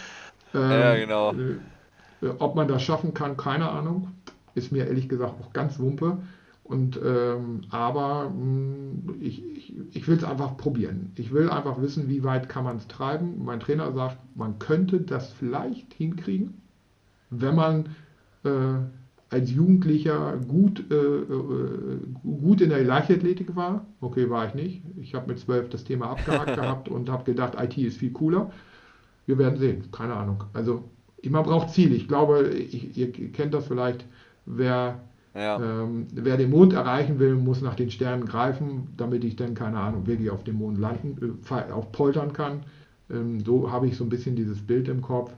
Ähm, 0.54 0.62
ja, 0.71 0.95
genau. 0.95 1.34
Äh, 1.34 1.58
ob 2.39 2.55
man 2.55 2.67
das 2.67 2.81
schaffen 2.83 3.13
kann, 3.13 3.38
keine 3.38 3.69
Ahnung. 3.69 4.09
Ist 4.53 4.71
mir 4.71 4.88
ehrlich 4.88 5.09
gesagt 5.09 5.35
auch 5.41 5.53
ganz 5.53 5.79
Wumpe. 5.79 6.17
Und, 6.63 6.99
ähm, 7.05 7.61
aber 7.69 8.29
mh, 8.29 8.33
hm, 8.33 9.15
ich, 9.21 9.43
ich, 9.55 9.73
ich 9.91 10.07
will 10.07 10.17
es 10.17 10.23
einfach 10.23 10.57
probieren. 10.57 11.11
Ich 11.15 11.31
will 11.31 11.49
einfach 11.49 11.79
wissen, 11.79 12.09
wie 12.09 12.23
weit 12.23 12.49
kann 12.49 12.63
man 12.63 12.77
es 12.77 12.88
treiben. 12.88 13.45
Mein 13.45 13.59
Trainer 13.59 13.91
sagt, 13.93 14.17
man 14.35 14.57
könnte 14.57 14.99
das 15.01 15.31
vielleicht 15.31 15.93
hinkriegen, 15.93 16.61
wenn 17.29 17.55
man 17.55 17.89
äh, 18.43 18.79
als 19.29 19.51
Jugendlicher 19.51 20.38
gut, 20.47 20.89
äh, 20.91 20.95
äh, 20.95 21.99
gut 22.23 22.61
in 22.61 22.69
der 22.69 22.83
Leichtathletik 22.83 23.55
war. 23.55 23.85
Okay, 24.01 24.29
war 24.31 24.47
ich 24.47 24.55
nicht. 24.55 24.81
Ich 24.97 25.13
habe 25.13 25.27
mit 25.27 25.39
zwölf 25.39 25.69
das 25.69 25.83
Thema 25.83 26.09
abgehakt 26.09 26.55
gehabt 26.55 26.89
und 26.89 27.09
habe 27.09 27.25
gedacht, 27.25 27.53
IT 27.59 27.77
ist 27.77 27.97
viel 27.97 28.11
cooler. 28.11 28.51
Wir 29.27 29.38
werden 29.38 29.59
sehen, 29.59 29.91
keine 29.91 30.15
Ahnung. 30.15 30.45
Also, 30.53 30.83
man 31.23 31.43
braucht 31.43 31.71
Ziele. 31.71 31.95
Ich 31.95 32.08
glaube, 32.08 32.49
ich, 32.49 32.97
ihr 32.97 33.12
kennt 33.32 33.54
das 33.54 33.67
vielleicht, 33.67 34.06
wer 34.45 34.99
ja. 35.36 35.60
Ähm, 35.60 36.08
wer 36.13 36.38
den 36.38 36.49
Mond 36.49 36.71
erreichen 36.71 37.19
will, 37.19 37.36
muss 37.36 37.62
nach 37.62 37.75
den 37.75 37.91
Sternen 37.91 38.25
greifen, 38.25 38.88
damit 38.95 39.25
ich 39.25 39.36
dann, 39.36 39.54
keine 39.54 39.78
Ahnung, 39.78 40.08
wirklich 40.08 40.30
auf 40.30 40.45
dem 40.45 40.56
Mond 40.56 40.78
landen, 40.78 41.38
äh, 41.49 41.71
auch 41.73 41.91
poltern 41.91 42.32
kann. 42.32 42.63
Ähm, 43.10 43.41
so 43.41 43.69
habe 43.69 43.88
ich 43.88 43.97
so 43.97 44.06
ein 44.06 44.10
bisschen 44.10 44.38
dieses 44.38 44.65
Bild 44.65 44.88
im 44.88 45.01
Kopf. 45.01 45.34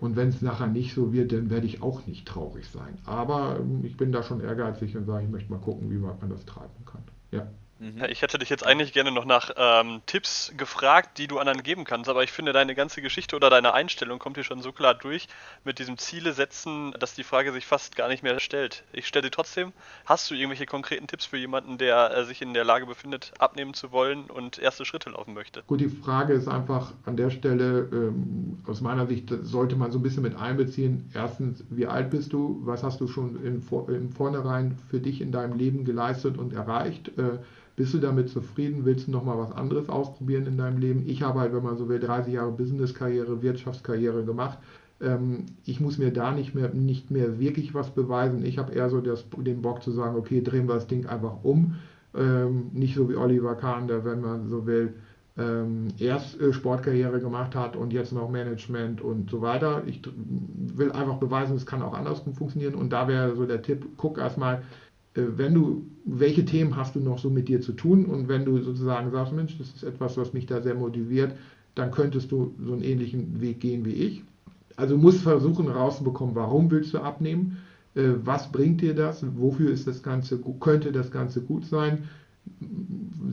Und 0.00 0.16
wenn 0.16 0.28
es 0.28 0.42
nachher 0.42 0.66
nicht 0.66 0.92
so 0.92 1.12
wird, 1.12 1.32
dann 1.32 1.50
werde 1.50 1.66
ich 1.66 1.82
auch 1.82 2.04
nicht 2.06 2.26
traurig 2.26 2.66
sein. 2.66 2.98
Aber 3.04 3.58
ähm, 3.60 3.84
ich 3.84 3.96
bin 3.96 4.10
da 4.10 4.24
schon 4.24 4.40
ehrgeizig 4.40 4.96
und 4.96 5.06
sage, 5.06 5.24
ich 5.24 5.30
möchte 5.30 5.52
mal 5.52 5.60
gucken, 5.60 5.88
wie 5.90 6.02
weit 6.02 6.20
man 6.20 6.30
das 6.30 6.44
treiben 6.44 6.84
kann. 6.84 7.02
Ja. 7.30 7.46
Mhm. 7.78 8.04
Ich 8.08 8.22
hätte 8.22 8.38
dich 8.38 8.48
jetzt 8.48 8.66
eigentlich 8.66 8.92
gerne 8.92 9.12
noch 9.12 9.24
nach 9.24 9.50
ähm, 9.56 10.02
Tipps 10.06 10.52
gefragt, 10.56 11.18
die 11.18 11.28
du 11.28 11.38
anderen 11.38 11.62
geben 11.62 11.84
kannst, 11.84 12.10
aber 12.10 12.24
ich 12.24 12.32
finde, 12.32 12.52
deine 12.52 12.74
ganze 12.74 13.02
Geschichte 13.02 13.36
oder 13.36 13.50
deine 13.50 13.72
Einstellung 13.72 14.18
kommt 14.18 14.36
hier 14.36 14.44
schon 14.44 14.62
so 14.62 14.72
klar 14.72 14.94
durch 14.94 15.28
mit 15.64 15.78
diesem 15.78 15.96
Ziele 15.98 16.32
setzen, 16.32 16.92
dass 16.98 17.14
die 17.14 17.24
Frage 17.24 17.52
sich 17.52 17.66
fast 17.66 17.94
gar 17.94 18.08
nicht 18.08 18.22
mehr 18.22 18.40
stellt. 18.40 18.84
Ich 18.92 19.06
stelle 19.06 19.26
sie 19.26 19.30
trotzdem. 19.30 19.72
Hast 20.06 20.30
du 20.30 20.34
irgendwelche 20.34 20.66
konkreten 20.66 21.06
Tipps 21.06 21.26
für 21.26 21.36
jemanden, 21.36 21.78
der 21.78 22.16
äh, 22.16 22.24
sich 22.24 22.42
in 22.42 22.52
der 22.54 22.64
Lage 22.64 22.86
befindet, 22.86 23.32
abnehmen 23.38 23.74
zu 23.74 23.92
wollen 23.92 24.24
und 24.24 24.58
erste 24.58 24.84
Schritte 24.84 25.10
laufen 25.10 25.34
möchte? 25.34 25.62
Gut, 25.66 25.80
die 25.80 25.88
Frage 25.88 26.32
ist 26.32 26.48
einfach 26.48 26.92
an 27.04 27.16
der 27.16 27.30
Stelle, 27.30 27.88
ähm, 27.92 28.58
aus 28.66 28.80
meiner 28.80 29.06
Sicht 29.06 29.32
sollte 29.42 29.76
man 29.76 29.92
so 29.92 29.98
ein 29.98 30.02
bisschen 30.02 30.22
mit 30.22 30.36
einbeziehen. 30.36 31.10
Erstens, 31.14 31.64
wie 31.70 31.86
alt 31.86 32.10
bist 32.10 32.32
du? 32.32 32.60
Was 32.64 32.82
hast 32.82 33.00
du 33.00 33.06
schon 33.06 33.44
im, 33.44 33.62
im 33.88 34.12
Vornherein 34.12 34.76
für 34.90 35.00
dich 35.00 35.20
in 35.20 35.30
deinem 35.30 35.56
Leben 35.56 35.84
geleistet 35.84 36.38
und 36.38 36.52
erreicht? 36.52 37.08
Äh, 37.18 37.38
bist 37.78 37.94
du 37.94 37.98
damit 37.98 38.28
zufrieden? 38.28 38.84
Willst 38.84 39.06
du 39.06 39.12
nochmal 39.12 39.38
was 39.38 39.52
anderes 39.52 39.88
ausprobieren 39.88 40.46
in 40.46 40.58
deinem 40.58 40.78
Leben? 40.78 41.04
Ich 41.06 41.22
habe 41.22 41.38
halt, 41.38 41.54
wenn 41.54 41.62
man 41.62 41.78
so 41.78 41.88
will, 41.88 42.00
30 42.00 42.34
Jahre 42.34 42.50
Business-Karriere, 42.50 43.40
Wirtschaftskarriere 43.40 44.24
gemacht. 44.24 44.58
Ähm, 45.00 45.46
ich 45.64 45.80
muss 45.80 45.96
mir 45.96 46.12
da 46.12 46.32
nicht 46.32 46.56
mehr, 46.56 46.70
nicht 46.70 47.12
mehr 47.12 47.38
wirklich 47.38 47.74
was 47.74 47.90
beweisen. 47.90 48.44
Ich 48.44 48.58
habe 48.58 48.72
eher 48.72 48.90
so 48.90 49.00
das, 49.00 49.24
den 49.30 49.62
Bock 49.62 49.84
zu 49.84 49.92
sagen, 49.92 50.16
okay, 50.16 50.42
drehen 50.42 50.66
wir 50.66 50.74
das 50.74 50.88
Ding 50.88 51.06
einfach 51.06 51.44
um. 51.44 51.76
Ähm, 52.16 52.70
nicht 52.72 52.96
so 52.96 53.08
wie 53.08 53.14
Oliver 53.14 53.54
Kahn, 53.54 53.86
der, 53.86 54.04
wenn 54.04 54.22
man 54.22 54.48
so 54.48 54.66
will, 54.66 54.94
ähm, 55.36 55.86
erst 56.00 56.40
äh, 56.40 56.52
Sportkarriere 56.52 57.20
gemacht 57.20 57.54
hat 57.54 57.76
und 57.76 57.92
jetzt 57.92 58.12
noch 58.12 58.28
Management 58.28 59.00
und 59.00 59.30
so 59.30 59.40
weiter. 59.40 59.84
Ich 59.86 60.02
will 60.74 60.90
einfach 60.90 61.18
beweisen, 61.18 61.54
es 61.54 61.64
kann 61.64 61.82
auch 61.82 61.94
andersrum 61.94 62.34
funktionieren. 62.34 62.74
Und 62.74 62.92
da 62.92 63.06
wäre 63.06 63.36
so 63.36 63.46
der 63.46 63.62
Tipp, 63.62 63.86
guck 63.96 64.18
erstmal, 64.18 64.64
wenn 65.36 65.54
du, 65.54 65.86
welche 66.04 66.44
Themen 66.44 66.76
hast 66.76 66.94
du 66.94 67.00
noch 67.00 67.18
so 67.18 67.30
mit 67.30 67.48
dir 67.48 67.60
zu 67.60 67.72
tun 67.72 68.06
und 68.06 68.28
wenn 68.28 68.44
du 68.44 68.58
sozusagen 68.58 69.10
sagst, 69.10 69.32
Mensch, 69.32 69.58
das 69.58 69.68
ist 69.68 69.82
etwas, 69.82 70.16
was 70.16 70.32
mich 70.32 70.46
da 70.46 70.60
sehr 70.62 70.74
motiviert, 70.74 71.34
dann 71.74 71.90
könntest 71.90 72.32
du 72.32 72.54
so 72.64 72.72
einen 72.72 72.82
ähnlichen 72.82 73.40
Weg 73.40 73.60
gehen 73.60 73.84
wie 73.84 73.92
ich. 73.92 74.22
Also 74.76 74.96
musst 74.96 75.22
versuchen 75.22 75.66
herauszubekommen, 75.66 76.34
warum 76.34 76.70
willst 76.70 76.94
du 76.94 76.98
abnehmen, 76.98 77.56
äh, 77.94 78.10
was 78.24 78.50
bringt 78.52 78.80
dir 78.80 78.94
das, 78.94 79.24
wofür 79.36 79.70
ist 79.70 79.86
das 79.86 80.02
Ganze, 80.02 80.38
könnte 80.60 80.92
das 80.92 81.10
Ganze 81.10 81.40
gut 81.40 81.66
sein. 81.66 82.04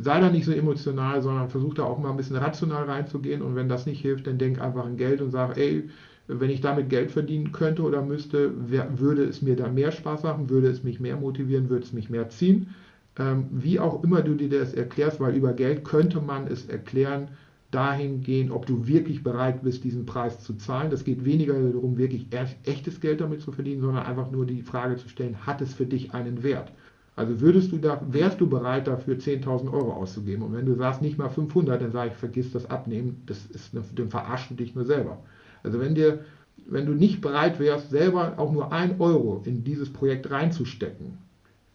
Sei 0.02 0.20
da 0.20 0.30
nicht 0.30 0.46
so 0.46 0.52
emotional, 0.52 1.22
sondern 1.22 1.50
versuch 1.50 1.74
da 1.74 1.84
auch 1.84 1.98
mal 2.00 2.12
ein 2.12 2.18
bisschen 2.18 2.36
rational 2.36 2.86
reinzugehen 2.86 3.42
und 3.42 3.56
wenn 3.56 3.70
das 3.70 3.86
nicht 3.86 4.02
hilft, 4.02 4.28
dann 4.28 4.38
denk 4.38 4.60
einfach 4.60 4.86
an 4.86 4.98
Geld 4.98 5.22
und 5.22 5.32
sag, 5.32 5.58
ey, 5.58 5.90
wenn 6.28 6.50
ich 6.50 6.62
damit 6.62 6.90
Geld 6.90 7.12
verdienen 7.12 7.52
könnte 7.52 7.84
oder 7.84 8.02
müsste, 8.02 8.52
würde 8.70 9.24
es 9.24 9.42
mir 9.42 9.56
dann 9.56 9.76
mehr 9.76 9.92
Spaß 9.92 10.24
machen, 10.24 10.50
würde 10.50 10.68
es 10.68 10.84
mich 10.84 11.00
mehr 11.00 11.18
motivieren, 11.18 11.70
würde 11.70 11.86
es 11.86 11.94
mich 11.94 12.10
mehr 12.10 12.30
ziehen. 12.30 12.74
Ähm, 13.18 13.46
wie 13.52 13.80
auch 13.80 14.04
immer 14.04 14.22
du 14.22 14.36
dir 14.36 14.50
das 14.50 14.74
erklärst, 14.74 15.20
weil 15.20 15.36
über 15.36 15.54
Geld 15.54 15.86
könnte 15.86 16.20
man 16.20 16.48
es 16.48 16.68
erklären, 16.68 17.30
dahingehend, 17.72 18.52
ob 18.52 18.66
du 18.66 18.88
wirklich 18.88 19.24
bereit 19.24 19.62
bist, 19.64 19.84
diesen 19.84 20.06
Preis 20.06 20.42
zu 20.42 20.54
zahlen. 20.56 20.92
Das 20.92 21.04
geht 21.04 21.26
weniger 21.26 21.54
darum, 21.54 21.98
wirklich 21.98 22.28
echtes 22.64 23.02
Geld 23.02 23.22
damit 23.22 23.42
zu 23.42 23.52
verdienen, 23.52 23.82
sondern 23.82 24.06
einfach 24.06 24.32
nur 24.32 24.46
die 24.46 24.62
Frage 24.62 24.96
zu 24.98 25.10
stellen, 25.10 25.46
hat 25.46 25.62
es 25.62 25.74
für 25.74 25.86
dich 25.86 26.14
einen 26.14 26.44
Wert? 26.44 26.72
Also 27.18 27.40
würdest 27.40 27.72
du 27.72 27.78
da, 27.78 28.02
wärst 28.10 28.42
du 28.42 28.48
bereit 28.48 28.88
dafür 28.88 29.16
10.000 29.16 29.72
Euro 29.72 29.94
auszugeben? 29.94 30.44
Und 30.44 30.54
wenn 30.54 30.66
du 30.66 30.76
sagst 30.76 31.02
nicht 31.02 31.18
mal 31.18 31.30
500, 31.30 31.82
dann 31.82 31.92
sage 31.92 32.12
ich, 32.12 32.18
vergiss 32.18 32.52
das 32.52 32.70
Abnehmen, 32.70 33.22
das 33.26 33.46
ist, 33.48 33.74
dann 33.74 34.10
verarschst 34.10 34.52
du 34.52 34.56
dich 34.56 34.76
nur 34.76 34.86
selber. 34.86 35.20
Also 35.66 35.80
wenn 35.80 35.96
dir, 35.96 36.20
wenn 36.68 36.86
du 36.86 36.94
nicht 36.94 37.22
bereit 37.22 37.60
wärst, 37.60 37.90
selber 37.90 38.36
auch 38.38 38.52
nur 38.52 38.72
ein 38.72 39.00
Euro 39.00 39.42
in 39.46 39.64
dieses 39.64 39.92
Projekt 39.92 40.32
reinzustecken, 40.32 41.18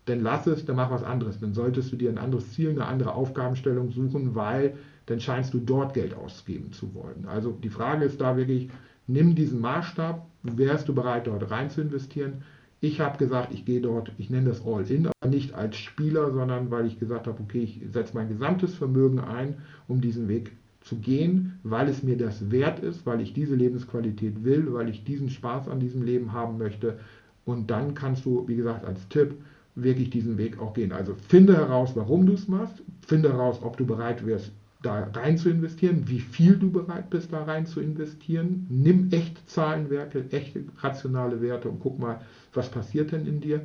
dann 0.06 0.20
lass 0.20 0.46
es, 0.46 0.64
dann 0.64 0.76
mach 0.76 0.90
was 0.90 1.04
anderes. 1.04 1.38
Dann 1.40 1.54
solltest 1.54 1.92
du 1.92 1.96
dir 1.96 2.10
ein 2.10 2.18
anderes 2.18 2.52
Ziel, 2.52 2.70
eine 2.70 2.86
andere 2.86 3.14
Aufgabenstellung 3.14 3.90
suchen, 3.90 4.34
weil 4.34 4.74
dann 5.06 5.20
scheinst 5.20 5.54
du 5.54 5.58
dort 5.58 5.94
Geld 5.94 6.14
ausgeben 6.14 6.72
zu 6.72 6.94
wollen. 6.94 7.26
Also 7.26 7.52
die 7.52 7.68
Frage 7.68 8.04
ist 8.04 8.20
da 8.20 8.36
wirklich, 8.36 8.70
nimm 9.06 9.34
diesen 9.34 9.60
Maßstab, 9.60 10.26
wärst 10.42 10.88
du 10.88 10.94
bereit, 10.94 11.26
dort 11.26 11.50
rein 11.50 11.70
zu 11.70 11.80
investieren? 11.82 12.42
Ich 12.80 13.00
habe 13.00 13.18
gesagt, 13.18 13.52
ich 13.52 13.66
gehe 13.66 13.80
dort, 13.80 14.12
ich 14.16 14.30
nenne 14.30 14.48
das 14.48 14.64
All-In, 14.64 15.06
aber 15.06 15.30
nicht 15.30 15.52
als 15.54 15.76
Spieler, 15.76 16.32
sondern 16.32 16.70
weil 16.70 16.86
ich 16.86 16.98
gesagt 16.98 17.26
habe, 17.26 17.42
okay, 17.42 17.62
ich 17.62 17.80
setze 17.92 18.14
mein 18.14 18.28
gesamtes 18.28 18.74
Vermögen 18.74 19.20
ein, 19.20 19.58
um 19.86 20.00
diesen 20.00 20.28
Weg 20.28 20.52
zu 20.90 20.96
gehen, 20.96 21.58
weil 21.62 21.88
es 21.88 22.02
mir 22.02 22.18
das 22.18 22.50
wert 22.50 22.80
ist, 22.80 23.06
weil 23.06 23.20
ich 23.20 23.32
diese 23.32 23.54
Lebensqualität 23.54 24.42
will, 24.44 24.74
weil 24.74 24.88
ich 24.88 25.04
diesen 25.04 25.30
Spaß 25.30 25.68
an 25.68 25.78
diesem 25.78 26.02
Leben 26.02 26.32
haben 26.32 26.58
möchte. 26.58 26.98
Und 27.44 27.70
dann 27.70 27.94
kannst 27.94 28.24
du, 28.24 28.46
wie 28.48 28.56
gesagt, 28.56 28.84
als 28.84 29.08
Tipp 29.08 29.36
wirklich 29.76 30.10
diesen 30.10 30.36
Weg 30.36 30.60
auch 30.60 30.74
gehen. 30.74 30.90
Also 30.90 31.14
finde 31.28 31.56
heraus, 31.56 31.92
warum 31.94 32.26
du 32.26 32.32
es 32.32 32.48
machst, 32.48 32.82
finde 33.06 33.32
heraus, 33.32 33.60
ob 33.62 33.76
du 33.76 33.86
bereit 33.86 34.26
wärst, 34.26 34.50
da 34.82 35.04
rein 35.14 35.38
zu 35.38 35.48
investieren, 35.48 36.04
wie 36.06 36.20
viel 36.20 36.56
du 36.56 36.72
bereit 36.72 37.08
bist, 37.08 37.32
da 37.32 37.44
rein 37.44 37.66
zu 37.66 37.80
investieren. 37.80 38.66
Nimm 38.68 39.10
echte 39.12 39.46
Zahlenwerte, 39.46 40.24
echte 40.32 40.64
rationale 40.78 41.40
Werte 41.40 41.68
und 41.68 41.78
guck 41.80 42.00
mal, 42.00 42.20
was 42.52 42.68
passiert 42.68 43.12
denn 43.12 43.26
in 43.26 43.40
dir. 43.40 43.60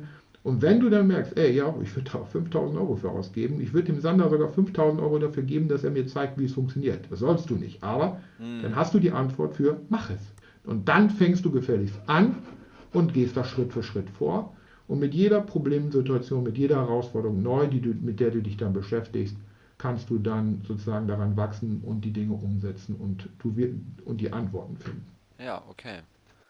Und 0.46 0.62
wenn 0.62 0.78
du 0.78 0.88
dann 0.88 1.08
merkst, 1.08 1.36
ey, 1.36 1.56
ja, 1.56 1.74
ich 1.82 1.96
würde 1.96 2.08
da 2.12 2.24
5000 2.24 2.78
Euro 2.78 2.94
für 2.94 3.10
ausgeben, 3.10 3.60
ich 3.60 3.74
würde 3.74 3.92
dem 3.92 4.00
Sander 4.00 4.30
sogar 4.30 4.48
5000 4.48 5.02
Euro 5.02 5.18
dafür 5.18 5.42
geben, 5.42 5.66
dass 5.66 5.82
er 5.82 5.90
mir 5.90 6.06
zeigt, 6.06 6.38
wie 6.38 6.44
es 6.44 6.52
funktioniert. 6.52 7.00
Das 7.10 7.18
sollst 7.18 7.50
du 7.50 7.56
nicht. 7.56 7.82
Aber 7.82 8.20
mhm. 8.38 8.62
dann 8.62 8.76
hast 8.76 8.94
du 8.94 9.00
die 9.00 9.10
Antwort 9.10 9.56
für, 9.56 9.80
mach 9.88 10.08
es. 10.08 10.20
Und 10.62 10.88
dann 10.88 11.10
fängst 11.10 11.44
du 11.44 11.50
gefälligst 11.50 11.98
an 12.06 12.36
und 12.92 13.12
gehst 13.12 13.36
da 13.36 13.42
Schritt 13.42 13.72
für 13.72 13.82
Schritt 13.82 14.08
vor. 14.08 14.54
Und 14.86 15.00
mit 15.00 15.14
jeder 15.14 15.40
Problemsituation, 15.40 16.44
mit 16.44 16.56
jeder 16.56 16.76
Herausforderung 16.76 17.42
neu, 17.42 17.66
die 17.66 17.80
du, 17.80 17.88
mit 17.88 18.20
der 18.20 18.30
du 18.30 18.40
dich 18.40 18.56
dann 18.56 18.72
beschäftigst, 18.72 19.36
kannst 19.78 20.08
du 20.10 20.18
dann 20.18 20.62
sozusagen 20.64 21.08
daran 21.08 21.36
wachsen 21.36 21.82
und 21.84 22.04
die 22.04 22.12
Dinge 22.12 22.34
umsetzen 22.34 22.94
und, 22.94 23.28
du, 23.40 23.52
und 24.04 24.20
die 24.20 24.32
Antworten 24.32 24.76
finden. 24.76 25.06
Ja, 25.40 25.60
okay. 25.68 26.02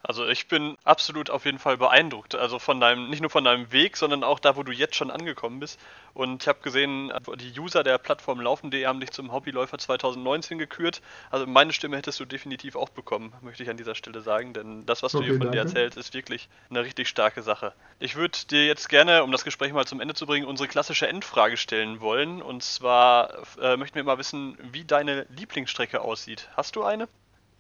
Also 0.09 0.25
ich 0.29 0.47
bin 0.47 0.77
absolut 0.85 1.31
auf 1.31 1.47
jeden 1.47 1.59
Fall 1.59 1.77
beeindruckt. 1.77 2.37
Also 2.37 2.61
von 2.61 2.79
deinem, 2.79 3.11
nicht 3.11 3.23
nur 3.23 3.31
von 3.31 3.43
deinem 3.43 3.73
Weg, 3.73 3.97
sondern 3.97 4.23
auch 4.23 4.39
da, 4.39 4.57
wo 4.57 4.63
du 4.63 4.71
jetzt 4.71 4.95
schon 4.95 5.11
angekommen 5.11 5.59
bist. 5.59 5.81
Und 6.15 6.45
ich 6.45 6.49
habe 6.49 6.61
gesehen, 6.63 7.13
die 7.41 7.59
User 7.59 7.83
der 7.83 7.99
Plattform 7.99 8.41
laufen.de 8.41 8.87
haben 8.87 9.01
dich 9.01 9.11
zum 9.11 9.33
Hobbyläufer 9.33 9.79
2019 9.79 10.59
gekürt. 10.59 11.03
Also 11.33 11.45
meine 11.49 11.73
Stimme 11.73 11.97
hättest 11.97 12.21
du 12.21 12.25
definitiv 12.25 12.77
auch 12.77 12.89
bekommen, 12.89 13.33
möchte 13.41 13.65
ich 13.65 13.69
an 13.69 13.77
dieser 13.77 13.97
Stelle 13.97 14.21
sagen. 14.21 14.53
Denn 14.53 14.87
das, 14.87 15.03
was 15.03 15.13
okay, 15.13 15.25
du 15.25 15.31
hier 15.31 15.39
von 15.39 15.49
danke. 15.49 15.57
dir 15.57 15.63
erzählst, 15.65 15.99
ist 15.99 16.15
wirklich 16.15 16.49
eine 16.71 16.85
richtig 16.85 17.09
starke 17.09 17.43
Sache. 17.43 17.73
Ich 17.99 18.15
würde 18.15 18.39
dir 18.49 18.65
jetzt 18.65 18.89
gerne, 18.89 19.25
um 19.25 19.33
das 19.33 19.43
Gespräch 19.43 19.73
mal 19.73 19.87
zum 19.87 20.01
Ende 20.01 20.15
zu 20.15 20.27
bringen, 20.27 20.47
unsere 20.47 20.69
klassische 20.69 21.09
Endfrage 21.09 21.57
stellen 21.57 22.01
wollen. 22.01 22.43
Und 22.43 22.63
zwar 22.63 23.43
äh, 23.61 23.77
möchten 23.77 23.97
wir 23.97 24.05
mal 24.05 24.19
wissen, 24.19 24.57
wie 24.71 24.85
deine 24.85 25.27
Lieblingsstrecke 25.37 26.01
aussieht. 26.01 26.49
Hast 26.57 26.77
du 26.77 26.85
eine? 26.85 27.09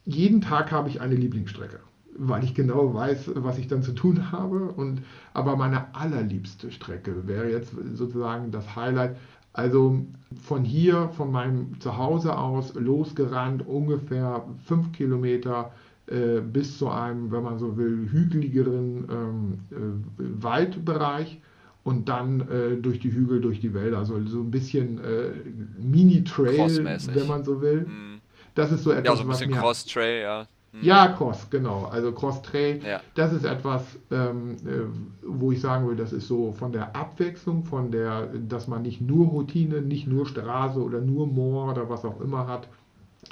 Jeden 0.05 0.41
Tag 0.41 0.71
habe 0.71 0.89
ich 0.89 1.01
eine 1.01 1.17
Lieblingsstrecke 1.17 1.81
weil 2.19 2.45
ich 2.45 2.55
genau 2.55 2.95
weiß, 2.95 3.31
was 3.37 3.59
ich 3.59 3.69
dann 3.69 3.83
zu 3.83 3.93
tun 3.93 4.33
habe. 4.33 4.73
Und, 4.77 5.03
aber 5.35 5.57
meine 5.57 5.95
allerliebste 5.95 6.71
Strecke 6.71 7.27
wäre 7.27 7.51
jetzt 7.51 7.73
sozusagen 7.95 8.51
das 8.51 8.77
Highlight. 8.77 9.17
Also 9.53 10.05
von 10.43 10.65
hier, 10.65 11.09
von 11.17 11.33
meinem 11.33 11.81
Zuhause 11.81 12.37
aus, 12.37 12.75
losgerannt, 12.75 13.67
ungefähr 13.67 14.45
fünf 14.67 14.93
Kilometer 14.93 15.73
äh, 16.09 16.41
bis 16.41 16.79
zu 16.79 16.89
einem, 16.91 17.33
wenn 17.33 17.43
man 17.43 17.59
so 17.59 17.77
will, 17.77 18.09
hügeligeren 18.11 19.09
ähm, 19.11 19.59
äh, 19.71 20.43
Waldbereich 20.43 21.41
und 21.85 22.09
dann 22.09 22.41
äh, 22.43 22.77
durch 22.77 23.01
die 23.01 23.13
Hügel, 23.13 23.41
durch 23.41 23.61
die 23.61 23.73
Wälder. 23.73 23.99
Also 23.99 24.23
so 24.27 24.41
ein 24.41 24.51
bisschen 24.51 24.99
äh, 24.99 25.31
Mini-Trail, 25.79 26.85
wenn 27.15 27.27
man 27.27 27.45
so 27.45 27.63
will. 27.63 27.87
Mhm. 27.87 28.21
Das 28.55 28.73
ist 28.73 28.85
so 28.85 28.91
etwas, 28.91 29.05
ja, 29.05 29.17
so 29.17 29.23
ein 29.23 29.29
bisschen 29.29 29.53
Cross-Trail, 29.53 30.23
ja. 30.23 30.47
Ja, 30.83 31.09
Cross, 31.09 31.49
genau. 31.51 31.85
Also 31.87 32.13
Cross 32.13 32.43
Trail, 32.43 32.81
ja. 32.85 33.01
das 33.15 33.33
ist 33.33 33.45
etwas, 33.45 33.83
ähm, 34.11 34.57
äh, 34.67 34.83
wo 35.23 35.53
ich 35.53 35.61
sagen 35.61 35.89
will, 35.89 35.97
das 35.97 36.13
ist 36.13 36.29
so 36.29 36.53
von 36.53 36.73
der 36.73 36.95
Abwechslung, 36.95 37.65
von 37.65 37.91
der, 37.91 38.27
dass 38.27 38.69
man 38.69 38.83
nicht 38.83 39.01
nur 39.01 39.29
Routine, 39.29 39.81
nicht 39.81 40.07
nur 40.07 40.27
Straße 40.27 40.83
oder 40.83 41.01
nur 41.01 41.27
Moor 41.27 41.71
oder 41.73 41.89
was 41.89 42.05
auch 42.05 42.21
immer 42.21 42.47
hat, 42.47 42.69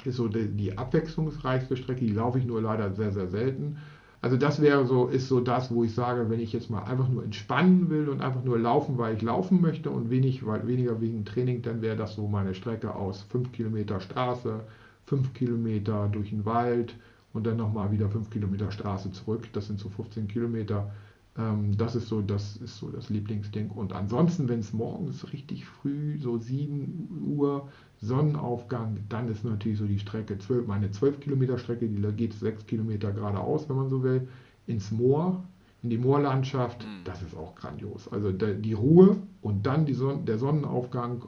ist 0.03 0.17
so 0.17 0.27
die, 0.27 0.47
die 0.47 0.77
abwechslungsreichste 0.77 1.77
Strecke. 1.77 2.05
Die 2.05 2.13
laufe 2.13 2.39
ich 2.39 2.45
nur 2.45 2.61
leider 2.61 2.91
sehr, 2.93 3.11
sehr 3.11 3.27
selten. 3.27 3.77
Also 4.21 4.37
das 4.37 4.59
wäre 4.59 4.87
so, 4.87 5.07
ist 5.07 5.27
so 5.27 5.39
das, 5.39 5.71
wo 5.71 5.83
ich 5.83 5.93
sage, 5.93 6.29
wenn 6.31 6.39
ich 6.39 6.51
jetzt 6.51 6.71
mal 6.71 6.83
einfach 6.83 7.07
nur 7.07 7.23
entspannen 7.23 7.91
will 7.91 8.09
und 8.09 8.21
einfach 8.21 8.43
nur 8.43 8.57
laufen, 8.57 8.97
weil 8.97 9.15
ich 9.15 9.21
laufen 9.21 9.61
möchte 9.61 9.91
und 9.91 10.09
wenig, 10.09 10.43
weil, 10.45 10.65
weniger 10.67 10.99
wegen 10.99 11.25
Training, 11.25 11.61
dann 11.61 11.83
wäre 11.83 11.95
das 11.95 12.15
so 12.15 12.27
meine 12.27 12.55
Strecke 12.55 12.95
aus 12.95 13.21
5 13.29 13.51
Kilometer 13.51 13.99
Straße, 13.99 14.61
5 15.05 15.33
Kilometer 15.33 16.09
durch 16.11 16.31
den 16.31 16.43
Wald, 16.43 16.95
und 17.35 17.45
dann 17.45 17.57
nochmal 17.57 17.91
wieder 17.91 18.09
5 18.09 18.29
Kilometer 18.29 18.71
Straße 18.71 19.11
zurück. 19.11 19.49
Das 19.51 19.67
sind 19.67 19.77
so 19.77 19.89
15 19.89 20.29
Kilometer. 20.29 20.91
Ähm, 21.37 21.75
das 21.77 21.95
ist 21.95 22.07
so 22.07 22.21
das, 22.21 22.55
ist 22.57 22.77
so 22.77 22.89
das 22.89 23.09
Lieblingsding. 23.09 23.69
Und 23.71 23.91
ansonsten, 23.91 24.47
wenn 24.47 24.59
es 24.59 24.71
morgens 24.71 25.33
richtig 25.33 25.65
früh, 25.65 26.17
so 26.17 26.37
7 26.37 27.25
Uhr, 27.35 27.67
Sonnenaufgang, 27.97 28.99
dann 29.09 29.27
ist 29.27 29.43
natürlich 29.43 29.77
so 29.77 29.85
die 29.85 29.99
Strecke, 29.99 30.37
12, 30.37 30.65
meine 30.65 30.91
12 30.91 31.19
Kilometer 31.19 31.57
Strecke, 31.57 31.89
die 31.89 32.01
geht 32.13 32.33
6 32.33 32.67
Kilometer 32.67 33.11
geradeaus, 33.11 33.67
wenn 33.67 33.75
man 33.75 33.89
so 33.89 34.01
will, 34.01 34.29
ins 34.65 34.91
Moor, 34.91 35.43
in 35.83 35.89
die 35.89 35.97
Moorlandschaft, 35.97 36.83
mhm. 36.83 37.03
das 37.03 37.21
ist 37.21 37.35
auch 37.35 37.53
grandios. 37.55 38.07
Also 38.07 38.31
die 38.31 38.73
Ruhe 38.73 39.17
und 39.41 39.65
dann 39.65 39.93
Son 39.93 40.25
der 40.25 40.37
Sonnenaufgang 40.37 41.25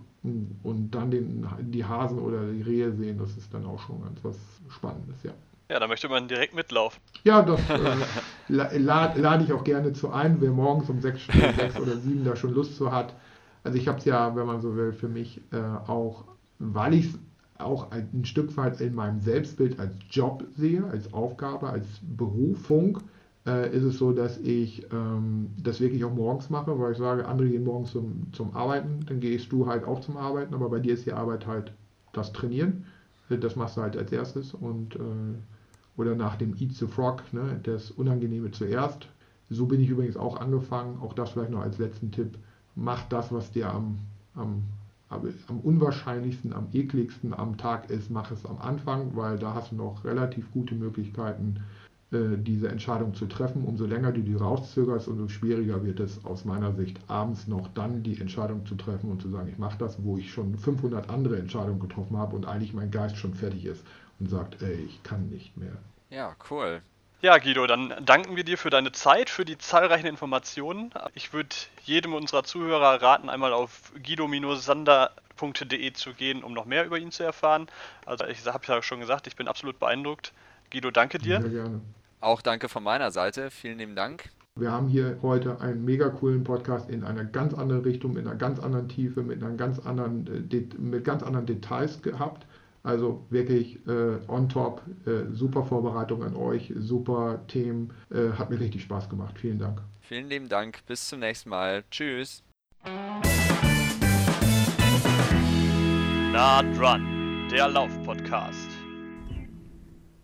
und 0.64 0.92
dann 0.92 1.12
den, 1.12 1.46
die 1.60 1.84
Hasen 1.84 2.18
oder 2.18 2.50
die 2.52 2.62
Rehe 2.62 2.94
sehen, 2.94 3.18
das 3.18 3.36
ist 3.36 3.54
dann 3.54 3.66
auch 3.66 3.80
schon 3.80 4.02
ganz 4.02 4.24
was 4.24 4.38
Spannendes, 4.70 5.22
ja. 5.24 5.34
Ja, 5.70 5.80
da 5.80 5.88
möchte 5.88 6.08
man 6.08 6.28
direkt 6.28 6.56
mitlaufen. 6.56 7.02
Ja, 7.24 7.42
das 7.42 7.60
äh, 7.70 8.78
lade 8.78 9.20
lad 9.20 9.42
ich 9.42 9.52
auch 9.52 9.64
gerne 9.64 9.92
zu 9.94 10.12
ein, 10.12 10.40
wer 10.40 10.52
morgens 10.52 10.90
um 10.90 11.02
sechs, 11.02 11.26
sechs 11.26 11.78
oder 11.78 11.98
sieben 11.98 12.24
da 12.24 12.36
schon 12.36 12.54
Lust 12.54 12.78
zu 12.78 12.92
hat. 12.92 13.14
Also 13.64 13.78
ich 13.78 13.88
habe 13.88 13.98
es 13.98 14.06
ja, 14.06 14.36
wenn 14.36 14.46
man 14.46 14.62
so 14.62 14.76
will, 14.76 14.94
für 14.94 15.10
mich 15.10 15.42
äh, 15.52 15.58
auch, 15.58 16.24
weil 16.60 16.94
ich 16.94 17.08
es 17.08 17.20
auch 17.58 17.92
ein 17.92 18.24
Stück 18.24 18.56
weit 18.56 18.80
in 18.80 18.96
meinem 18.96 19.20
Selbstbild 19.20 19.80
als 19.80 19.94
Job 20.10 20.46
sehe, 20.56 20.86
als 20.86 21.14
Aufgabe, 21.14 21.70
als 21.70 21.86
Berufung, 22.02 23.00
äh, 23.46 23.76
ist 23.76 23.84
es 23.84 23.98
so, 23.98 24.12
dass 24.12 24.38
ich 24.38 24.86
ähm, 24.92 25.50
das 25.58 25.82
wirklich 25.82 26.06
auch 26.06 26.14
morgens 26.14 26.50
mache, 26.50 26.80
weil 26.80 26.92
ich 26.94 26.98
sage, 26.98 27.28
andere 27.28 27.50
gehen 27.50 27.64
morgens 27.64 27.92
zum, 27.92 28.32
zum 28.32 28.56
Arbeiten, 28.56 29.06
dann 29.08 29.20
gehst 29.20 29.52
du 29.52 29.68
halt 29.68 29.86
auch 29.86 30.02
zum 30.02 30.18
Arbeiten, 30.18 30.54
aber 30.54 30.70
bei 30.70 30.80
dir 30.80 30.94
ist 30.94 31.06
die 31.06 31.14
Arbeit 31.14 31.48
halt 31.48 31.74
das 32.14 32.32
Trainieren. 32.32 32.86
Das 33.30 33.58
machst 33.58 33.76
du 33.76 33.82
halt 33.82 33.98
als 33.98 34.12
erstes 34.14 34.54
und 34.54 34.96
äh, 34.96 35.00
oder 35.98 36.16
nach 36.16 36.36
dem 36.36 36.56
Eat 36.58 36.74
the 36.76 36.88
Frog, 36.88 37.24
ne, 37.34 37.60
das 37.64 37.92
Unangenehme 37.92 38.52
zuerst. 38.52 39.08
So 39.50 39.66
bin 39.66 39.82
ich 39.82 39.90
übrigens 39.90 40.16
auch 40.16 40.40
angefangen. 40.40 41.00
Auch 41.02 41.14
das 41.14 41.32
vielleicht 41.32 41.52
noch 41.52 41.62
als 41.62 41.80
letzten 41.80 42.12
Tipp. 42.12 42.38
Mach 42.76 43.04
das, 43.10 43.32
was 43.32 43.52
dir 43.52 43.72
am, 43.72 43.98
am, 44.36 44.64
am 45.10 45.60
unwahrscheinlichsten, 45.62 46.54
am 46.54 46.68
ekligsten 46.72 47.34
am 47.34 47.58
Tag 47.58 47.90
ist, 47.90 48.12
mach 48.12 48.30
es 48.32 48.46
am 48.46 48.60
Anfang, 48.60 49.16
weil 49.16 49.40
da 49.40 49.56
hast 49.56 49.72
du 49.72 49.76
noch 49.76 50.04
relativ 50.06 50.52
gute 50.52 50.76
Möglichkeiten, 50.76 51.62
äh, 52.12 52.38
diese 52.38 52.70
Entscheidung 52.70 53.16
zu 53.16 53.26
treffen. 53.26 53.64
Umso 53.64 53.86
länger 53.86 54.12
du 54.12 54.22
die 54.22 54.36
rauszögerst, 54.36 55.08
umso 55.08 55.28
schwieriger 55.30 55.84
wird 55.84 56.00
es 56.00 56.24
aus 56.26 56.46
meiner 56.46 56.74
Sicht, 56.74 57.00
abends 57.08 57.48
noch 57.48 57.70
dann 57.70 58.04
die 58.04 58.20
Entscheidung 58.22 58.66
zu 58.68 58.76
treffen 58.76 59.10
und 59.10 59.24
zu 59.24 59.30
sagen, 59.30 59.50
ich 59.50 59.58
mache 59.58 59.80
das, 59.80 60.04
wo 60.04 60.18
ich 60.18 60.32
schon 60.32 60.56
500 60.56 61.10
andere 61.10 61.40
Entscheidungen 61.40 61.80
getroffen 61.80 62.18
habe 62.18 62.36
und 62.36 62.46
eigentlich 62.46 62.74
mein 62.74 62.92
Geist 62.92 63.18
schon 63.18 63.34
fertig 63.34 63.66
ist 63.66 63.84
und 64.20 64.30
sagt, 64.30 64.62
ey, 64.62 64.86
ich 64.88 65.04
kann 65.04 65.30
nicht 65.30 65.56
mehr. 65.58 65.78
Ja, 66.10 66.36
cool. 66.50 66.82
Ja, 67.22 67.40
Guido, 67.40 67.66
dann 67.66 67.94
danken 68.06 68.36
wir 68.36 68.44
dir 68.44 68.60
für 68.60 68.70
deine 68.70 68.92
Zeit, 68.92 69.30
für 69.32 69.44
die 69.44 69.58
zahlreichen 69.58 70.06
Informationen. 70.06 70.92
Ich 71.16 71.34
würde 71.34 71.56
jedem 71.84 72.14
unserer 72.14 72.44
Zuhörer 72.44 73.02
raten, 73.02 73.30
einmal 73.30 73.54
auf 73.54 73.92
guido-sander.de 74.04 75.94
zu 75.94 76.14
gehen, 76.14 76.44
um 76.44 76.54
noch 76.54 76.66
mehr 76.66 76.86
über 76.86 77.00
ihn 77.00 77.12
zu 77.12 77.24
erfahren. 77.24 77.68
Also 78.06 78.26
ich 78.26 78.46
habe 78.46 78.64
ja 78.68 78.84
schon 78.84 79.00
gesagt, 79.00 79.26
ich 79.26 79.36
bin 79.36 79.48
absolut 79.48 79.80
beeindruckt. 79.80 80.32
Guido, 80.72 80.92
danke 80.92 81.18
dir. 81.18 81.42
Sehr 81.42 81.50
gerne. 81.50 81.82
Auch 82.22 82.42
danke 82.42 82.70
von 82.70 82.84
meiner 82.84 83.10
Seite. 83.10 83.50
Vielen 83.50 83.80
lieben 83.80 83.96
Dank. 83.96 84.30
Wir 84.56 84.72
haben 84.72 84.88
hier 84.88 85.18
heute 85.22 85.62
einen 85.62 85.86
mega 85.86 86.10
coolen 86.10 86.44
Podcast 86.44 86.90
in 86.90 87.04
einer 87.04 87.24
ganz 87.24 87.54
anderen 87.54 87.84
Richtung, 87.84 88.18
in 88.18 88.28
einer 88.28 88.36
ganz 88.36 88.60
anderen 88.60 88.90
Tiefe, 88.90 89.22
mit, 89.22 89.44
einer 89.44 89.56
ganz 89.56 89.80
anderen, 89.80 90.50
äh, 90.52 90.80
mit 90.80 91.04
ganz 91.04 91.24
anderen 91.24 91.46
Details 91.46 92.02
gehabt. 92.02 92.46
Also 92.88 93.26
wirklich 93.30 93.86
äh, 93.86 94.18
on 94.30 94.48
top, 94.48 94.82
äh, 95.06 95.26
super 95.34 95.66
Vorbereitung 95.66 96.24
an 96.24 96.38
euch, 96.38 96.72
super 96.78 97.42
Themen, 97.50 97.92
äh, 98.10 98.30
hat 98.32 98.50
mir 98.50 98.62
richtig 98.62 98.84
Spaß 98.84 99.10
gemacht. 99.10 99.38
Vielen 99.38 99.60
Dank. 99.60 99.82
Vielen 100.00 100.30
lieben 100.30 100.48
Dank, 100.48 100.86
bis 100.86 101.10
zum 101.10 101.20
nächsten 101.20 101.50
Mal. 101.50 101.84
Tschüss. 101.92 102.44
Na 106.32 106.64
dran, 106.78 107.50
der 107.52 107.68
Lauf-Podcast. 107.68 108.67